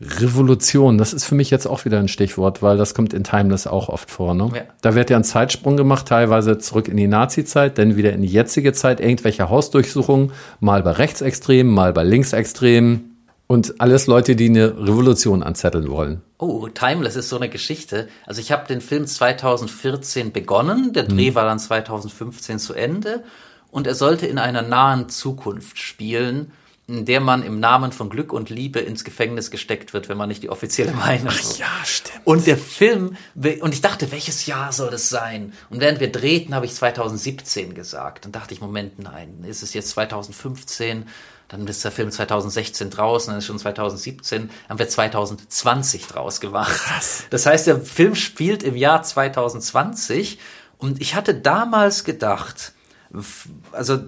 Revolution, 0.00 0.96
das 0.96 1.12
ist 1.12 1.26
für 1.26 1.34
mich 1.34 1.50
jetzt 1.50 1.66
auch 1.66 1.84
wieder 1.84 1.98
ein 1.98 2.08
Stichwort, 2.08 2.62
weil 2.62 2.78
das 2.78 2.94
kommt 2.94 3.12
in 3.12 3.22
Timeless 3.22 3.66
auch 3.66 3.90
oft 3.90 4.10
vor. 4.10 4.32
Ne? 4.32 4.50
Ja. 4.54 4.62
Da 4.80 4.94
wird 4.94 5.10
ja 5.10 5.18
ein 5.18 5.24
Zeitsprung 5.24 5.76
gemacht, 5.76 6.08
teilweise 6.08 6.56
zurück 6.56 6.88
in 6.88 6.96
die 6.96 7.06
Nazi-Zeit, 7.06 7.76
dann 7.76 7.96
wieder 7.96 8.12
in 8.12 8.22
die 8.22 8.28
jetzige 8.28 8.72
Zeit, 8.72 9.00
irgendwelche 9.00 9.50
Hausdurchsuchungen, 9.50 10.32
mal 10.58 10.82
bei 10.82 10.92
Rechtsextremen, 10.92 11.72
mal 11.72 11.92
bei 11.92 12.02
Linksextremen 12.02 13.18
und 13.46 13.78
alles 13.80 14.06
Leute, 14.06 14.36
die 14.36 14.48
eine 14.48 14.78
Revolution 14.78 15.42
anzetteln 15.42 15.90
wollen. 15.90 16.22
Oh, 16.38 16.68
Timeless 16.68 17.16
ist 17.16 17.28
so 17.28 17.36
eine 17.36 17.50
Geschichte. 17.50 18.08
Also 18.24 18.40
ich 18.40 18.52
habe 18.52 18.66
den 18.66 18.80
Film 18.80 19.06
2014 19.06 20.32
begonnen, 20.32 20.94
der 20.94 21.02
Dreh 21.02 21.28
hm. 21.28 21.34
war 21.34 21.44
dann 21.44 21.58
2015 21.58 22.58
zu 22.58 22.72
Ende 22.72 23.22
und 23.70 23.86
er 23.86 23.94
sollte 23.94 24.26
in 24.26 24.38
einer 24.38 24.62
nahen 24.62 25.10
Zukunft 25.10 25.78
spielen 25.78 26.52
in 26.90 27.04
der 27.04 27.20
man 27.20 27.42
im 27.42 27.60
Namen 27.60 27.92
von 27.92 28.10
Glück 28.10 28.32
und 28.32 28.50
Liebe 28.50 28.80
ins 28.80 29.04
Gefängnis 29.04 29.50
gesteckt 29.50 29.92
wird, 29.92 30.08
wenn 30.08 30.18
man 30.18 30.28
nicht 30.28 30.42
die 30.42 30.50
offizielle 30.50 30.92
Meinung 30.92 31.28
hat. 31.28 31.40
Ach 31.40 31.58
ja, 31.58 31.66
stimmt. 31.84 32.20
Und 32.24 32.46
der 32.46 32.58
Film, 32.58 33.16
und 33.34 33.72
ich 33.72 33.80
dachte, 33.80 34.10
welches 34.12 34.46
Jahr 34.46 34.72
soll 34.72 34.90
das 34.90 35.08
sein? 35.08 35.52
Und 35.70 35.80
während 35.80 36.00
wir 36.00 36.10
drehten, 36.10 36.54
habe 36.54 36.66
ich 36.66 36.74
2017 36.74 37.74
gesagt. 37.74 38.26
Und 38.26 38.34
dachte 38.34 38.54
ich, 38.54 38.60
Moment, 38.60 38.98
nein, 38.98 39.44
ist 39.46 39.62
es 39.62 39.72
jetzt 39.72 39.90
2015? 39.90 41.06
Dann 41.48 41.66
ist 41.66 41.84
der 41.84 41.90
Film 41.90 42.10
2016 42.10 42.90
draußen, 42.90 43.32
dann 43.32 43.38
ist 43.38 43.46
schon 43.46 43.58
2017, 43.58 44.50
haben 44.68 44.78
wir 44.78 44.88
2020 44.88 46.06
draus 46.06 46.40
gemacht. 46.40 46.76
Krass. 46.76 47.24
Das 47.30 47.46
heißt, 47.46 47.66
der 47.66 47.80
Film 47.80 48.14
spielt 48.14 48.62
im 48.62 48.76
Jahr 48.76 49.02
2020 49.02 50.38
und 50.78 51.00
ich 51.00 51.16
hatte 51.16 51.34
damals 51.34 52.04
gedacht, 52.04 52.72
also 53.72 53.98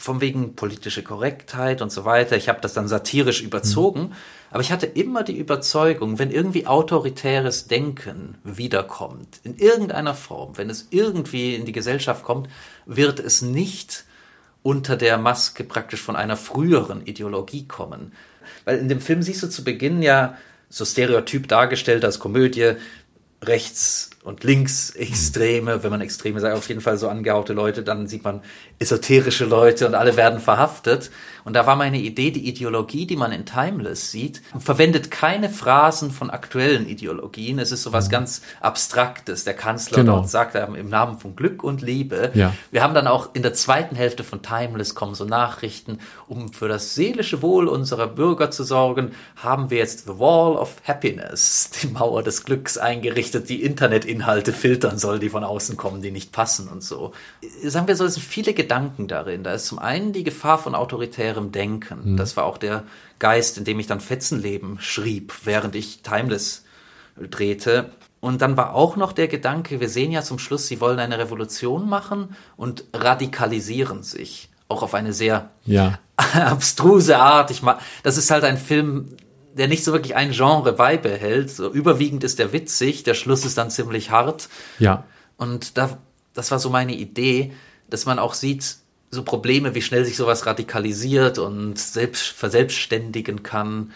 von 0.00 0.22
wegen 0.22 0.56
politische 0.56 1.02
Korrektheit 1.02 1.82
und 1.82 1.92
so 1.92 2.06
weiter. 2.06 2.34
Ich 2.34 2.48
habe 2.48 2.62
das 2.62 2.72
dann 2.72 2.88
satirisch 2.88 3.42
überzogen, 3.42 4.00
mhm. 4.00 4.12
aber 4.50 4.62
ich 4.62 4.72
hatte 4.72 4.86
immer 4.86 5.22
die 5.22 5.36
Überzeugung, 5.36 6.18
wenn 6.18 6.30
irgendwie 6.30 6.66
autoritäres 6.66 7.66
Denken 7.66 8.38
wiederkommt, 8.42 9.40
in 9.42 9.58
irgendeiner 9.58 10.14
Form, 10.14 10.56
wenn 10.56 10.70
es 10.70 10.88
irgendwie 10.88 11.54
in 11.54 11.66
die 11.66 11.72
Gesellschaft 11.72 12.24
kommt, 12.24 12.48
wird 12.86 13.20
es 13.20 13.42
nicht 13.42 14.04
unter 14.62 14.96
der 14.96 15.18
Maske 15.18 15.64
praktisch 15.64 16.00
von 16.00 16.16
einer 16.16 16.38
früheren 16.38 17.04
Ideologie 17.04 17.68
kommen. 17.68 18.12
Weil 18.64 18.78
in 18.78 18.88
dem 18.88 19.02
Film 19.02 19.22
siehst 19.22 19.42
du 19.42 19.50
zu 19.50 19.64
Beginn 19.64 20.00
ja 20.00 20.38
so 20.70 20.86
stereotyp 20.86 21.46
dargestellt 21.46 22.06
als 22.06 22.18
Komödie, 22.18 22.72
rechts 23.42 24.08
und 24.22 24.44
Linksextreme, 24.44 25.82
wenn 25.82 25.90
man 25.90 26.02
Extreme 26.02 26.40
sagt, 26.40 26.54
auf 26.54 26.68
jeden 26.68 26.82
Fall 26.82 26.98
so 26.98 27.08
angehaute 27.08 27.54
Leute, 27.54 27.82
dann 27.82 28.06
sieht 28.06 28.22
man 28.22 28.42
esoterische 28.78 29.46
Leute 29.46 29.86
und 29.86 29.94
alle 29.94 30.14
werden 30.16 30.40
verhaftet. 30.40 31.10
Und 31.44 31.54
da 31.54 31.66
war 31.66 31.74
meine 31.74 31.98
Idee, 31.98 32.30
die 32.30 32.46
Ideologie, 32.46 33.06
die 33.06 33.16
man 33.16 33.32
in 33.32 33.46
Timeless 33.46 34.10
sieht, 34.10 34.42
verwendet 34.58 35.10
keine 35.10 35.48
Phrasen 35.48 36.10
von 36.10 36.28
aktuellen 36.28 36.86
Ideologien. 36.86 37.58
Es 37.58 37.72
ist 37.72 37.82
sowas 37.82 38.08
mhm. 38.08 38.12
ganz 38.12 38.42
Abstraktes. 38.60 39.44
Der 39.44 39.54
Kanzler 39.54 39.98
genau. 39.98 40.16
dort 40.16 40.28
sagt 40.28 40.54
im 40.54 40.88
Namen 40.90 41.18
von 41.18 41.34
Glück 41.34 41.64
und 41.64 41.80
Liebe. 41.80 42.30
Ja. 42.34 42.52
Wir 42.70 42.82
haben 42.82 42.92
dann 42.92 43.06
auch 43.06 43.30
in 43.32 43.42
der 43.42 43.54
zweiten 43.54 43.96
Hälfte 43.96 44.22
von 44.22 44.42
Timeless 44.42 44.94
kommen 44.94 45.14
so 45.14 45.24
Nachrichten, 45.24 45.98
um 46.28 46.52
für 46.52 46.68
das 46.68 46.94
seelische 46.94 47.40
Wohl 47.40 47.68
unserer 47.68 48.06
Bürger 48.06 48.50
zu 48.50 48.64
sorgen, 48.64 49.12
haben 49.36 49.70
wir 49.70 49.78
jetzt 49.78 50.04
The 50.04 50.18
Wall 50.18 50.56
of 50.56 50.76
Happiness, 50.84 51.70
die 51.82 51.86
Mauer 51.86 52.22
des 52.22 52.44
Glücks 52.44 52.76
eingerichtet, 52.76 53.48
die 53.48 53.62
Internetinhalte 54.10 54.52
filtern 54.52 54.98
soll, 54.98 55.18
die 55.18 55.28
von 55.28 55.44
außen 55.44 55.76
kommen, 55.76 56.02
die 56.02 56.10
nicht 56.10 56.32
passen 56.32 56.68
und 56.68 56.82
so. 56.82 57.12
Sagen 57.64 57.88
wir 57.88 57.96
so, 57.96 58.04
es 58.04 58.14
sind 58.14 58.22
viele 58.22 58.54
Gedanken 58.54 59.08
darin. 59.08 59.44
Da 59.44 59.52
ist 59.52 59.66
zum 59.66 59.78
einen 59.78 60.12
die 60.12 60.24
Gefahr 60.24 60.58
von 60.58 60.74
autoritärem 60.74 61.52
Denken. 61.52 62.12
Mhm. 62.12 62.16
Das 62.16 62.36
war 62.36 62.44
auch 62.44 62.58
der 62.58 62.84
Geist, 63.18 63.58
in 63.58 63.64
dem 63.64 63.78
ich 63.80 63.86
dann 63.86 64.00
Fetzenleben 64.00 64.78
schrieb, 64.80 65.32
während 65.44 65.74
ich 65.74 66.02
Timeless 66.02 66.64
drehte. 67.16 67.90
Und 68.20 68.42
dann 68.42 68.56
war 68.56 68.74
auch 68.74 68.96
noch 68.96 69.12
der 69.12 69.28
Gedanke, 69.28 69.80
wir 69.80 69.88
sehen 69.88 70.12
ja 70.12 70.22
zum 70.22 70.38
Schluss, 70.38 70.66
sie 70.66 70.80
wollen 70.80 70.98
eine 70.98 71.18
Revolution 71.18 71.88
machen 71.88 72.36
und 72.56 72.84
radikalisieren 72.92 74.02
sich. 74.02 74.50
Auch 74.68 74.82
auf 74.82 74.94
eine 74.94 75.12
sehr 75.12 75.50
ja. 75.64 75.98
abstruse 76.34 77.18
Art. 77.18 77.50
Ich 77.50 77.62
mag, 77.62 77.80
das 78.02 78.18
ist 78.18 78.30
halt 78.30 78.44
ein 78.44 78.58
Film, 78.58 79.16
der 79.60 79.68
nicht 79.68 79.84
so 79.84 79.92
wirklich 79.92 80.16
ein 80.16 80.30
Genre 80.32 80.72
beibehält. 80.72 81.50
So 81.50 81.70
überwiegend 81.70 82.24
ist 82.24 82.38
der 82.38 82.54
witzig, 82.54 83.02
der 83.02 83.12
Schluss 83.12 83.44
ist 83.44 83.58
dann 83.58 83.70
ziemlich 83.70 84.10
hart. 84.10 84.48
Ja. 84.78 85.04
Und 85.36 85.76
da, 85.76 85.98
das 86.32 86.50
war 86.50 86.58
so 86.58 86.70
meine 86.70 86.94
Idee, 86.94 87.52
dass 87.90 88.06
man 88.06 88.18
auch 88.18 88.32
sieht, 88.32 88.76
so 89.10 89.22
Probleme, 89.22 89.74
wie 89.74 89.82
schnell 89.82 90.06
sich 90.06 90.16
sowas 90.16 90.46
radikalisiert 90.46 91.38
und 91.38 91.78
selbst 91.78 92.28
verselbstständigen 92.28 93.42
kann. 93.42 93.92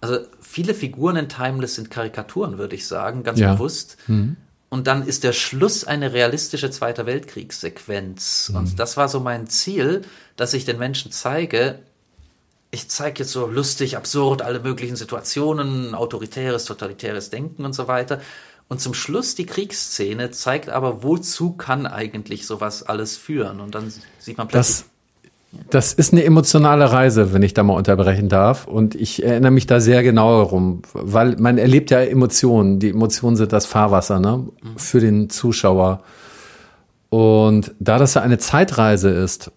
Also 0.00 0.20
viele 0.40 0.72
Figuren 0.72 1.16
in 1.16 1.28
Timeless 1.28 1.74
sind 1.74 1.90
Karikaturen, 1.90 2.56
würde 2.56 2.74
ich 2.74 2.86
sagen, 2.86 3.24
ganz 3.24 3.40
ja. 3.40 3.52
bewusst. 3.52 3.98
Mhm. 4.06 4.36
Und 4.70 4.86
dann 4.86 5.06
ist 5.06 5.22
der 5.22 5.34
Schluss 5.34 5.84
eine 5.84 6.14
realistische 6.14 6.70
Zweiter 6.70 7.04
Weltkriegssequenz. 7.04 8.48
Mhm. 8.48 8.56
Und 8.56 8.78
das 8.78 8.96
war 8.96 9.10
so 9.10 9.20
mein 9.20 9.48
Ziel, 9.48 10.00
dass 10.36 10.54
ich 10.54 10.64
den 10.64 10.78
Menschen 10.78 11.12
zeige, 11.12 11.80
ich 12.70 12.88
zeige 12.88 13.20
jetzt 13.20 13.32
so 13.32 13.46
lustig, 13.46 13.96
absurd 13.96 14.42
alle 14.42 14.60
möglichen 14.60 14.96
Situationen, 14.96 15.94
autoritäres, 15.94 16.64
totalitäres 16.64 17.30
Denken 17.30 17.64
und 17.64 17.72
so 17.72 17.88
weiter. 17.88 18.20
Und 18.68 18.80
zum 18.80 18.92
Schluss 18.92 19.34
die 19.34 19.46
Kriegsszene 19.46 20.30
zeigt 20.30 20.68
aber, 20.68 21.02
wozu 21.02 21.52
kann 21.52 21.86
eigentlich 21.86 22.46
sowas 22.46 22.82
alles 22.82 23.16
führen? 23.16 23.60
Und 23.60 23.74
dann 23.74 23.92
sieht 24.18 24.36
man 24.36 24.48
plötzlich. 24.48 24.86
Das, 25.50 25.70
das 25.70 25.92
ist 25.94 26.12
eine 26.12 26.24
emotionale 26.24 26.92
Reise, 26.92 27.32
wenn 27.32 27.42
ich 27.42 27.54
da 27.54 27.62
mal 27.62 27.72
unterbrechen 27.72 28.28
darf. 28.28 28.66
Und 28.66 28.94
ich 28.94 29.22
erinnere 29.22 29.52
mich 29.52 29.66
da 29.66 29.80
sehr 29.80 30.02
genau 30.02 30.36
herum, 30.36 30.82
weil 30.92 31.36
man 31.36 31.56
erlebt 31.56 31.90
ja 31.90 32.00
Emotionen. 32.00 32.78
Die 32.78 32.90
Emotionen 32.90 33.36
sind 33.36 33.54
das 33.54 33.64
Fahrwasser, 33.64 34.20
ne? 34.20 34.46
Für 34.76 35.00
den 35.00 35.30
Zuschauer. 35.30 36.02
Und 37.08 37.74
da 37.80 37.98
das 37.98 38.12
ja 38.12 38.20
eine 38.20 38.36
Zeitreise 38.36 39.08
ist, 39.08 39.50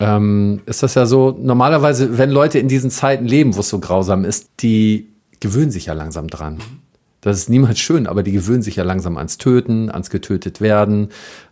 ähm, 0.00 0.60
ist 0.66 0.82
das 0.82 0.94
ja 0.94 1.06
so, 1.06 1.36
normalerweise, 1.40 2.18
wenn 2.18 2.30
Leute 2.30 2.58
in 2.58 2.68
diesen 2.68 2.90
Zeiten 2.90 3.26
leben, 3.26 3.56
wo 3.56 3.60
es 3.60 3.68
so 3.68 3.80
grausam 3.80 4.24
ist, 4.24 4.48
die 4.60 5.08
gewöhnen 5.40 5.70
sich 5.70 5.86
ja 5.86 5.92
langsam 5.92 6.28
dran. 6.28 6.58
Das 7.20 7.36
ist 7.36 7.48
niemals 7.48 7.80
schön, 7.80 8.06
aber 8.06 8.22
die 8.22 8.32
gewöhnen 8.32 8.62
sich 8.62 8.76
ja 8.76 8.84
langsam 8.84 9.16
ans 9.16 9.38
Töten, 9.38 9.90
ans 9.90 10.08
getötet 10.10 10.60
werden, 10.60 11.08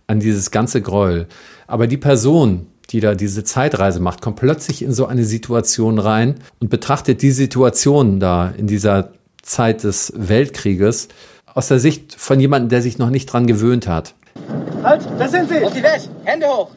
an 0.06 0.20
dieses 0.20 0.52
ganze 0.52 0.80
Gräuel. 0.80 1.26
Aber 1.66 1.88
die 1.88 1.96
Person, 1.96 2.68
die 2.90 3.00
da 3.00 3.16
diese 3.16 3.42
Zeitreise 3.42 3.98
macht, 3.98 4.22
kommt 4.22 4.36
plötzlich 4.36 4.82
in 4.82 4.92
so 4.92 5.06
eine 5.06 5.24
Situation 5.24 5.98
rein 5.98 6.36
und 6.60 6.70
betrachtet 6.70 7.22
die 7.22 7.32
Situation 7.32 8.20
da 8.20 8.50
in 8.56 8.68
dieser 8.68 9.10
Zeit 9.42 9.82
des 9.82 10.12
Weltkrieges 10.16 11.08
aus 11.52 11.66
der 11.66 11.80
Sicht 11.80 12.14
von 12.14 12.38
jemandem, 12.38 12.68
der 12.68 12.82
sich 12.82 12.98
noch 12.98 13.10
nicht 13.10 13.26
dran 13.26 13.48
gewöhnt 13.48 13.88
hat. 13.88 14.14
Halt, 14.84 15.02
da 15.18 15.26
sind 15.26 15.48
Sie! 15.48 15.64
Auf 15.64 15.72
die 15.72 15.82
Welt! 15.82 16.08
Hände 16.24 16.46
hoch! 16.46 16.70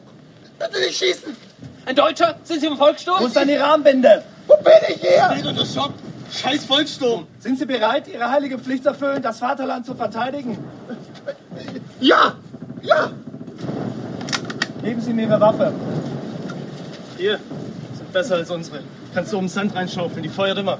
Bitte 0.58 0.80
nicht 0.80 0.98
schießen! 0.98 1.49
Ein 1.90 1.96
Deutscher? 1.96 2.36
Sind 2.44 2.60
Sie 2.60 2.68
im 2.68 2.76
Volkssturm? 2.76 3.20
Wo 3.20 3.26
ist 3.26 3.34
dann 3.34 3.48
die 3.48 3.56
Rahmenbinde? 3.56 4.22
Wo 4.46 4.54
bin 4.58 4.72
ich 4.90 5.00
hier? 5.00 5.28
Bild 5.34 5.44
unter 5.44 5.66
Schock! 5.66 5.92
Scheiß 6.32 6.64
Volkssturm! 6.64 7.26
Sind 7.40 7.58
Sie 7.58 7.66
bereit, 7.66 8.06
Ihre 8.06 8.30
heilige 8.30 8.60
Pflicht 8.60 8.84
zu 8.84 8.90
erfüllen, 8.90 9.20
das 9.20 9.40
Vaterland 9.40 9.84
zu 9.84 9.96
verteidigen? 9.96 10.56
Ja! 11.98 12.34
Ja! 12.82 13.10
Geben 14.84 15.00
Sie 15.00 15.12
mir 15.12 15.26
Ihre 15.26 15.40
Waffe. 15.40 15.72
Hier, 17.18 17.40
sind 17.94 18.12
besser 18.12 18.36
als 18.36 18.52
unsere. 18.52 18.82
Kannst 19.12 19.32
du 19.32 19.38
um 19.38 19.48
Sand 19.48 19.74
reinschaufeln, 19.74 20.22
die 20.22 20.28
feuert 20.28 20.58
immer. 20.58 20.78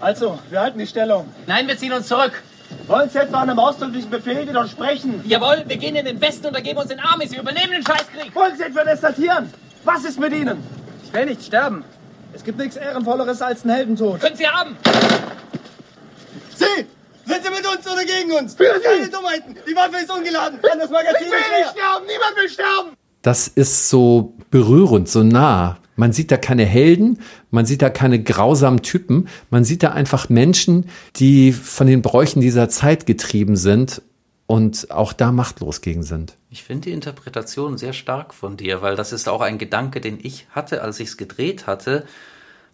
Also, 0.00 0.38
wir 0.50 0.60
halten 0.60 0.78
die 0.78 0.86
Stellung. 0.86 1.28
Nein, 1.46 1.66
wir 1.66 1.78
ziehen 1.78 1.94
uns 1.94 2.08
zurück. 2.08 2.42
Wollen 2.88 3.08
Sie 3.08 3.20
etwa 3.20 3.40
einem 3.40 3.58
ausdrücklichen 3.58 4.10
Befehl 4.10 4.44
die 4.44 4.52
dort 4.52 4.68
sprechen? 4.68 5.22
Jawohl, 5.24 5.64
wir 5.66 5.78
gehen 5.78 5.96
in 5.96 6.04
den 6.04 6.20
Westen 6.20 6.48
und 6.48 6.54
ergeben 6.54 6.78
uns 6.78 6.88
den 6.88 7.00
Armees. 7.00 7.32
Wir 7.32 7.40
übernehmen 7.40 7.72
den 7.72 7.86
Scheißkrieg. 7.86 8.34
Wollen 8.34 8.54
Sie 8.58 8.64
etwa 8.64 8.84
desertieren? 8.84 9.50
Was 9.84 10.04
ist 10.04 10.20
mit 10.20 10.32
Ihnen? 10.32 10.58
Ich 11.04 11.12
will 11.12 11.26
nicht 11.26 11.44
sterben. 11.44 11.84
Es 12.32 12.44
gibt 12.44 12.58
nichts 12.58 12.76
Ehrenvolleres 12.76 13.42
als 13.42 13.64
ein 13.64 13.70
Heldentod. 13.70 14.20
Können 14.20 14.36
Sie 14.36 14.46
haben! 14.46 14.76
Sie! 16.54 16.86
Sind 17.24 17.44
Sie 17.44 17.50
mit 17.50 17.66
uns 17.66 17.86
oder 17.86 18.04
gegen 18.04 18.32
uns? 18.32 18.54
Für 18.54 18.74
Sie! 18.78 18.84
Keine 18.84 19.08
Dummheiten! 19.08 19.56
Die 19.68 19.74
Waffe 19.74 19.96
ist 20.02 20.10
ungeladen! 20.10 20.60
Kann 20.62 20.78
das 20.78 20.90
Magazin 20.90 21.26
ich 21.26 21.32
will 21.32 21.58
nicht 21.58 21.70
sterben! 21.70 22.06
Niemand 22.06 22.36
will 22.36 22.48
sterben! 22.48 22.96
Das 23.22 23.48
ist 23.48 23.88
so 23.88 24.34
berührend, 24.50 25.08
so 25.08 25.22
nah. 25.22 25.78
Man 25.96 26.12
sieht 26.12 26.30
da 26.30 26.36
keine 26.38 26.64
Helden, 26.64 27.18
man 27.50 27.66
sieht 27.66 27.82
da 27.82 27.90
keine 27.90 28.22
grausamen 28.22 28.80
Typen, 28.82 29.28
man 29.50 29.64
sieht 29.64 29.82
da 29.82 29.90
einfach 29.90 30.30
Menschen, 30.30 30.88
die 31.16 31.52
von 31.52 31.86
den 31.86 32.00
Bräuchen 32.00 32.40
dieser 32.40 32.70
Zeit 32.70 33.04
getrieben 33.04 33.56
sind 33.56 34.00
und 34.50 34.90
auch 34.90 35.12
da 35.12 35.30
machtlos 35.30 35.80
gegen 35.80 36.02
sind. 36.02 36.36
Ich 36.50 36.64
finde 36.64 36.88
die 36.88 36.92
Interpretation 36.92 37.78
sehr 37.78 37.92
stark 37.92 38.34
von 38.34 38.56
dir, 38.56 38.82
weil 38.82 38.96
das 38.96 39.12
ist 39.12 39.28
auch 39.28 39.42
ein 39.42 39.58
Gedanke, 39.58 40.00
den 40.00 40.18
ich 40.20 40.48
hatte, 40.50 40.82
als 40.82 40.98
ich 40.98 41.10
es 41.10 41.16
gedreht 41.16 41.68
hatte. 41.68 42.04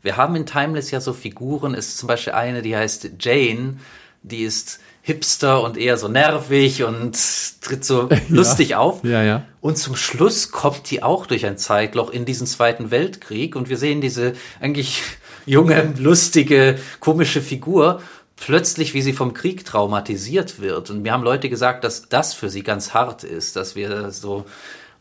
Wir 0.01 0.16
haben 0.16 0.35
in 0.37 0.47
Timeless 0.47 0.91
ja 0.91 1.03
so 1.03 1.12
Figuren, 1.12 1.74
es 1.74 1.89
ist 1.89 1.99
zum 1.99 2.07
Beispiel 2.07 2.33
eine, 2.33 2.62
die 2.62 2.74
heißt 2.74 3.11
Jane, 3.20 3.77
die 4.22 4.45
ist 4.45 4.81
hipster 5.03 5.62
und 5.62 5.77
eher 5.77 5.99
so 5.99 6.09
nervig 6.09 6.83
und 6.83 7.14
tritt 7.61 7.85
so 7.85 8.09
ja. 8.11 8.16
lustig 8.31 8.74
auf. 8.74 9.05
Ja, 9.05 9.22
ja. 9.22 9.45
Und 9.61 9.77
zum 9.77 9.97
Schluss 9.97 10.51
kommt 10.51 10.91
die 10.91 11.03
auch 11.03 11.27
durch 11.27 11.45
ein 11.45 11.59
Zeitloch 11.59 12.09
in 12.09 12.24
diesen 12.24 12.47
Zweiten 12.47 12.91
Weltkrieg 12.91 13.55
und 13.55 13.68
wir 13.68 13.77
sehen 13.77 14.01
diese 14.01 14.33
eigentlich 14.62 15.03
junge, 15.45 15.93
lustige, 15.99 16.79
komische 17.01 17.43
Figur 17.43 18.01
plötzlich, 18.37 18.95
wie 18.95 19.03
sie 19.03 19.12
vom 19.12 19.34
Krieg 19.34 19.64
traumatisiert 19.64 20.61
wird. 20.61 20.91
Und 20.91 21.03
mir 21.03 21.12
haben 21.12 21.22
Leute 21.24 21.49
gesagt, 21.49 21.84
dass 21.84 22.09
das 22.09 22.34
für 22.34 22.51
sie 22.51 22.62
ganz 22.62 22.95
hart 22.95 23.24
ist, 23.24 23.57
dass 23.57 23.74
wir 23.74 24.11
so 24.11 24.45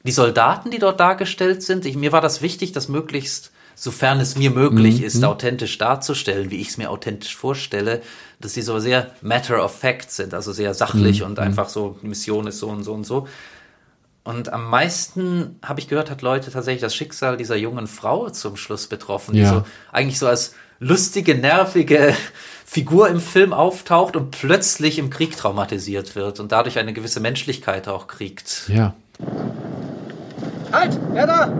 die 0.03 0.11
Soldaten, 0.11 0.71
die 0.71 0.79
dort 0.79 0.99
dargestellt 0.99 1.61
sind, 1.63 1.85
ich, 1.85 1.95
mir 1.95 2.11
war 2.11 2.21
das 2.21 2.41
wichtig, 2.41 2.71
dass 2.71 2.87
möglichst 2.87 3.51
sofern 3.77 4.21
es 4.21 4.37
mir 4.37 4.51
möglich 4.51 4.99
mhm. 4.99 5.05
ist, 5.05 5.23
authentisch 5.23 5.77
darzustellen, 5.77 6.49
wie 6.49 6.61
ich 6.61 6.69
es 6.69 6.77
mir 6.77 6.89
authentisch 6.89 7.35
vorstelle, 7.35 8.01
dass 8.39 8.53
sie 8.53 8.61
so 8.61 8.79
sehr 8.79 9.11
matter 9.21 9.63
of 9.63 9.77
fact 9.77 10.11
sind, 10.11 10.33
also 10.33 10.53
sehr 10.53 10.73
sachlich 10.73 11.19
mhm. 11.19 11.27
und 11.27 11.31
mhm. 11.33 11.43
einfach 11.43 11.67
so, 11.67 11.97
die 12.01 12.07
Mission 12.07 12.47
ist 12.47 12.59
so 12.59 12.69
und 12.69 12.83
so 12.83 12.93
und 12.93 13.03
so. 13.03 13.27
Und 14.23 14.51
am 14.51 14.69
meisten, 14.69 15.59
habe 15.61 15.79
ich 15.79 15.87
gehört, 15.87 16.09
hat 16.09 16.23
Leute 16.23 16.49
tatsächlich 16.49 16.81
das 16.81 16.95
Schicksal 16.95 17.37
dieser 17.37 17.57
jungen 17.57 17.85
Frau 17.85 18.29
zum 18.29 18.55
Schluss 18.55 18.87
betroffen, 18.87 19.35
ja. 19.35 19.43
die 19.43 19.49
so 19.49 19.65
eigentlich 19.91 20.17
so 20.17 20.27
als 20.27 20.55
lustige, 20.79 21.35
nervige 21.35 22.15
Figur 22.67 23.09
im 23.09 23.21
Film 23.21 23.53
auftaucht 23.53 24.15
und 24.15 24.31
plötzlich 24.31 24.97
im 24.97 25.11
Krieg 25.11 25.37
traumatisiert 25.37 26.15
wird 26.15 26.39
und 26.39 26.51
dadurch 26.51 26.79
eine 26.79 26.93
gewisse 26.93 27.19
Menschlichkeit 27.19 27.87
auch 27.87 28.07
kriegt. 28.07 28.67
Ja. 28.67 28.95
Halt, 30.71 30.99
wer 31.11 31.27
da? 31.27 31.45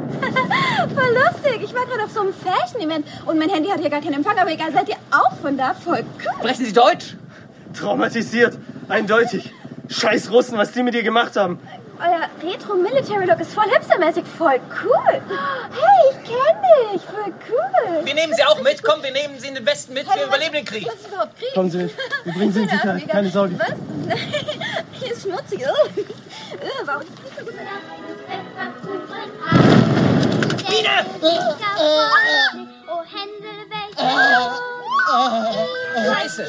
Voll 0.95 1.14
lustig. 1.14 1.62
Ich 1.64 1.74
war 1.76 1.86
gerade 1.86 2.03
auf 2.03 2.12
so 2.12 2.22
einem 2.22 2.34
Fashion-Event 2.34 3.06
und 3.28 3.38
mein 3.38 3.49
Handy 3.49 3.70
hat 3.70 3.80
hier 3.80 3.91
gar 3.91 4.01
keinen 4.01 4.16
Empfang, 4.16 4.38
aber 4.38 4.51
egal, 4.51 4.74
seid 4.74 4.89
ihr 4.89 4.97
auch 5.12 5.38
von 5.38 5.56
da? 5.56 5.76
Voll 5.76 6.03
cool. 6.26 6.34
Sprechen 6.39 6.66
Sie 6.66 6.74
Deutsch? 6.74 7.16
Traumatisiert, 7.74 8.58
eindeutig. 8.89 9.53
Scheiß 9.88 10.32
Russen, 10.32 10.58
was 10.58 10.72
die 10.72 10.82
mit 10.82 10.95
dir 10.95 11.03
gemacht 11.03 11.36
haben. 11.38 11.60
Euer 11.98 12.30
Retro-Military-Look 12.43 13.39
ist 13.39 13.54
voll 13.54 13.70
hipstermäßig, 13.70 14.26
voll 14.38 14.60
cool. 14.84 15.22
Hey, 15.72 16.12
ich 16.12 16.18
kenne 16.24 16.91
dich, 16.91 17.02
voll 17.04 17.34
cool. 17.50 18.06
Wir 18.06 18.14
nehmen 18.14 18.34
Sie 18.34 18.43
auch 18.43 18.62
mit. 18.62 18.84
Komm, 18.84 19.02
wir 19.02 19.12
nehmen 19.12 19.39
Sie 19.39 19.48
in 19.48 19.56
den 19.56 19.66
Westen 19.66 19.93
mit. 19.93 20.06
Wir 20.14 20.26
überleben 20.26 20.54
den 20.54 20.66
Krieg. 20.66 20.86
Was 20.88 20.96
ist 20.96 21.08
überhaupt 21.08 21.38
Krieg? 21.39 21.54
Kommen 21.54 21.72
Sie 21.72 21.78
mit. 21.78 21.96
Wir 22.26 22.34
bringen 22.34 22.52
Sie 22.52 22.64
in 22.64 22.70
Sicherheit. 22.70 23.08
Keine 23.08 23.30
Sorge. 23.30 23.58
Was? 23.58 23.74
Hier 24.91 25.12
ist 25.14 25.24
schmutzig. 25.24 25.66
Oh. 25.66 25.89
Warum 26.86 27.02
ist 27.02 27.12
das 27.24 27.38
so 27.39 27.46
gut? 27.46 27.56
Biene! 30.68 31.06
Oh, 32.88 33.04
Händel, 33.04 33.66
welche 33.70 33.96
Scheiße! 36.14 36.46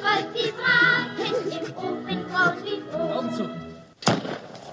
Frisst 0.00 0.28
die 0.34 0.52
Braten 0.52 1.34
im 1.50 1.76
Ofen 1.76 2.24
braun 2.28 2.56
wie 2.64 2.80
Brot. 2.90 3.50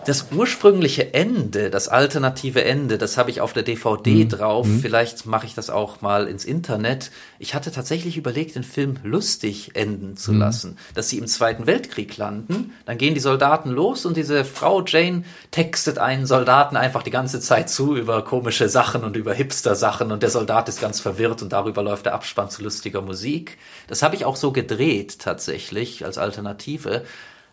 Das 0.08 0.28
ursprüngliche 0.34 1.14
Ende, 1.14 1.70
das 1.70 1.90
alternative 1.90 2.64
Ende, 2.64 2.98
das 2.98 3.18
habe 3.18 3.30
ich 3.30 3.42
auf 3.42 3.52
der 3.52 3.64
DVD 3.64 4.24
Mhm. 4.24 4.30
drauf. 4.30 4.66
Mhm. 4.66 4.80
Vielleicht 4.80 5.26
mache 5.26 5.46
ich 5.46 5.54
das 5.54 5.70
auch 5.70 6.00
mal 6.00 6.30
ins 6.30 6.46
Internet. 6.46 7.12
Ich 7.40 7.54
hatte 7.54 7.74
tatsächlich 7.74 8.16
überlegt, 8.16 8.56
den 8.56 8.64
Film 8.64 8.96
lustig 9.04 9.72
enden 9.74 10.16
zu 10.16 10.32
Mhm. 10.32 10.40
lassen, 10.40 10.78
dass 10.94 11.10
sie 11.10 11.18
im 11.18 11.28
Zweiten 11.28 11.68
Weltkrieg 11.68 12.16
landen. 12.16 12.72
Dann 12.86 12.98
gehen 12.98 13.16
die 13.16 13.20
Soldaten 13.20 13.70
los 13.70 14.06
und 14.06 14.16
diese 14.16 14.46
Frau 14.46 14.82
Jane 14.86 15.24
textet 15.52 15.98
einen 15.98 16.26
Soldaten 16.26 16.78
einfach 16.78 17.04
die 17.04 17.12
ganze 17.12 17.42
Zeit 17.42 17.70
zu 17.70 17.94
über 17.98 18.24
komische 18.24 18.70
Sachen 18.70 19.04
und 19.04 19.18
über 19.18 19.34
Hipster-Sachen 19.34 20.14
und 20.14 20.24
der 20.24 20.30
Soldat 20.30 20.70
ist 20.70 20.80
ganz 20.80 21.02
verwirrt 21.02 21.42
und 21.42 21.52
darüber 21.52 21.84
läuft 21.84 22.06
der 22.06 22.14
Abspann 22.14 22.50
zu 22.50 22.64
lustiger 22.64 23.02
Musik. 23.02 23.58
Das 23.90 24.02
habe 24.04 24.16
ich 24.16 24.24
auch 24.24 24.38
so 24.38 24.54
gedreht 24.54 25.20
tatsächlich 25.20 26.06
als 26.06 26.18
Alternative. 26.18 27.04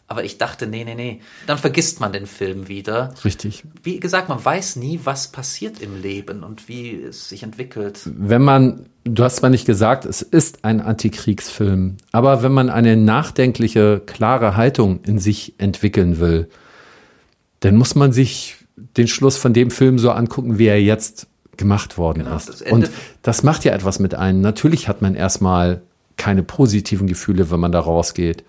Aber 0.06 0.22
ich 0.22 0.36
dachte, 0.36 0.66
nee, 0.66 0.84
nee, 0.84 0.94
nee. 0.94 1.20
Dann 1.46 1.56
vergisst 1.56 1.98
man 1.98 2.12
den 2.12 2.26
Film 2.26 2.68
wieder. 2.68 3.14
Richtig. 3.24 3.64
Wie 3.82 4.00
gesagt, 4.00 4.28
man 4.28 4.44
weiß 4.44 4.76
nie, 4.76 5.00
was 5.04 5.28
passiert 5.28 5.80
im 5.80 6.00
Leben 6.00 6.42
und 6.44 6.68
wie 6.68 6.94
es 6.94 7.30
sich 7.30 7.42
entwickelt. 7.42 8.00
Wenn 8.04 8.42
man, 8.42 8.86
du 9.04 9.24
hast 9.24 9.36
zwar 9.36 9.48
nicht 9.48 9.64
gesagt, 9.64 10.04
es 10.04 10.20
ist 10.20 10.64
ein 10.64 10.82
Antikriegsfilm, 10.82 11.96
aber 12.12 12.42
wenn 12.42 12.52
man 12.52 12.68
eine 12.68 12.96
nachdenkliche, 12.96 14.02
klare 14.04 14.56
Haltung 14.56 15.00
in 15.04 15.18
sich 15.18 15.54
entwickeln 15.58 16.20
will, 16.20 16.48
dann 17.60 17.76
muss 17.76 17.94
man 17.94 18.12
sich 18.12 18.56
den 18.76 19.08
Schluss 19.08 19.38
von 19.38 19.54
dem 19.54 19.70
Film 19.70 19.98
so 19.98 20.10
angucken, 20.10 20.58
wie 20.58 20.66
er 20.66 20.82
jetzt 20.82 21.28
gemacht 21.56 21.96
worden 21.96 22.24
Genau, 22.24 22.36
ist. 22.36 22.48
das 22.48 22.62
Und 22.62 22.90
das 23.22 23.42
macht 23.42 23.64
ja 23.64 23.72
etwas 23.72 23.98
mit 24.00 24.14
einem. 24.14 24.42
Natürlich 24.42 24.86
hat 24.88 25.00
man 25.00 25.14
erstmal 25.14 25.80
keine 26.16 26.42
positiven 26.42 27.06
Gefühle, 27.06 27.50
wenn 27.50 27.60
man 27.60 27.72
da 27.72 27.80
rausgeht. 27.80 28.44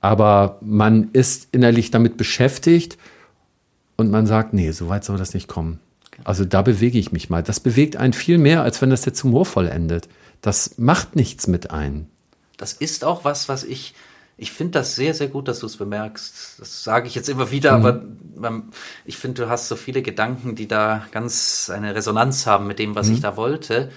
Aber 0.00 0.58
man 0.60 1.10
ist 1.12 1.48
innerlich 1.52 1.90
damit 1.90 2.16
beschäftigt 2.16 2.98
und 3.96 4.10
man 4.10 4.26
sagt, 4.26 4.52
nee, 4.54 4.70
so 4.70 4.88
weit 4.88 5.04
soll 5.04 5.18
das 5.18 5.34
nicht 5.34 5.48
kommen. 5.48 5.80
Also 6.24 6.44
da 6.44 6.62
bewege 6.62 6.98
ich 6.98 7.12
mich 7.12 7.30
mal. 7.30 7.42
Das 7.42 7.60
bewegt 7.60 7.96
einen 7.96 8.12
viel 8.12 8.38
mehr, 8.38 8.62
als 8.62 8.80
wenn 8.82 8.90
das 8.90 9.04
jetzt 9.04 9.22
humorvoll 9.24 9.68
endet. 9.68 10.08
Das 10.40 10.78
macht 10.78 11.16
nichts 11.16 11.46
mit 11.46 11.70
einem. 11.70 12.06
Das 12.56 12.72
ist 12.72 13.04
auch 13.04 13.24
was, 13.24 13.48
was 13.48 13.64
ich, 13.64 13.94
ich 14.36 14.52
finde 14.52 14.78
das 14.78 14.94
sehr, 14.96 15.14
sehr 15.14 15.28
gut, 15.28 15.46
dass 15.48 15.60
du 15.60 15.66
es 15.66 15.76
bemerkst. 15.76 16.58
Das 16.58 16.84
sage 16.84 17.06
ich 17.08 17.14
jetzt 17.14 17.28
immer 17.28 17.50
wieder, 17.50 17.76
Mhm. 17.78 17.84
aber 17.86 18.02
man, 18.36 18.62
ich 19.04 19.16
finde, 19.16 19.42
du 19.42 19.48
hast 19.48 19.68
so 19.68 19.76
viele 19.76 20.02
Gedanken, 20.02 20.54
die 20.54 20.68
da 20.68 21.04
ganz 21.12 21.70
eine 21.72 21.94
Resonanz 21.94 22.46
haben 22.46 22.66
mit 22.66 22.78
dem, 22.78 22.94
was 22.94 23.08
Mhm. 23.08 23.14
ich 23.14 23.20
da 23.20 23.36
wollte. 23.36 23.90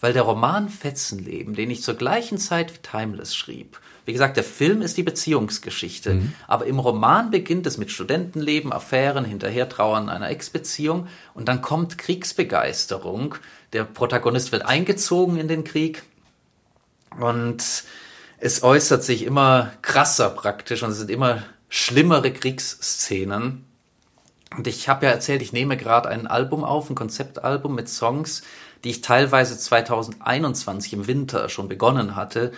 Weil 0.00 0.12
der 0.12 0.22
Roman 0.22 0.68
Fetzenleben, 0.68 1.54
den 1.54 1.70
ich 1.70 1.82
zur 1.82 1.94
gleichen 1.94 2.38
Zeit 2.38 2.74
wie 2.74 2.78
Timeless 2.78 3.34
schrieb, 3.34 3.80
wie 4.06 4.12
gesagt, 4.12 4.36
der 4.36 4.44
Film 4.44 4.82
ist 4.82 4.96
die 4.96 5.02
Beziehungsgeschichte, 5.02 6.14
Mhm. 6.14 6.32
aber 6.46 6.66
im 6.66 6.78
Roman 6.78 7.30
beginnt 7.30 7.66
es 7.66 7.78
mit 7.78 7.90
Studentenleben, 7.90 8.72
Affären, 8.72 9.24
Hinterhertrauern 9.24 10.08
einer 10.08 10.28
Ex-Beziehung 10.28 11.08
und 11.32 11.48
dann 11.48 11.62
kommt 11.62 11.96
Kriegsbegeisterung. 11.96 13.36
Der 13.72 13.84
Protagonist 13.84 14.52
wird 14.52 14.66
eingezogen 14.66 15.38
in 15.38 15.48
den 15.48 15.64
Krieg 15.64 16.02
und 17.18 17.62
es 18.38 18.62
äußert 18.62 19.02
sich 19.02 19.22
immer 19.24 19.72
krasser 19.82 20.30
praktisch 20.30 20.82
und 20.82 20.90
es 20.90 20.98
sind 20.98 21.10
immer 21.10 21.42
schlimmere 21.68 22.32
Kriegsszenen. 22.32 23.64
Und 24.56 24.66
ich 24.66 24.88
habe 24.88 25.06
ja 25.06 25.12
erzählt, 25.12 25.42
ich 25.42 25.52
nehme 25.52 25.76
gerade 25.76 26.08
ein 26.08 26.26
Album 26.26 26.62
auf, 26.62 26.88
ein 26.90 26.94
Konzeptalbum 26.94 27.74
mit 27.74 27.88
Songs, 27.88 28.42
die 28.84 28.90
ich 28.90 29.00
teilweise 29.00 29.58
2021 29.58 30.92
im 30.92 31.06
Winter 31.06 31.48
schon 31.48 31.68
begonnen 31.68 32.14
hatte 32.16 32.52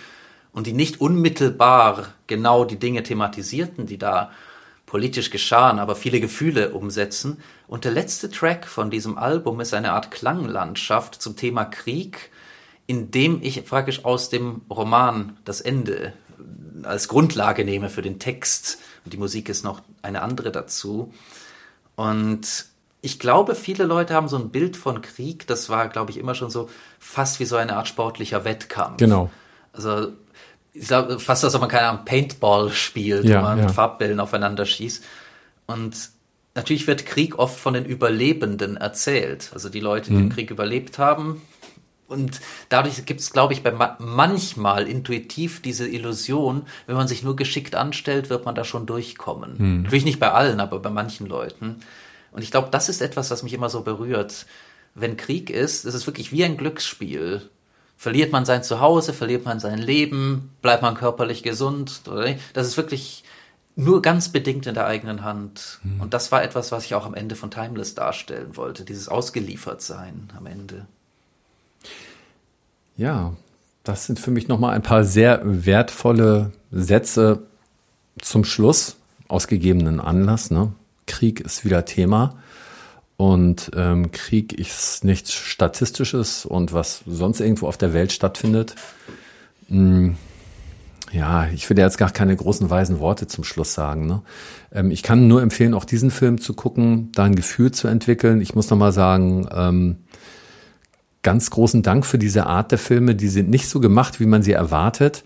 und 0.57 0.67
die 0.67 0.73
nicht 0.73 1.03
unmittelbar 1.03 2.15
genau 2.27 2.65
die 2.65 2.79
Dinge 2.79 3.03
thematisierten, 3.03 3.85
die 3.85 3.99
da 3.99 4.31
politisch 4.87 5.31
geschahen, 5.31 5.79
aber 5.79 5.95
viele 5.95 6.19
Gefühle 6.19 6.71
umsetzen. 6.71 7.43
Und 7.69 7.85
der 7.85 7.93
letzte 7.93 8.31
Track 8.31 8.67
von 8.67 8.91
diesem 8.91 9.19
Album 9.19 9.61
ist 9.61 9.75
eine 9.75 9.93
Art 9.93 10.11
Klanglandschaft 10.11 11.21
zum 11.21 11.37
Thema 11.37 11.67
Krieg, 11.67 12.31
in 12.87 13.11
dem 13.11 13.43
ich 13.43 13.67
praktisch 13.67 14.07
aus 14.07 14.31
dem 14.31 14.63
Roman 14.71 15.37
das 15.45 15.61
Ende 15.61 16.15
als 16.85 17.09
Grundlage 17.09 17.63
nehme 17.67 17.91
für 17.91 18.01
den 18.01 18.19
Text. 18.19 18.79
Und 19.05 19.13
die 19.13 19.19
Musik 19.19 19.51
ist 19.51 19.63
noch 19.63 19.83
eine 20.01 20.23
andere 20.23 20.53
dazu. 20.53 21.13
Und 21.97 22.65
ich 23.03 23.19
glaube, 23.19 23.57
viele 23.57 23.85
Leute 23.85 24.15
haben 24.15 24.29
so 24.29 24.39
ein 24.39 24.49
Bild 24.49 24.79
von 24.79 25.03
Krieg, 25.03 25.47
das 25.49 25.69
war, 25.69 25.89
glaube 25.89 26.13
ich, 26.13 26.17
immer 26.17 26.35
schon 26.35 26.49
so 26.49 26.71
fast 26.99 27.41
wie 27.41 27.45
so 27.45 27.57
eine 27.57 27.77
Art 27.77 27.89
sportlicher 27.89 28.47
Wettkampf. 28.47 28.97
Genau. 28.97 29.31
Also 29.75 30.13
ich 30.79 30.87
glaube, 30.89 31.19
fast 31.19 31.45
als 31.45 31.55
ob 31.55 31.61
man 31.63 31.71
keine 31.71 31.89
Ahnung, 31.89 32.05
Paintball 32.05 32.71
spielt, 32.71 33.25
Ja, 33.25 33.39
wo 33.39 33.43
man 33.45 33.59
ja. 33.59 33.65
mit 33.67 33.75
Farbbällen 33.75 34.21
aufeinander 34.21 34.67
schießt. 34.67 35.03
Und 35.67 35.97
natürlich 36.55 36.87
wird 36.87 37.07
Krieg 37.07 37.39
oft 37.39 37.59
von 37.59 37.75
den 37.75 37.85
Überlebenden 37.85 38.77
erzählt. 38.77 39.51
Also 39.53 39.69
die 39.69 39.81
Leute, 39.81 40.11
die 40.11 40.17
Mhm. 40.17 40.21
den 40.29 40.31
Krieg 40.31 40.51
überlebt 40.51 40.99
haben. 40.99 41.43
Und 42.09 42.41
dadurch 42.69 43.05
gibt 43.05 43.21
es, 43.21 43.33
glaube 43.33 43.53
ich, 43.53 43.65
bei 43.65 43.73
ma 43.73 43.97
manchmal 43.99 44.87
intuitiv 44.87 45.61
diese 45.61 45.89
Illusion, 45.89 46.63
wenn 46.87 46.95
man 46.95 47.09
sich 47.09 47.25
nur 47.25 47.35
geschickt 47.35 47.75
anstellt, 47.75 48.31
wird 48.31 48.45
man 48.45 48.55
da 48.55 48.63
schon 48.65 48.87
durchkommen. 48.87 49.55
Mhm. 49.59 49.83
Natürlich 49.83 50.05
nicht 50.05 50.21
bei 50.21 50.31
allen, 50.31 50.61
aber 50.61 50.79
bei 50.79 50.91
manchen 50.91 51.27
Leuten. 51.27 51.81
Und 52.31 52.43
ich 52.43 52.51
glaube, 52.53 52.69
das 52.71 52.89
ist 52.89 53.01
etwas, 53.03 53.31
was 53.33 53.43
mich 53.43 53.55
immer 53.55 53.71
so 53.71 53.81
berührt. 53.81 54.47
Wenn 54.95 55.17
Krieg 55.17 55.51
ist, 55.51 55.85
ist 55.85 55.95
es 55.95 56.07
wirklich 56.07 56.31
wie 56.33 56.45
ein 56.45 56.57
Glücksspiel. 56.57 57.51
Verliert 57.97 58.31
man 58.31 58.45
sein 58.45 58.63
Zuhause, 58.63 59.13
verliert 59.13 59.45
man 59.45 59.59
sein 59.59 59.79
Leben, 59.79 60.51
bleibt 60.63 60.83
man 60.83 60.95
körperlich 60.95 61.43
gesund? 61.43 62.03
Das 62.53 62.67
ist 62.67 62.77
wirklich 62.77 63.25
nur 63.75 64.03
ganz 64.03 64.31
bedingt 64.31 64.67
in 64.67 64.75
der 64.75 64.87
eigenen 64.87 65.25
Hand. 65.25 65.81
Und 65.99 66.15
das 66.15 66.31
war 66.33 66.43
etwas, 66.43 66.73
was 66.73 66.85
ich 66.85 66.95
auch 66.95 67.07
am 67.07 67.15
Ende 67.15 67.37
von 67.37 67.51
Timeless 67.51 67.95
darstellen 67.95 68.57
wollte, 68.57 68.85
dieses 68.85 69.09
Ausgeliefertsein 69.09 70.31
am 70.37 70.47
Ende. 70.47 70.87
Ja, 72.97 73.35
das 73.85 74.07
sind 74.07 74.19
für 74.19 74.31
mich 74.31 74.49
nochmal 74.49 74.75
ein 74.75 74.83
paar 74.83 75.05
sehr 75.05 75.41
wertvolle 75.45 76.53
Sätze 76.71 77.43
zum 78.21 78.45
Schluss, 78.45 78.97
aus 79.29 79.47
gegebenen 79.49 80.01
Anlass. 80.01 80.51
Ne? 80.51 80.73
Krieg 81.07 81.41
ist 81.41 81.65
wieder 81.65 81.85
Thema. 81.85 82.37
Und 83.17 83.71
ähm, 83.75 84.11
Krieg 84.13 84.53
ist 84.53 85.05
nichts 85.05 85.33
Statistisches 85.33 86.45
und 86.45 86.73
was 86.73 87.03
sonst 87.07 87.41
irgendwo 87.41 87.67
auf 87.67 87.79
der 87.79 87.95
Welt 87.95 88.13
stattfindet. 88.13 88.75
Mm, 89.69 90.11
ja, 91.13 91.47
ich 91.55 91.69
will 91.71 91.79
jetzt 91.79 91.97
gar 91.97 92.11
keine 92.11 92.37
großen 92.37 92.69
weisen 92.69 92.99
Worte 92.99 93.27
zum 93.27 93.45
Schluss 93.45 93.73
sagen. 93.73 94.07
Ne? 94.07 94.23
Ähm, 94.73 94.91
ich 94.91 95.03
kann 95.03 95.29
nur 95.29 95.41
empfehlen, 95.41 95.73
auch 95.73 95.87
diesen 95.87 96.11
Film 96.11 96.41
zu 96.41 96.53
gucken, 96.53 97.11
da 97.15 97.25
ein 97.25 97.37
Gefühl 97.37 97.73
zu 97.73 97.89
entwickeln. 97.89 98.43
Ich 98.43 98.55
muss 98.55 98.69
nochmal 98.69 98.93
sagen, 98.93 99.49
ähm, 99.51 99.97
ganz 101.23 101.51
großen 101.51 101.83
Dank 101.83 102.05
für 102.05 102.19
diese 102.19 102.47
Art 102.47 102.71
der 102.71 102.79
Filme. 102.79 103.15
Die 103.15 103.29
sind 103.29 103.49
nicht 103.49 103.69
so 103.69 103.81
gemacht, 103.81 104.21
wie 104.21 104.27
man 104.27 104.43
sie 104.43 104.53
erwartet. 104.53 105.25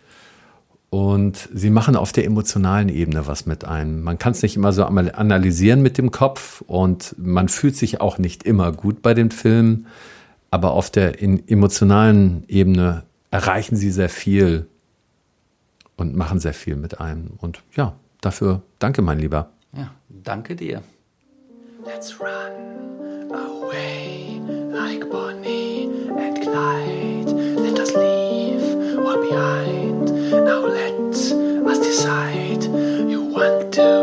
Und 0.90 1.48
sie 1.54 1.70
machen 1.70 1.94
auf 1.94 2.10
der 2.10 2.24
emotionalen 2.24 2.88
Ebene 2.88 3.28
was 3.28 3.46
mit 3.46 3.64
einem. 3.64 4.02
Man 4.02 4.18
kann 4.18 4.32
es 4.32 4.42
nicht 4.42 4.56
immer 4.56 4.72
so 4.72 4.84
einmal 4.84 5.12
analysieren 5.12 5.82
mit 5.82 5.98
dem 5.98 6.10
Kopf 6.10 6.62
und 6.66 7.14
man 7.16 7.48
fühlt 7.48 7.76
sich 7.76 8.00
auch 8.00 8.18
nicht 8.18 8.42
immer 8.42 8.72
gut 8.72 9.00
bei 9.00 9.14
den 9.14 9.30
Filmen. 9.30 9.86
Aber 10.50 10.72
auf 10.72 10.90
der 10.90 11.20
in 11.20 11.46
emotionalen 11.46 12.42
Ebene 12.48 13.04
erreichen 13.30 13.76
sie 13.76 13.92
sehr 13.92 14.08
viel 14.08 14.66
und 15.96 16.16
machen 16.16 16.40
sehr 16.40 16.54
viel 16.54 16.74
mit 16.74 17.00
einem. 17.00 17.34
Und 17.38 17.62
ja, 17.76 17.94
dafür 18.20 18.62
danke, 18.80 19.00
mein 19.00 19.20
Lieber. 19.20 19.50
Ja, 19.72 19.92
danke 20.08 20.56
dir. 20.56 20.82
Let's 21.84 22.18
run 22.20 23.30
away 23.32 24.40
like 24.72 25.08
Bonnie 25.08 25.88
and 26.18 26.40
Clyde. 26.40 27.32
Let 27.62 27.78
us 27.78 27.94
leave 27.94 28.98
all 29.06 29.18
behind. 29.18 29.79
Now 32.04 32.14
let 32.14 32.34
us 32.34 32.58
decide. 32.58 33.10
You 33.10 33.22
want 33.22 33.74
to 33.74 33.99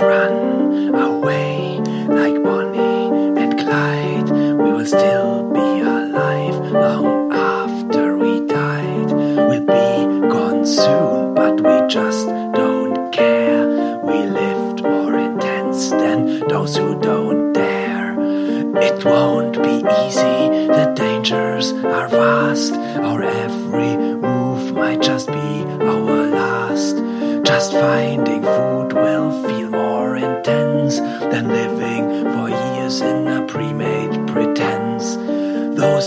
run 0.00 0.94
away 0.94 1.78
like 2.08 2.42
Bonnie 2.42 3.38
and 3.40 3.58
Clyde. 3.58 4.30
We 4.30 4.72
will 4.72 4.86
still 4.86 5.50
be 5.52 5.80
alive 5.80 6.56
long 6.72 7.32
after 7.32 8.16
we 8.16 8.46
died. 8.46 9.10
We'll 9.12 9.60
be 9.60 10.28
gone 10.28 10.64
soon, 10.64 11.34
but 11.34 11.60
we 11.60 11.86
just 11.88 12.26
don't 12.26 13.12
care. 13.12 13.66
We 14.02 14.26
lived 14.26 14.82
more 14.82 15.16
intense 15.18 15.90
than 15.90 16.48
those 16.48 16.76
who 16.76 16.98
don't 17.00 17.52
dare. 17.52 18.12
It 18.78 19.04
won't 19.04 19.62
be 19.62 19.76
easy, 20.06 20.40
the 20.76 20.92
dangers 20.96 21.72
are 21.72 22.08
vast. 22.08 22.72
Our 22.74 23.22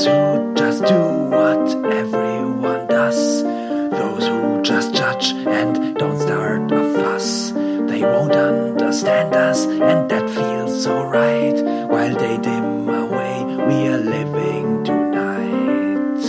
Those 0.03 0.11
who 0.11 0.53
just 0.53 0.83
do 0.83 1.01
what 1.31 1.93
everyone 1.93 2.87
does, 2.87 3.41
those 3.41 4.27
who 4.27 4.61
just 4.61 4.93
judge 4.93 5.31
and 5.31 5.95
don't 5.95 6.19
start 6.19 6.69
a 6.73 6.93
fuss, 6.95 7.51
they 7.51 8.01
won't 8.01 8.35
understand 8.35 9.33
us, 9.33 9.65
and 9.65 10.11
that 10.11 10.29
feels 10.29 10.83
so 10.83 11.03
right. 11.05 11.55
While 11.87 12.15
they 12.17 12.37
dim 12.37 12.89
away, 12.89 13.45
we 13.45 13.87
are 13.87 13.97
living 13.97 14.83
tonight. 14.83 16.19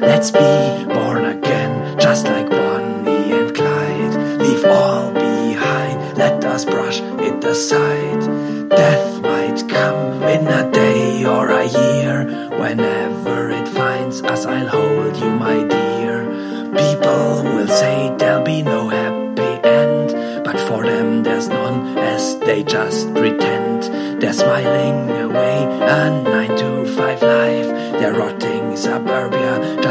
Let's 0.00 0.32
be 0.32 0.84
born 0.92 1.26
again, 1.26 1.96
just 2.00 2.26
like 2.26 2.50
Bonnie 2.50 3.30
and 3.38 3.54
Clyde. 3.54 4.40
Leave 4.40 4.64
all 4.64 5.12
behind, 5.12 6.18
let 6.18 6.44
us 6.44 6.64
brush 6.64 6.98
it 7.00 7.44
aside. 7.44 8.68
Death 8.68 9.07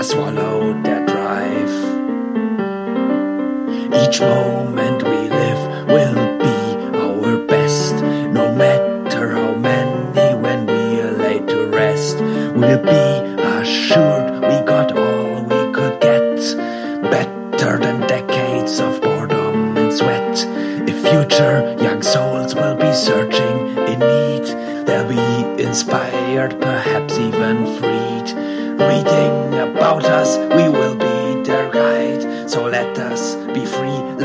swallowed 0.01 0.83
their 0.83 1.05
drive. 1.05 1.73
Each 3.93 4.21
moment. 4.21 4.46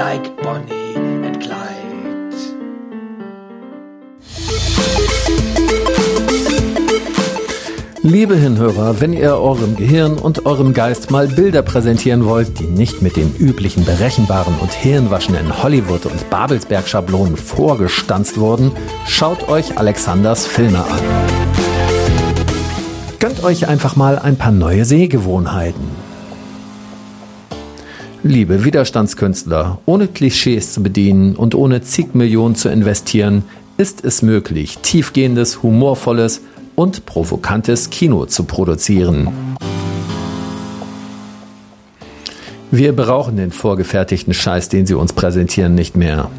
Like 0.03 0.37
Bonnie 0.43 0.97
and 1.25 1.39
Clyde. 1.39 2.37
Liebe 8.03 8.35
Hinhörer, 8.35 9.01
wenn 9.01 9.13
ihr 9.13 9.37
eurem 9.37 9.77
Gehirn 9.77 10.19
und 10.19 10.45
eurem 10.45 10.75
Geist 10.75 11.13
mal 11.13 11.29
Bilder 11.29 11.63
präsentieren 11.63 12.25
wollt, 12.25 12.59
die 12.59 12.67
nicht 12.67 13.01
mit 13.01 13.15
den 13.15 13.33
üblichen 13.37 13.85
berechenbaren 13.85 14.57
und 14.61 14.73
hirnwaschenden 14.73 15.63
Hollywood- 15.63 16.07
und 16.07 16.29
Babelsberg-Schablonen 16.31 17.37
vorgestanzt 17.37 18.39
wurden, 18.39 18.73
schaut 19.07 19.49
euch 19.49 19.79
Alexanders 19.79 20.47
Filme 20.47 20.81
an. 20.81 21.01
Gönnt 23.21 23.45
euch 23.45 23.69
einfach 23.69 23.95
mal 23.95 24.19
ein 24.19 24.37
paar 24.37 24.51
neue 24.51 24.85
Sehgewohnheiten. 24.85 26.02
Liebe 28.25 28.65
Widerstandskünstler, 28.65 29.79
ohne 29.85 30.07
Klischees 30.07 30.73
zu 30.73 30.81
bedienen 30.81 31.35
und 31.35 31.57
ohne 31.57 31.83
zig 31.83 32.15
Millionen 32.15 32.55
zu 32.55 32.69
investieren, 32.69 33.43
ist 33.79 34.05
es 34.05 34.23
möglich, 34.23 34.79
tiefgehendes, 34.79 35.65
humorvolles 35.65 36.41
und 36.77 37.05
provokantes 37.05 37.91
Kino 37.91 38.27
zu 38.27 38.45
produzieren. 38.45 39.29
Wir 42.71 42.95
brauchen 42.95 43.39
den 43.39 43.51
vorgefertigten 43.51 44.35
Scheiß, 44.35 44.69
den 44.69 44.87
sie 44.87 44.95
uns 44.95 45.13
präsentieren, 45.13 45.75
nicht 45.75 45.97
mehr. 45.97 46.31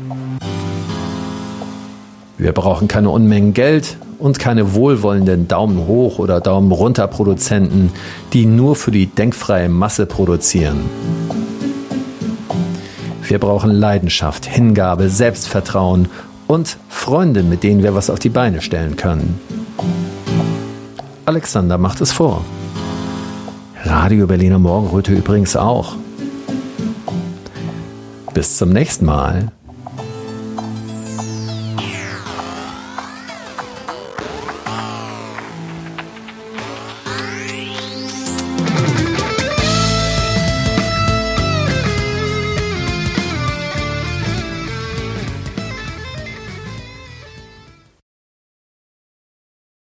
Wir 2.38 2.54
brauchen 2.54 2.88
keine 2.88 3.10
Unmengen 3.10 3.54
Geld 3.54 3.98
und 4.20 4.40
keine 4.40 4.74
wohlwollenden 4.74 5.50
Daumen 5.50 5.86
hoch 5.86 6.18
oder 6.18 6.40
Daumen 6.40 6.72
runter 6.72 7.08
Produzenten, 7.08 7.92
die 8.32 8.46
nur 8.46 8.78
für 8.78 8.92
die 8.92 9.08
denkfreie 9.08 9.68
Masse 9.68 10.06
produzieren. 10.06 10.80
Wir 13.28 13.40
brauchen 13.40 13.72
Leidenschaft, 13.72 14.46
Hingabe, 14.46 15.10
Selbstvertrauen 15.10 16.10
und 16.48 16.78
Freunde, 16.90 17.44
mit 17.44 17.64
denen 17.64 17.84
wir 17.84 17.96
was 17.96 18.10
auf 18.10 18.20
die 18.20 18.30
Beine 18.30 18.62
stellen 18.62 18.96
können. 18.96 19.40
Alexander 21.26 21.78
macht 21.78 22.02
es 22.02 22.12
vor. 22.12 22.44
Radio 23.86 24.28
Berliner 24.28 24.60
Morgenröte 24.60 25.14
übrigens 25.14 25.56
auch. 25.56 25.96
Bis 28.34 28.58
zum 28.58 28.70
nächsten 28.70 29.06
Mal. 29.06 29.52